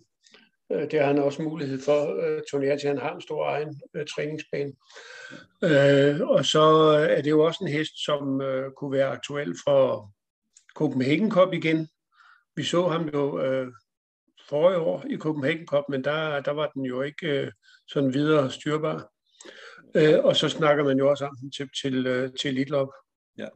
[0.72, 2.22] Øh, det har han også mulighed for.
[2.22, 4.72] Øh, Toniati han har en stor egen øh, træningsbane.
[5.64, 9.54] Øh, og så øh, er det jo også en hest, som øh, kunne være aktuel
[9.64, 10.10] for
[10.74, 11.88] Copenhagen Cup igen.
[12.56, 13.72] Vi så ham jo øh,
[14.48, 17.52] forrige år i Copenhagen Cup, men der, der var den jo ikke øh,
[17.88, 19.12] sådan videre styrbar.
[19.94, 22.88] Øh, og så snakker man jo også om den til, til, øh, til Elite Lop.
[23.38, 23.48] Ja,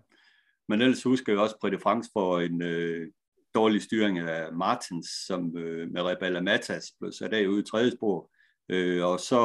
[0.68, 3.08] men ellers husker jeg også Prix France for en øh,
[3.54, 7.90] dårlig styring af Martins, som øh, med Rebella Matas blev sat af ude i tredje
[7.90, 8.30] spor.
[8.68, 9.40] Øh, og så,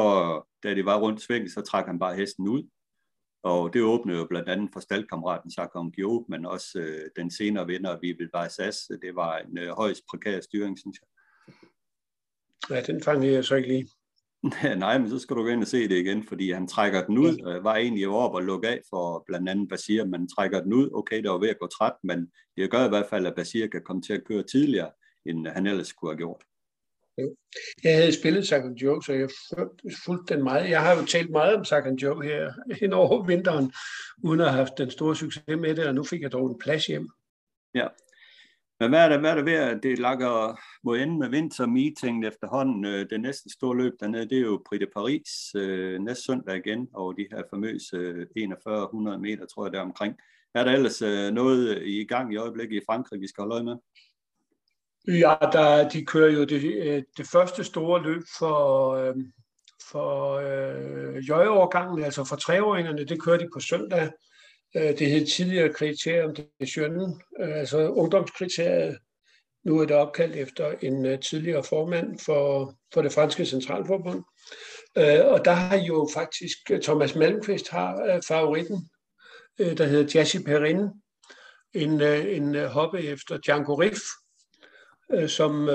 [0.63, 2.63] da det var rundt sving, så trak han bare hesten ud.
[3.43, 7.67] Og det åbnede jo blandt andet for staldkammeraten Sakon Gio, men også øh, den senere
[7.67, 8.77] vinder, Vivel Barsas.
[9.01, 11.07] Det var en øh, højst prekær styring, synes jeg.
[12.69, 13.89] Ja, den fangede jeg så ikke lige.
[14.77, 17.17] Nej, men så skal du gå ind og se det igen, fordi han trækker den
[17.17, 20.73] ud, øh, var egentlig over og lukke af for blandt andet Basir, men trækker den
[20.73, 23.35] ud, okay, det var ved at gå træt, men det gør i hvert fald, at
[23.35, 24.91] Basir kan komme til at køre tidligere,
[25.25, 26.43] end han ellers kunne have gjort.
[27.83, 29.29] Jeg havde spillet Sagan Joe, så jeg
[30.05, 30.69] fulgte den meget.
[30.69, 33.73] Jeg har jo talt meget om Sagan Joe her hen over vinteren,
[34.23, 36.59] uden at have haft den store succes med det, og nu fik jeg dog en
[36.59, 37.09] plads hjem.
[37.75, 37.87] Ja,
[38.79, 41.65] men hvad er der, hvad er der ved, at det lakker mod enden med vinter
[41.65, 42.85] meeting efterhånden?
[42.85, 46.57] Øh, det næste store løb dernede, det er jo Prix de Paris øh, næste søndag
[46.57, 50.15] igen, og de her famøse øh, 4100 meter, tror jeg, der omkring.
[50.55, 53.63] Er der ellers øh, noget i gang i øjeblikket i Frankrig, vi skal holde øje
[53.63, 53.75] med?
[55.07, 59.15] Ja, der, de kører jo det, øh, det første store løb for, øh,
[59.91, 64.11] for øh, jøjeårgangen, altså for treåringerne, det kører de på søndag.
[64.75, 68.97] Øh, det hed tidligere kriterium det Sjønnen, øh, altså ungdomskriteriet.
[69.65, 74.23] Nu er det opkaldt efter en øh, tidligere formand for, for det franske centralforbund.
[75.31, 78.89] Og der har jo faktisk Thomas Malmqvist har favoritten,
[79.57, 80.89] der hedder Jassi Perrin,
[81.73, 83.99] en, en hoppe efter Django Riff,
[85.27, 85.67] som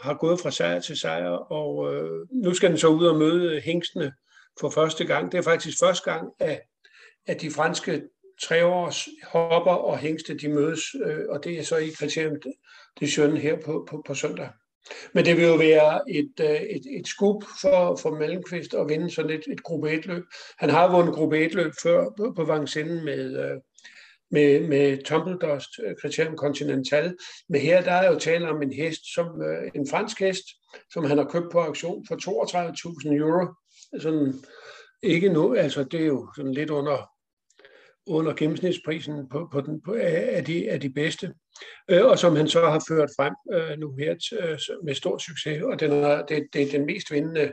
[0.00, 1.94] har gået fra sejr til sejr, og
[2.32, 4.12] nu skal den så ud og møde hængstene
[4.60, 5.32] for første gang.
[5.32, 6.60] Det er faktisk første gang, at,
[7.26, 8.02] at de franske
[8.42, 12.36] treårs hopper og hængste, de mødes, øh, og det er så i kriterium
[13.00, 14.48] det sønne her på, på, på søndag.
[15.14, 19.10] Men det vil jo være et, øh, et, et skub for, for Mellemqvist at vinde
[19.10, 20.24] sådan et, et gruppe 1-løb.
[20.58, 23.60] Han har vundet gruppe 1-løb før på, på med, øh,
[24.30, 27.16] med, med Tumbledust, Criterium øh, Continental.
[27.48, 30.44] Men her der er jo tale om en hest, som øh, en fransk hest,
[30.92, 33.46] som han har købt på auktion for 32.000 euro.
[34.00, 34.34] Sådan,
[35.02, 37.10] ikke nu, altså det er jo sådan lidt under
[38.10, 41.34] under gennemsnitsprisen på, på den, på, af, de, af de bedste,
[41.90, 45.62] øh, og som han så har ført frem øh, nu her øh, med stor succes,
[45.62, 47.52] og den er, det, det er den mest vindende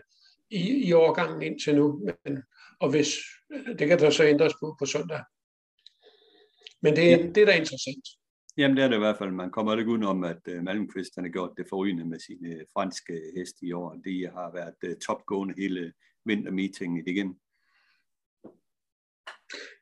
[0.49, 2.43] i, i årgangen indtil nu, men,
[2.79, 3.07] og hvis,
[3.79, 5.21] det kan der så ændres på på søndag.
[6.81, 7.17] Men det, ja.
[7.17, 8.07] det er da interessant.
[8.57, 9.31] Jamen det er det i hvert fald.
[9.31, 13.65] Man kommer ikke udenom, at uh, Malmqvist har gjort det forrygende med sine franske heste
[13.65, 14.01] i år.
[14.05, 15.93] De har været uh, topgående hele
[16.25, 17.39] vintermeetingen igen.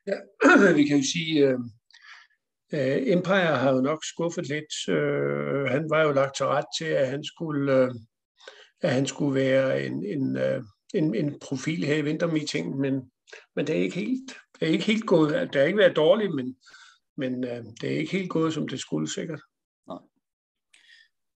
[0.06, 0.16] Ja,
[0.78, 1.60] vi kan jo sige, uh,
[3.16, 4.72] Empire har jo nok skuffet lidt.
[4.88, 7.94] Uh, han var jo lagt til ret til, at han skulle, uh,
[8.80, 10.64] at han skulle være en, en, uh,
[10.94, 13.10] en, en profil her i vintermeeting, men,
[13.56, 15.32] men det er ikke helt, det er ikke helt gået.
[15.32, 16.56] Det har ikke været dårligt, men,
[17.16, 19.40] men uh, det er ikke helt gået, som det skulle sikkert.
[19.88, 19.98] Nej.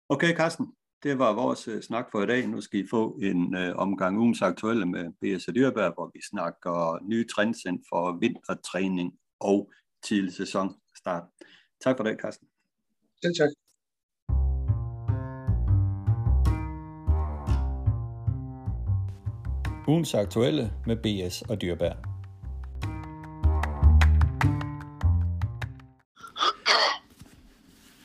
[0.09, 0.66] Okay, Carsten
[1.03, 2.49] det var vores uh, snak for i dag.
[2.49, 5.45] Nu skal I få en uh, omgang ugens aktuelle med B.S.
[5.55, 7.59] Dyrberg, hvor vi snakker nye trends
[7.89, 9.70] for vintertræning og
[10.03, 11.25] tidlig sæsonstart.
[11.85, 12.49] Tak for det, Carsten.
[13.23, 13.51] Selv tak.
[19.89, 21.43] Ugens aktuelle med B.S.
[21.43, 21.97] og Dyrberg.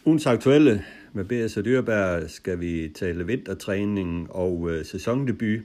[0.06, 1.58] Ugens aktuelle med B.S.
[1.58, 5.62] og Dyrberg skal vi tale vintertræning og øh, sæsondebut.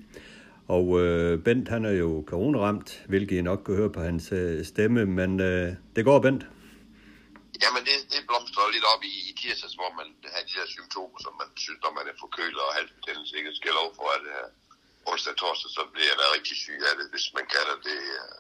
[0.77, 4.65] Og øh, Bent, han er jo coronaramt, hvilket I nok kan høre på hans øh,
[4.73, 6.43] stemme, men øh, det går, Bent.
[7.63, 11.19] Jamen, det, det blomstrer lidt op i, i tirsdags, hvor man har de der symptomer,
[11.25, 14.47] som man synes, når man er forkølet og halsbetændelse, ikke skal lov for, at øh,
[15.11, 18.37] onsdag og torsdag, så bliver jeg rigtig syg af det, hvis man kalder det, øh,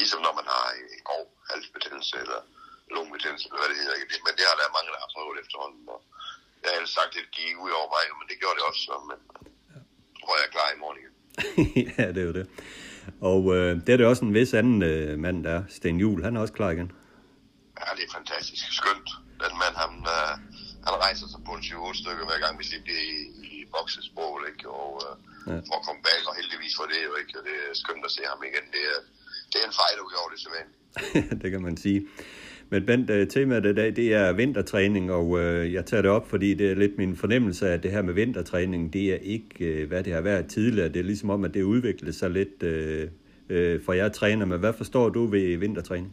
[0.00, 2.40] ligesom når man har en grov halsbetændelse eller
[2.94, 3.96] lungebetændelse, eller hvad det hedder.
[4.02, 4.24] Ikke?
[4.26, 6.00] Men det har der mange, der har prøvet efterhånden, og
[6.62, 8.94] jeg havde sagt, at det gik ud over mig, men det gjorde det også, så
[9.10, 9.18] men,
[9.74, 9.82] jeg
[10.20, 11.14] tror jeg er klar i morgen igen.
[11.98, 12.46] ja, det er jo det.
[13.32, 15.62] Og øh, det er det også en vis anden øh, mand, der er.
[15.76, 16.90] Sten Juhl, han er også klar igen.
[17.80, 18.64] Ja, det er fantastisk.
[18.80, 19.08] Skønt.
[19.44, 20.32] den mand, han, uh,
[20.86, 24.32] han rejser sig på en 20 stykker hver gang, hvis det bliver i, i boksesprog,
[24.50, 24.64] ikke?
[24.80, 25.12] Og uh,
[25.50, 25.58] ja.
[25.68, 27.32] for at komme bag, og heldigvis for det, jo, ikke?
[27.38, 28.66] Og det er skønt at se ham igen.
[28.74, 28.98] Det er,
[29.50, 30.70] det er en fejl, du gjorde det, simpelthen.
[31.42, 32.00] det kan man sige.
[32.74, 36.30] Men Bent, øh, temaet i dag, det er vintertræning, og øh, jeg tager det op,
[36.30, 39.88] fordi det er lidt min fornemmelse, at det her med vintertræning, det er ikke, øh,
[39.88, 40.88] hvad det har været tidligere.
[40.88, 43.08] Det er ligesom om, at det udviklede sig lidt øh,
[43.48, 44.44] øh, for jeg træner.
[44.46, 46.12] Men hvad forstår du ved vintertræning?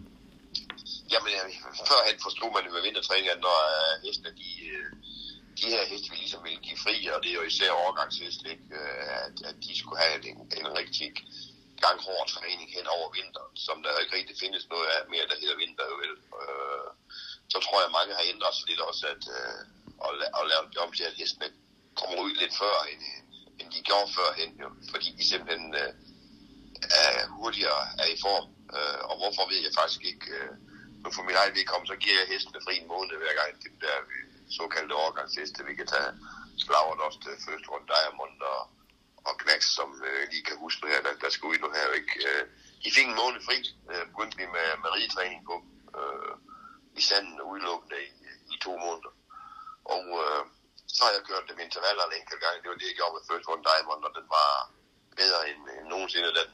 [1.13, 1.33] Jamen,
[1.89, 4.87] førhen forstod man det med vintertræning, at når øh, hestene, de, øh,
[5.59, 8.67] de her heste, vi ligesom ville give fri, og det er jo især overgangsheste, ikke?
[9.25, 11.07] At, at de skulle have en, en rigtig
[11.85, 15.41] gang hård træning hen over vinteren, som der ikke rigtig findes noget af mere, der
[15.41, 16.13] hedder vinter vel.
[16.41, 16.89] Øh,
[17.53, 19.59] så tror jeg, at mange har ændret sig lidt også, at, øh,
[20.05, 21.47] og, og lavet det om til, at hestene
[21.99, 23.01] kommer ud lidt før, end,
[23.59, 25.93] end de gjorde førhen, jo, fordi de simpelthen øh,
[27.03, 28.47] er hurtigere er i form.
[28.77, 30.27] Øh, og hvorfor ved jeg faktisk ikke.
[30.37, 30.53] Øh,
[31.03, 33.71] men for min egen vedkommende, så giver jeg hestene fri en måned hver gang, det
[33.85, 34.25] der øh,
[34.57, 36.11] såkaldte overgangsheste, vi kan tage
[37.05, 38.61] også til øh, første runde, Diamond og
[39.27, 41.87] og Knacks, som øh, lige kan huske her, der, der skal ud nu her.
[41.99, 42.13] Ikke?
[42.29, 42.43] Øh,
[42.83, 43.57] de fik en måned fri,
[43.91, 45.55] øh, begyndte vi med, med rigetræning på
[45.99, 46.33] øh,
[46.99, 48.09] i sanden udelukkende i,
[48.53, 49.13] i to måneder.
[49.95, 50.43] Og øh,
[50.95, 52.55] så har jeg kørt dem intervaller en enkelt gang.
[52.61, 54.49] Det var det, jeg gjorde med First One Diamond, og den var
[55.21, 56.37] bedre end, end nogensinde.
[56.39, 56.49] Den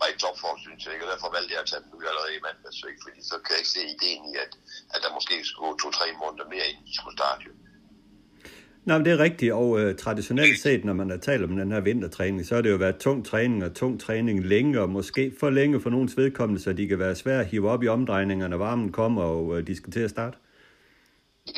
[0.00, 2.36] var i topform, synes jeg ikke, og derfor valgte jeg at tage den ud allerede
[2.36, 3.02] i mandags, ikke?
[3.06, 4.52] fordi så kan jeg ikke se ideen i, at,
[4.94, 7.42] at der måske skulle gå to-tre måneder mere, inden de skulle starte.
[7.48, 7.52] Jo.
[8.84, 11.72] Nej, men det er rigtigt, og øh, traditionelt set, når man har talt om den
[11.72, 15.22] her vintertræning, så har det jo været tung træning og tung træning længe, og måske
[15.40, 18.50] for længe for nogens vedkommende, så de kan være svære at hive op i omdrejningerne,
[18.50, 20.36] når varmen kommer, og øh, de skal til at starte.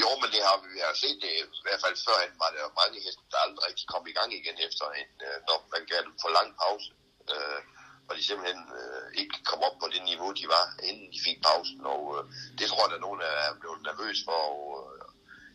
[0.03, 2.77] Jo, men det har vi, vi har set det, i hvert fald førhen var der
[2.81, 6.01] mange heste, der aldrig rigtig kom i gang igen efter en, øh, når man gav
[6.07, 6.89] dem for lang pause.
[7.33, 7.61] øh,
[8.09, 11.39] og de simpelthen øh, ikke kom op på det niveau, de var, inden de fik
[11.49, 11.81] pausen.
[11.95, 12.23] Og øh,
[12.59, 14.96] det tror jeg, at nogen er blevet nervøs for, og øh,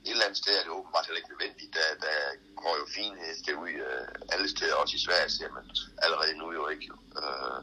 [0.06, 1.74] et eller andet sted er det åbenbart heller ikke nødvendigt.
[1.80, 2.18] Der, der
[2.64, 5.66] går jo fine øh, heste ud øh, alle steder, også i Sverige, ser man
[6.04, 6.86] allerede nu jo ikke.
[6.92, 6.96] Jo.
[7.20, 7.60] Øh,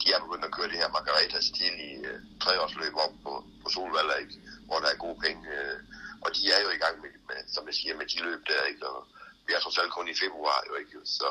[0.00, 3.66] de er begyndt at køre det her Margareta stil i øh, treårsløb op på, på
[3.74, 4.36] Solvalder, ikke?
[4.66, 5.42] hvor der er gode penge.
[5.56, 5.78] Øh,
[6.24, 8.62] og de er jo i gang med, med, som jeg siger, med de løb der,
[8.70, 8.86] ikke?
[8.92, 8.98] Og
[9.46, 10.96] vi er trods alt kun i februar, jo ikke?
[11.18, 11.26] Så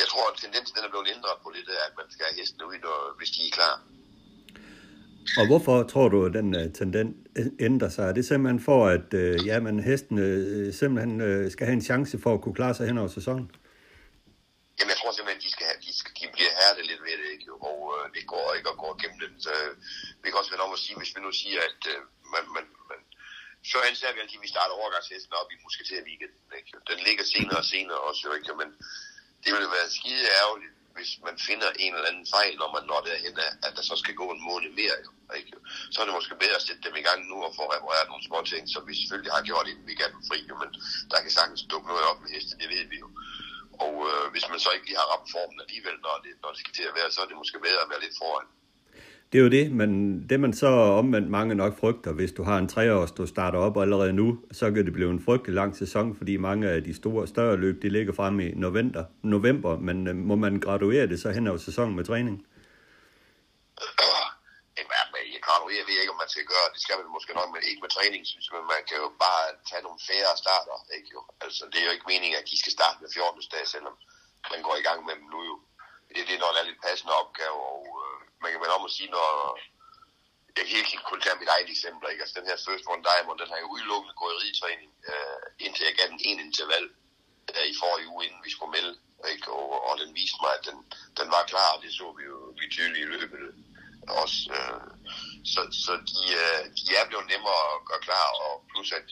[0.00, 2.66] jeg tror, at tendensen den er blevet ændret på lidt at man skal have hestene
[2.68, 3.74] ud, når, hvis de er klar.
[5.38, 7.16] Og hvorfor tror du, at den uh, tendens
[7.60, 8.04] ændrer sig?
[8.08, 11.76] Er det simpelthen for, at uh, ja, men hestene uh, øh, simpelthen uh, skal have
[11.80, 13.46] en chance for at kunne klare sig hen over sæsonen?
[14.76, 17.16] Jamen, jeg tror simpelthen, at de, skal have, de, skal, de bliver hærdet lidt ved
[17.22, 17.48] det, ikke?
[17.68, 19.32] og øh, det går ikke at gå igennem den.
[19.46, 19.54] Så,
[20.22, 22.00] vi kan også være om at sige, hvis vi nu siger, at øh,
[22.34, 23.00] man, man, man,
[23.70, 26.48] så anser vi altid, at vi starter overgangshesten op i musketer weekenden.
[26.58, 26.70] Ikke?
[26.90, 28.54] Den ligger senere og senere også, ikke?
[28.60, 28.68] men
[29.44, 33.00] det ville være skide ærgerligt, hvis man finder en eller anden fejl, når man når
[33.08, 33.36] derhen
[33.66, 35.52] at der så skal gå en måned mere, jo, ikke?
[35.92, 38.24] så er det måske bedre at sætte dem i gang nu og få repareret nogle
[38.28, 40.70] små ting, som vi selvfølgelig har gjort, inden vi gav dem fri, jo, men
[41.10, 43.08] der kan sagtens dukke noget op med heste, det ved vi jo.
[43.84, 46.60] Og øh, hvis man så ikke lige har ramt formen alligevel, når det, når det
[46.62, 48.48] skal til at være, så er det måske bedre at være lidt foran.
[49.32, 49.90] Det er jo det, men
[50.28, 50.66] det man så
[51.00, 54.70] omvendt mange nok frygter, hvis du har en treårs, du starter op allerede nu, så
[54.70, 57.88] kan det blive en frygtelig lang sæson, fordi mange af de store, større løb, de
[57.88, 61.96] ligger frem i november, november men øh, må man graduere det så hen over sæsonen
[61.96, 62.46] med træning?
[65.78, 66.78] Jeg ved ikke, om man skal gøre det.
[66.84, 69.44] skal man måske nok, men ikke med træning, synes jeg, men man kan jo bare
[69.70, 70.76] tage nogle færre starter.
[70.96, 71.20] Ikke jo?
[71.44, 73.42] Altså, det er jo ikke meningen, at de skal starte med 14.
[73.54, 73.94] dag, selvom
[74.52, 75.54] man går i gang med dem nu jo.
[76.14, 78.94] Det, det er nok en lidt passende opgave, og øh, man kan vel om at
[78.96, 79.28] sige, når
[80.56, 82.22] jeg kan ikke kun tage mit eget eksempel, ikke?
[82.22, 85.86] Altså den her First One Diamond, den har jo udelukkende gået i ridetræning, øh, indtil
[85.88, 86.84] jeg gav den en interval
[87.54, 88.94] øh, i forrige uge, inden vi skulle melde,
[89.32, 89.46] ikke?
[89.58, 90.78] Og, og den viste mig, at den,
[91.18, 93.40] den var klar, og det så vi jo vi tydeligt i løbet
[94.22, 94.38] også.
[94.56, 94.80] Øh,
[95.52, 99.06] så så de, øh, de er blevet nemmere at gøre klar, og plus at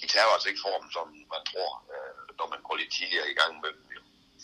[0.00, 3.38] de tager altså ikke formen, som man tror, øh, når man går lidt tidligere i
[3.40, 3.82] gang med dem.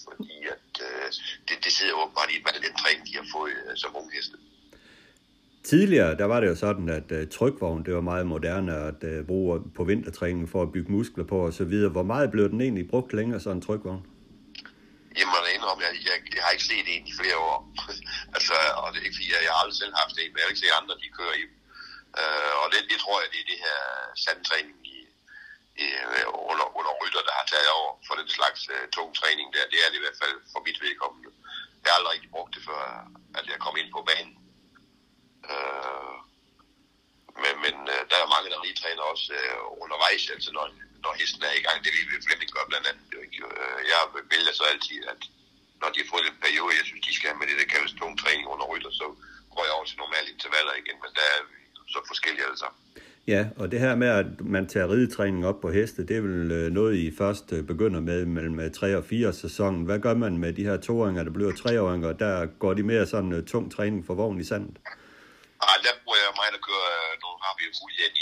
[0.04, 1.06] Fordi at, øh,
[1.48, 4.36] det, det sidder åbenbart i med den træning, de har fået øh, som unge heste.
[5.64, 9.26] Tidligere, der var det jo sådan, at uh, trykvogn, det var meget moderne at uh,
[9.26, 11.74] bruge på vintertræning for at bygge muskler på osv.
[11.96, 14.02] Hvor meget blev den egentlig brugt længere, sådan en trykvogn?
[15.18, 17.58] Jamen, jeg indrømme, jeg, jeg, jeg har ikke set en i flere år.
[18.36, 20.44] altså, og det er ikke fordi, jeg, jeg har aldrig selv haft en, men jeg
[20.44, 21.44] har ikke set andre, de kører i.
[22.20, 23.80] Uh, og det, det tror jeg, det er det her
[24.24, 24.83] sandtræning, øh,
[25.82, 29.70] Øh, under, under rytter, der har taget over for den slags øh, tung træning der.
[29.72, 31.30] Det er det i hvert fald for mit vedkommende.
[31.82, 32.80] Jeg har aldrig rigtig brugt det, før
[33.38, 34.34] at jeg kom ind på banen.
[35.50, 36.16] Øh,
[37.42, 40.66] men men øh, der er mange, der lige træner også øh, undervejs, altså når,
[41.04, 41.76] når hesten er i gang.
[41.84, 43.06] Det vil vi Flemming gøre blandt andet.
[43.18, 44.00] Øh, jeg
[44.34, 45.20] vælger så altid, at
[45.80, 47.92] når de har fået en periode, jeg synes, de skal have med det, der kaldes
[48.00, 49.06] tung træning under rytter, så
[49.54, 51.56] går jeg over til normale intervaller igen, men der er vi
[51.94, 52.80] så forskellige alle sammen.
[53.26, 56.52] Ja, og det her med, at man tager ridetræning op på heste, det er vel
[56.52, 59.84] øh, noget, I først øh, begynder med mellem øh, 3 og 4 sæsonen.
[59.88, 62.12] Hvad gør man med de her toåringer, der bliver treåringer?
[62.24, 64.76] Der går de mere sådan uh, tung træning for vogn i sandet?
[65.68, 66.92] Ah, der bruger jeg mig, at køre,
[67.22, 67.72] nu har vi jo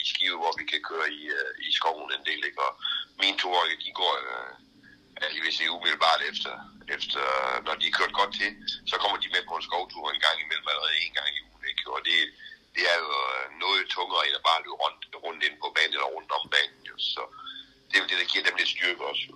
[0.01, 1.23] i skive, hvor vi kan køre i,
[1.69, 2.61] i skoven en del, ikke?
[2.67, 2.73] Og
[3.23, 4.15] mine toårige, de går,
[5.21, 6.53] altså, jeg vil sige umiddelbart efter,
[6.97, 7.23] efter,
[7.67, 8.51] når de er kørt godt til,
[8.91, 11.65] så kommer de med på en skovtur en gang imellem, allerede en gang i ugen,
[11.73, 11.85] ikke?
[11.97, 12.19] Og det,
[12.77, 15.95] det er jo øh, noget tungere end at bare løbe rundt, rundt ind på banen
[15.97, 16.97] eller rundt om banen, jo.
[17.13, 17.23] Så
[17.89, 19.35] det er jo det, der giver dem lidt styrke også, jo.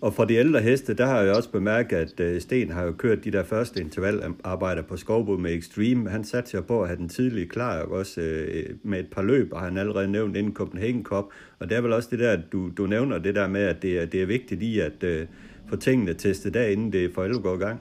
[0.00, 2.92] Og for de ældre heste, der har jeg også bemærket, at øh, Sten har jo
[2.92, 6.10] kørt de der første intervallarbejder på skovbod med Extreme.
[6.10, 9.52] Han satte sig på at have den tidlige klar, også øh, med et par løb,
[9.52, 11.24] og han allerede nævnt inden Copenhagen Cup.
[11.58, 13.98] Og det er vel også det der, du, du nævner det der med, at det
[13.98, 15.28] er, det er vigtigt i at uh,
[15.68, 17.80] få tingene testet der, inden det for alvor går i gang.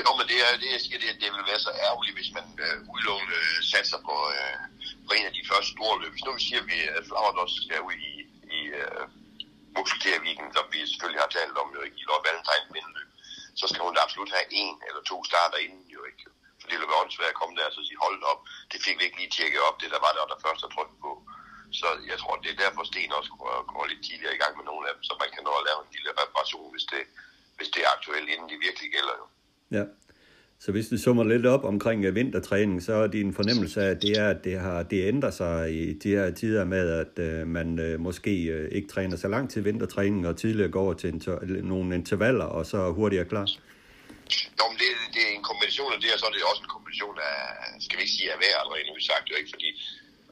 [0.00, 2.46] Jo, men det, er, det jeg siger, det, det vil være så ærgerligt, hvis man
[2.64, 4.58] øh, udelukkende øh, satser på, øh,
[5.06, 6.12] på en af de første store løb.
[6.14, 8.14] Hvis nu vi siger, at vi øh, uh, Flagerdos skal ud i,
[8.58, 9.04] i øh,
[9.76, 13.10] muskelterviken, som vi selvfølgelig har talt om jo ikke, i Lord Valentine vindeløb,
[13.60, 16.24] så skal hun absolut have en eller to starter inden jo ikke.
[16.58, 18.40] For det ville være åndssvært at komme der og så sige, hold op,
[18.72, 20.96] det fik vi ikke lige tjekket op, det der var der, der først har trykt
[21.04, 21.12] på.
[21.80, 24.64] Så jeg tror, det er derfor Sten også går, går lidt tidligere i gang med
[24.70, 27.02] nogle af dem, så man kan nå at lave en lille reparation, hvis det,
[27.56, 29.26] hvis det er aktuelt, inden de virkelig gælder jo.
[29.72, 29.84] Ja.
[30.64, 34.02] Så hvis du summer lidt op omkring øh, vintertræning, så er din fornemmelse af, at
[34.02, 37.46] det er, at det, har, det ændrer sig i de her tider med, at øh,
[37.46, 41.36] man øh, måske øh, ikke træner så langt til vintertræning, og tidligere går til inter,
[41.72, 43.46] nogle intervaller, og så hurtigere klar?
[44.58, 46.72] Jo, men det, det er en kombination af det, og så er det også en
[46.76, 47.38] kombination af,
[47.84, 49.68] skal vi ikke sige, af vejr, allerede nu vi sagt jo ikke, fordi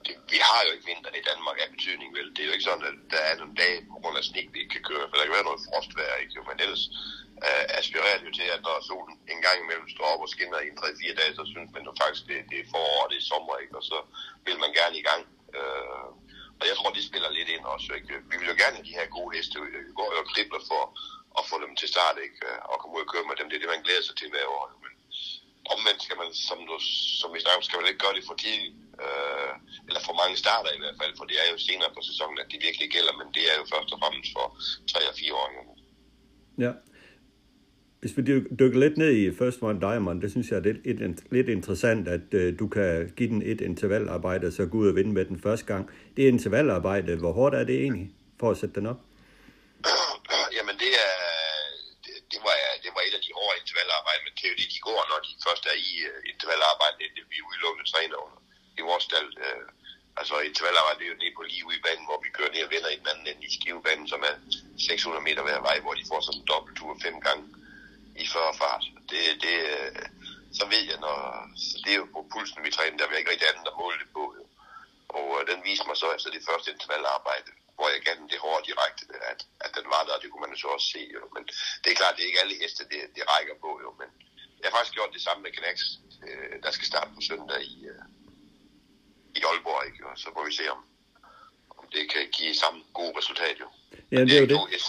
[0.06, 2.28] det, vi har jo ikke vinter i Danmark af betydning, vel?
[2.34, 4.58] Det er jo ikke sådan, at der er nogle dage på grund af sne, vi
[4.62, 6.34] ikke kan køre, for der kan være noget frostvejr, ikke?
[6.36, 6.84] Jo, men ellers
[7.46, 10.60] øh, aspirerer det jo til, at når solen en gang imellem står op og skinner
[10.68, 13.54] i 3-4 dage, så synes man jo faktisk, det, det er forår, det er sommer,
[13.62, 13.74] ikke?
[13.80, 13.98] Og så
[14.46, 15.22] vil man gerne i gang.
[15.58, 16.08] Øh,
[16.60, 18.14] og jeg tror, det spiller lidt ind også, ikke?
[18.30, 19.56] Vi vil jo gerne have de her gode heste,
[19.88, 20.82] vi går og kribler for
[21.38, 22.38] at få dem til start, ikke?
[22.70, 24.46] Og komme ud og køre med dem, det er det, man glæder sig til hver
[24.56, 24.64] år.
[24.84, 24.92] Men
[25.74, 26.74] omvendt skal man, som, du,
[27.20, 28.76] som vi snakker skal man ikke gøre det for tidligt.
[29.04, 29.52] øh,
[29.88, 32.48] eller for mange starter i hvert fald, for det er jo senere på sæsonen, at
[32.52, 34.46] det virkelig gælder, men det er jo først og fremmest for
[34.92, 35.48] 3 og 4 år.
[36.64, 36.72] Ja,
[38.00, 38.22] hvis vi
[38.60, 42.08] dykker lidt ned i First One Diamond, det synes jeg er lidt, lidt, lidt interessant,
[42.16, 45.24] at øh, du kan give den et intervallarbejde, og så gå ud og vinde med
[45.30, 45.82] den første gang.
[46.14, 47.10] Det er intervallarbejde.
[47.22, 48.08] Hvor hårdt er det egentlig
[48.40, 49.00] for at sætte den op?
[50.56, 51.16] Jamen det er,
[52.04, 54.68] det, det, var, det var et af de hårde intervallarbejde, men det er jo det,
[54.74, 56.96] de går, når de først er i øh, uh, intervallarbejde.
[57.00, 58.38] Det, det vi udelukkende træner under
[58.80, 59.30] i vores stald.
[59.46, 59.64] Uh,
[60.20, 62.62] altså intervallarbejde det er jo nede på lige ude i banen, hvor vi kører ned
[62.66, 64.34] og vinder i den anden ende i skivebanen, som er
[64.88, 67.44] 600 meter hver vej, hvor de får sådan en dobbelttur fem gange
[68.22, 68.84] i 40 fart.
[69.10, 69.56] Det, det,
[70.58, 71.18] så ved jeg, når,
[71.64, 73.98] så det er jo på pulsen, vi træner, der jeg ikke rigtig andet at måle
[74.02, 74.24] det på.
[74.38, 74.44] Jo.
[75.18, 78.40] Og øh, den viste mig så efter det første intervallarbejde, hvor jeg gav den det
[78.44, 81.02] hårde direkte, at, at den var der, og det kunne man jo så også se.
[81.16, 81.22] Jo.
[81.34, 81.42] Men
[81.82, 83.70] det er klart, det er ikke alle heste, det, det rækker på.
[83.84, 83.90] Jo.
[84.00, 84.08] Men
[84.60, 85.76] jeg har faktisk gjort det samme med Knax,
[86.26, 88.04] øh, der skal starte på søndag i, øh,
[89.38, 89.82] i Aalborg.
[89.88, 90.00] Ikke?
[90.10, 90.80] Og så må vi se, om,
[91.80, 93.56] om det kan give samme gode resultat.
[93.62, 93.68] Jo.
[94.12, 94.58] Ja, det, det er jo det.
[94.76, 94.82] Jeg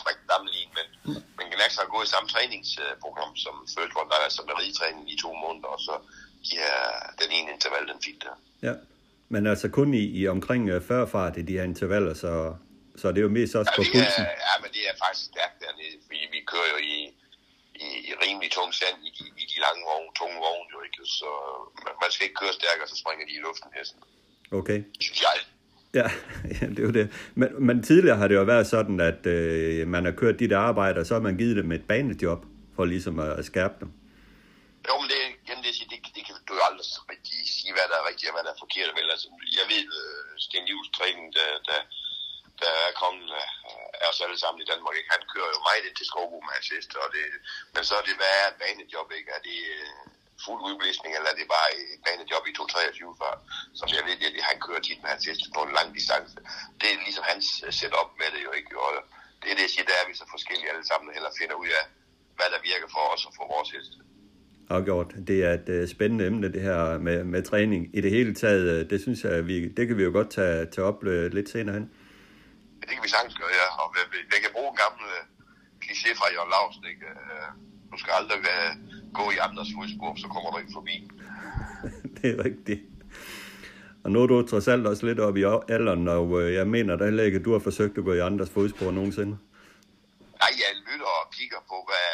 [1.62, 5.68] Ganax har gået i samme træningsprogram som First er altså med ridetræning i to måneder,
[5.76, 5.96] og så
[6.48, 6.74] giver
[7.22, 8.36] den ene interval, den fint der.
[8.68, 8.74] Ja,
[9.34, 12.34] men altså kun i, i omkring 40 fart i de her intervaller, så,
[13.00, 14.26] så det er jo mest også ja, på pulsen.
[14.32, 16.98] Er, ja, men det er faktisk stærkt dernede, fordi vi kører jo i,
[17.86, 21.02] i, i rimelig tung sand i de, i de lange vogne, tunge vogne jo ikke,
[21.20, 21.30] så
[22.02, 24.00] man skal ikke køre stærkere, så springer de i luften hesten.
[24.60, 24.80] Okay.
[25.06, 25.38] Synes jeg.
[25.94, 26.08] Ja,
[26.62, 27.08] ja, det er jo det.
[27.36, 30.60] Men, men tidligere har det jo været sådan, at øh, man har kørt de der
[30.60, 32.42] arbejder, og så har man givet dem et banejob,
[32.76, 33.90] for ligesom at at skærpe dem.
[34.88, 37.98] Jo, men det, igen, det, det, det kan du jo aldrig rigtig sige, hvad der
[38.00, 38.92] er rigtigt og hvad der er forkert.
[38.98, 39.14] Vel?
[39.16, 39.28] Altså,
[39.60, 41.80] jeg ved, øh, Sten Livs træning, der, der,
[42.62, 45.14] der er kommet øh, af os alle sammen i Danmark, ikke?
[45.16, 47.26] han kører jo meget ind til Skovbo med hans og det,
[47.74, 49.30] men så er det, hvad er et banejob, ikke?
[49.38, 50.02] Er det, øh,
[50.46, 53.34] fuld udblæsning, eller er det bare et banejob i 223 før,
[53.80, 56.36] som jeg ved, at han kører tit med hans heste på en lang distance.
[56.80, 58.72] Det er ligesom hans øh, setup med det jo ikke.
[58.86, 58.92] Og
[59.42, 61.70] det er det, jeg siger, der er vi så forskellige alle sammen, eller finder ud
[61.80, 61.84] af,
[62.38, 63.98] hvad der virker for os og for vores heste.
[64.76, 65.10] Afgjort.
[65.30, 67.82] Det er et uh, spændende emne, det her med, med træning.
[67.98, 70.60] I det hele taget, uh, det synes jeg, vi, det kan vi jo godt tage,
[70.74, 71.00] tage op
[71.38, 71.88] lidt senere hen.
[72.82, 73.68] Det kan vi sagtens gøre, ja.
[73.82, 73.88] Og
[74.34, 75.06] jeg kan bruge en gammel
[75.84, 77.06] kliché fra Jørgen Lausen, ikke?
[77.92, 78.68] Du skal aldrig være,
[79.14, 80.96] gå i andres fodspor, så kommer du ikke forbi.
[82.18, 82.82] det er rigtigt.
[84.04, 85.46] Og nu er du trods alt også lidt oppe i
[85.76, 88.26] alderen, og øh, jeg mener da heller ikke, at du har forsøgt at gå i
[88.30, 89.34] andres fodspor nogensinde.
[90.42, 92.10] Nej, jeg lytter og kigger på, hvad,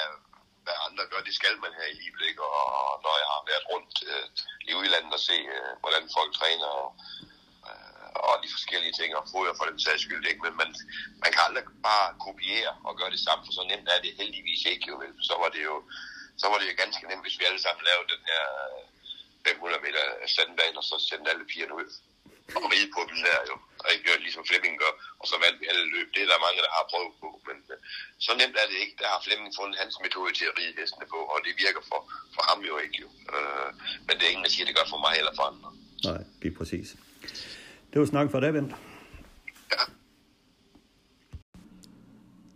[0.66, 1.22] hvad andre gør.
[1.28, 2.42] Det skal man her i livet, ikke?
[2.58, 4.26] Og når jeg har været rundt øh,
[4.70, 6.90] i udlandet og se, øh, hvordan folk træner, og,
[8.28, 10.70] og de forskellige ting, og foder for den sags skyld ikke, men man,
[11.24, 14.62] man kan aldrig bare kopiere og gøre det samme, for så nemt er det heldigvis
[14.72, 15.14] ikke jo vel.
[15.30, 15.76] Så var det jo,
[16.42, 18.44] så var det jo ganske nemt, hvis vi alle sammen lavede den her
[19.48, 20.04] 500 meter
[20.36, 21.90] sandbane, og så sendte alle pigerne ud
[22.56, 23.56] og ride på dem der jo.
[23.84, 26.08] Og ikke gjort ligesom Flemming gør, og så vandt vi alle løb.
[26.14, 27.78] Det er der mange, der har prøvet på, men øh,
[28.26, 28.96] så nemt er det ikke.
[29.02, 32.00] Der har Flemming fundet hans metode til at ride hestene på, og det virker for,
[32.36, 33.10] for ham jo ikke jo.
[33.34, 33.70] Øh,
[34.08, 35.70] men det er ingen, der siger, at det gør for mig eller for andre.
[36.10, 36.88] Nej, lige præcis.
[37.98, 38.76] Det var snak for dig, Bent.
[39.72, 39.78] Ja.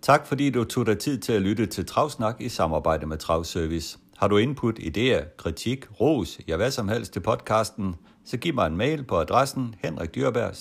[0.02, 4.00] Tak fordi du tog dig tid til at lytte til Travsnak i samarbejde med Travservice.
[4.18, 7.96] Har du input, idéer, kritik, ros, ja hvad som helst til podcasten,
[8.26, 10.56] så giv mig en mail på adressen henrikdyrberg